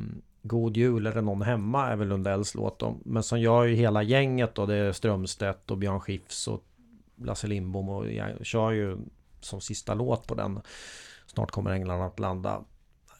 [0.41, 1.87] God jul det någon hemma?
[1.87, 2.97] Är väl Lundells låt då.
[3.05, 6.63] Men som gör ju hela gänget då Det är Strömstedt och Björn Skifs och
[7.15, 8.97] Lasse Lindbom och jag kör ju
[9.41, 10.61] som sista låt på den
[11.33, 12.61] Snart kommer änglarna att landa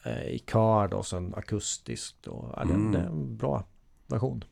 [0.04, 2.92] eh, I kör då, sen akustiskt och ja, Mm.
[2.92, 3.64] det är en bra
[4.06, 4.46] version Det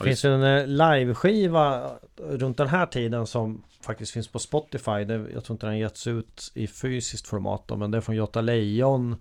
[0.00, 4.90] Ja, finns ju en eh, liveskiva runt den här tiden som faktiskt finns på Spotify.
[4.90, 8.40] Jag tror inte den getts ut i fysiskt format då, men det är från Göta
[8.40, 9.16] Lejon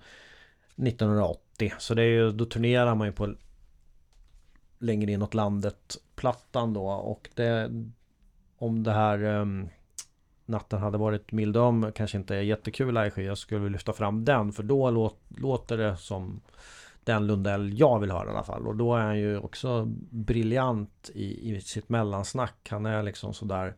[0.75, 1.73] 1980.
[1.79, 3.35] Så det är ju, då turnerar man ju på
[4.79, 7.69] längre inåt landet plattan då och det
[8.57, 9.69] om det här um,
[10.45, 14.63] Natten hade varit mildöm kanske inte är jättekul liveskiva så skulle lyfta fram den för
[14.63, 16.41] då låt, låter det som
[17.03, 18.67] den Lundell jag vill höra i alla fall.
[18.67, 22.67] Och då är han ju också briljant i, i sitt mellansnack.
[22.69, 23.75] Han är liksom sådär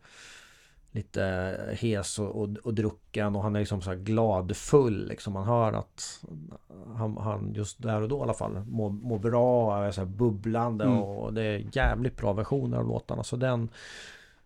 [0.92, 5.08] lite hes och, och, och drucken och han är liksom så här gladfull.
[5.08, 6.24] Liksom man hör att
[6.96, 10.02] han, han just där och då i alla fall mår, mår bra och är så
[10.02, 10.98] här bubblande Mm.
[10.98, 13.24] och det är jävligt bra versioner av låtarna.
[13.24, 13.70] Så den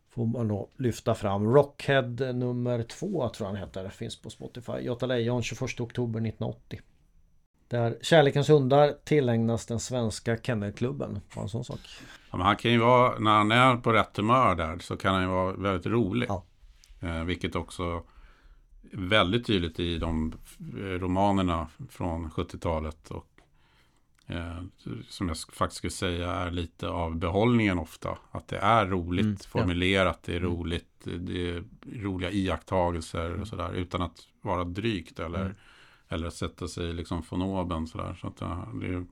[0.09, 1.53] får man då lyfta fram.
[1.53, 3.89] Rockhead nummer två tror jag han heter.
[3.89, 4.71] Finns på Spotify.
[4.81, 6.79] Göta Lejon 21 oktober 1980.
[7.67, 11.19] Där Kärlekens hundar tillägnas den svenska kennelklubben.
[11.35, 11.79] Bara en sån sak.
[12.31, 15.13] Ja, men han kan ju vara, när han är på rätt humör där så kan
[15.13, 16.27] han ju vara väldigt rolig.
[16.29, 16.43] Ja.
[17.01, 18.03] Eh, vilket också
[18.91, 23.11] väldigt tydligt i de eh, romanerna från 70-talet.
[23.11, 23.28] Och
[25.09, 28.17] som jag sk- faktiskt skulle säga är lite av behållningen ofta.
[28.31, 29.47] Att det är roligt Mm, ja.
[29.49, 31.63] formulerat, det är roligt, det är
[32.03, 33.73] roliga iakttagelser och sådär.
[33.73, 35.55] Utan att vara drygt eller, Mm.
[36.09, 38.17] eller att sätta sig liksom från oben sådär.
[38.21, 39.05] Så att ja, det är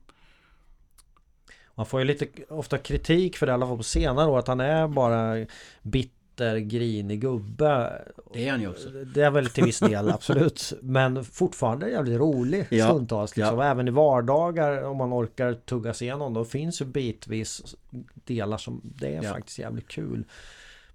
[1.74, 4.48] Man får ju lite ofta kritik för det i alla fall på senare år att
[4.48, 5.46] han är bara
[5.82, 6.17] bitter,
[6.60, 8.02] grinig gubbe.
[8.32, 8.88] Det är han ju också.
[8.88, 10.72] Det är väl till viss del absolut.
[10.82, 13.36] Men fortfarande jävligt rolig Ja, stundtals.
[13.36, 13.58] Liksom.
[13.58, 13.64] ja.
[13.64, 16.34] Även i vardagar om man orkar tugga sig igenom.
[16.34, 17.76] Då finns ju bitvis
[18.14, 19.32] delar som det är Ja.
[19.32, 20.24] faktiskt jävligt kul.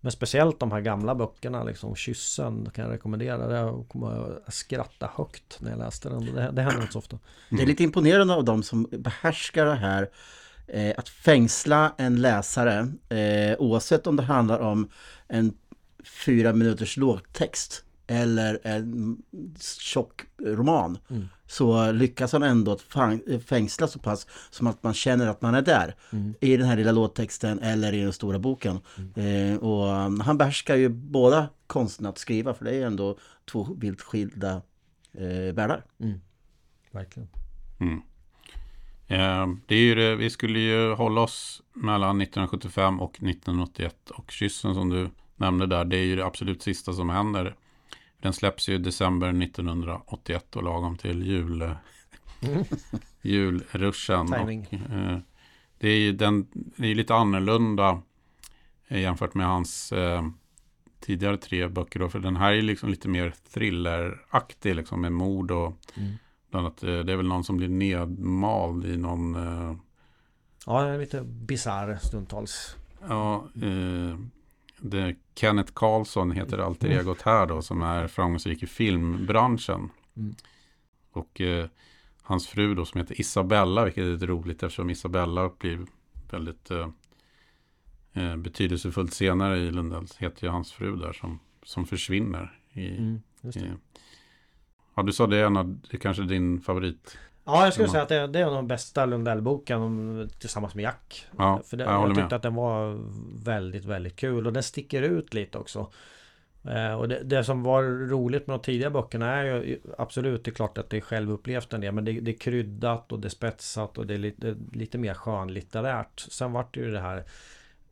[0.01, 3.47] Men speciellt de här gamla böckerna liksom Kyssen kan jag rekommendera.
[3.47, 6.25] Det jag kommer att skratta högt när jag läste den.
[6.25, 7.19] Det, det händer inte så ofta.
[7.49, 10.09] Det är lite imponerande av dem som behärskar det här
[10.67, 14.89] eh, att fängsla en läsare eh, oavsett om det handlar om
[15.27, 15.53] en
[16.25, 19.17] fyra minuters lågtext eller en
[19.79, 21.27] tjock roman Mm.
[21.47, 25.55] så lyckas han ändå att fang- fängsla så pass som att man känner att man
[25.55, 25.95] är där
[26.39, 28.79] i den här lilla låttexten eller i den stora boken.
[29.15, 33.17] Eh, och um, han behärskar ju båda konsten att skriva för det är ju ändå
[33.51, 34.61] två vilt skilda
[35.13, 35.85] eh, världar.
[36.91, 37.29] Verkligen.
[37.79, 38.01] Mm.
[39.07, 44.31] Eh, det är ju det, vi skulle ju hålla oss mellan 1975 och 1981 och
[44.31, 47.55] Kyssen som du nämnde där, det är ju det absolut sista som händer.
[48.21, 51.75] Den släpps ju i december 1981 och lagom till jul,
[53.21, 54.27] julruschen.
[54.27, 54.67] Timing.
[54.71, 55.17] Och, eh,
[55.77, 58.01] det är ju den, det är ju lite annorlunda
[58.87, 60.23] eh, jämfört med hans eh,
[60.99, 61.99] tidigare tre böcker.
[61.99, 66.13] Då, för den här är liksom lite mer thrilleraktig liksom, med mord och Mm.
[66.53, 69.35] Bland annat, eh, det är väl någon som blir nedmald i någon...
[69.35, 69.75] eh,
[70.65, 72.75] Ja, lite bisarr stundtals.
[73.07, 74.17] Ja, eh,
[74.79, 79.89] det, Kenneth Karlsson heter alter egot här då, som är framgångsrik i filmbranschen.
[80.15, 80.35] Mm.
[81.11, 81.67] Och eh,
[82.21, 85.79] hans fru då som heter Isabella, vilket är lite roligt eftersom Isabella blir
[86.31, 86.89] väldigt eh,
[88.13, 92.59] eh, betydelsefullt senare i Lundells, heter ju hans fru där som, som försvinner.
[92.73, 93.59] I, Mm, i,
[94.95, 97.17] ja, du sa det är en av, det är kanske din favorit.
[97.45, 97.91] Ja, jag skulle Mm.
[97.91, 101.25] säga att det, det är den bästa Lundell-boken tillsammans med Jack.
[101.37, 102.33] Ja, För det, jag jag, tyckte med.
[102.33, 102.99] att den var
[103.45, 105.91] väldigt, väldigt kul och den sticker ut lite också.
[106.67, 110.51] Eh, och det, det som var roligt med de tidiga böckerna är ju absolut, det
[110.51, 113.27] är klart att det är självupplevt en del, men det, det är kryddat och det
[113.27, 116.19] är spetsat och det är lite, lite mer skönlitterärt.
[116.19, 117.23] Sen vart det ju det här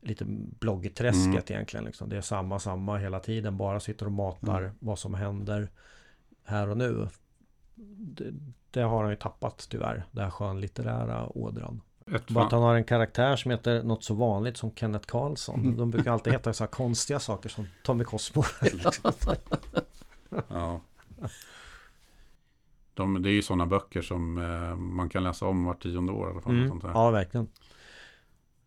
[0.00, 0.24] lite
[0.60, 1.54] bloggträsket Mm.
[1.56, 1.84] egentligen.
[1.84, 2.08] Liksom.
[2.08, 4.72] Det är samma, samma hela tiden, bara sitter och matar Mm.
[4.78, 5.68] vad som händer
[6.44, 7.08] här och nu.
[7.74, 8.32] Det,
[8.70, 11.80] det har han ju tappat tyvärr, den här skönlitterära ådran.
[12.06, 15.06] Ett Bara att fan, han har en karaktär som heter något så vanligt som Kenneth
[15.06, 15.76] Karlsson.
[15.76, 18.44] De brukar alltid heta så här konstiga saker som Tommy Cosmo.
[20.48, 20.80] ja.
[22.94, 26.30] De, det är ju sådana böcker som eh, man kan läsa om vart tionde år
[26.30, 26.52] alla fall.
[26.52, 26.68] Mm.
[26.68, 26.90] Sånt där.
[26.90, 27.48] Ja, verkligen.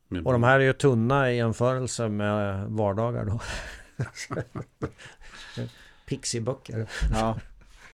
[0.08, 3.40] Med- Och de här är ju tunna i jämförelse med vardagar då.
[6.06, 6.90] Pixieböcker.
[7.14, 7.38] Ja.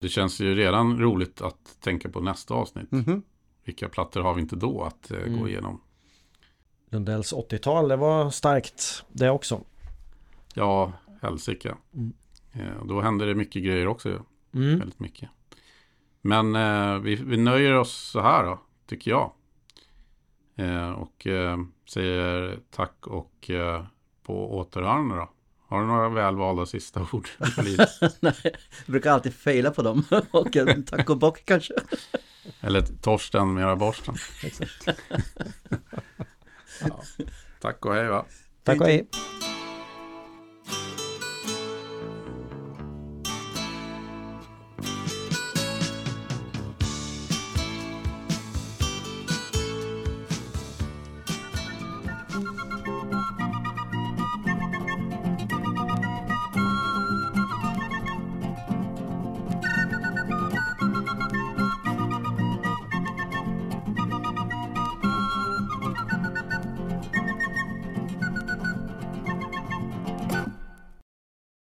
[0.00, 2.90] Det känns ju redan roligt att tänka på nästa avsnitt.
[2.90, 3.22] Mhm.
[3.64, 5.38] Vilka plattor har vi inte då att eh, Mm.
[5.40, 5.80] gå igenom?
[6.90, 9.60] Lundells 80-tal, det var starkt det också.
[10.54, 11.74] Ja, helsike.
[11.94, 12.12] Mm.
[12.52, 14.08] Eh, då händer det mycket grejer också.
[14.54, 14.78] Mm.
[14.78, 15.30] Väldigt mycket.
[16.20, 19.30] Men eh, vi, vi nöjer oss så här då, tycker jag.
[20.56, 21.58] Eh, och eh,
[21.88, 23.50] säger tack och
[24.22, 25.30] på återhörande då.
[25.70, 27.28] Har du några välvalda sista ord?
[28.20, 28.52] Nej, jag
[28.86, 30.04] brukar alltid fejla på dem.
[30.30, 31.74] och en tack och bock kanske.
[32.60, 34.14] Eller Torsten med borsten.
[36.80, 37.02] ja.
[37.60, 38.24] Tack och hej va.
[38.64, 39.08] Tack och hej.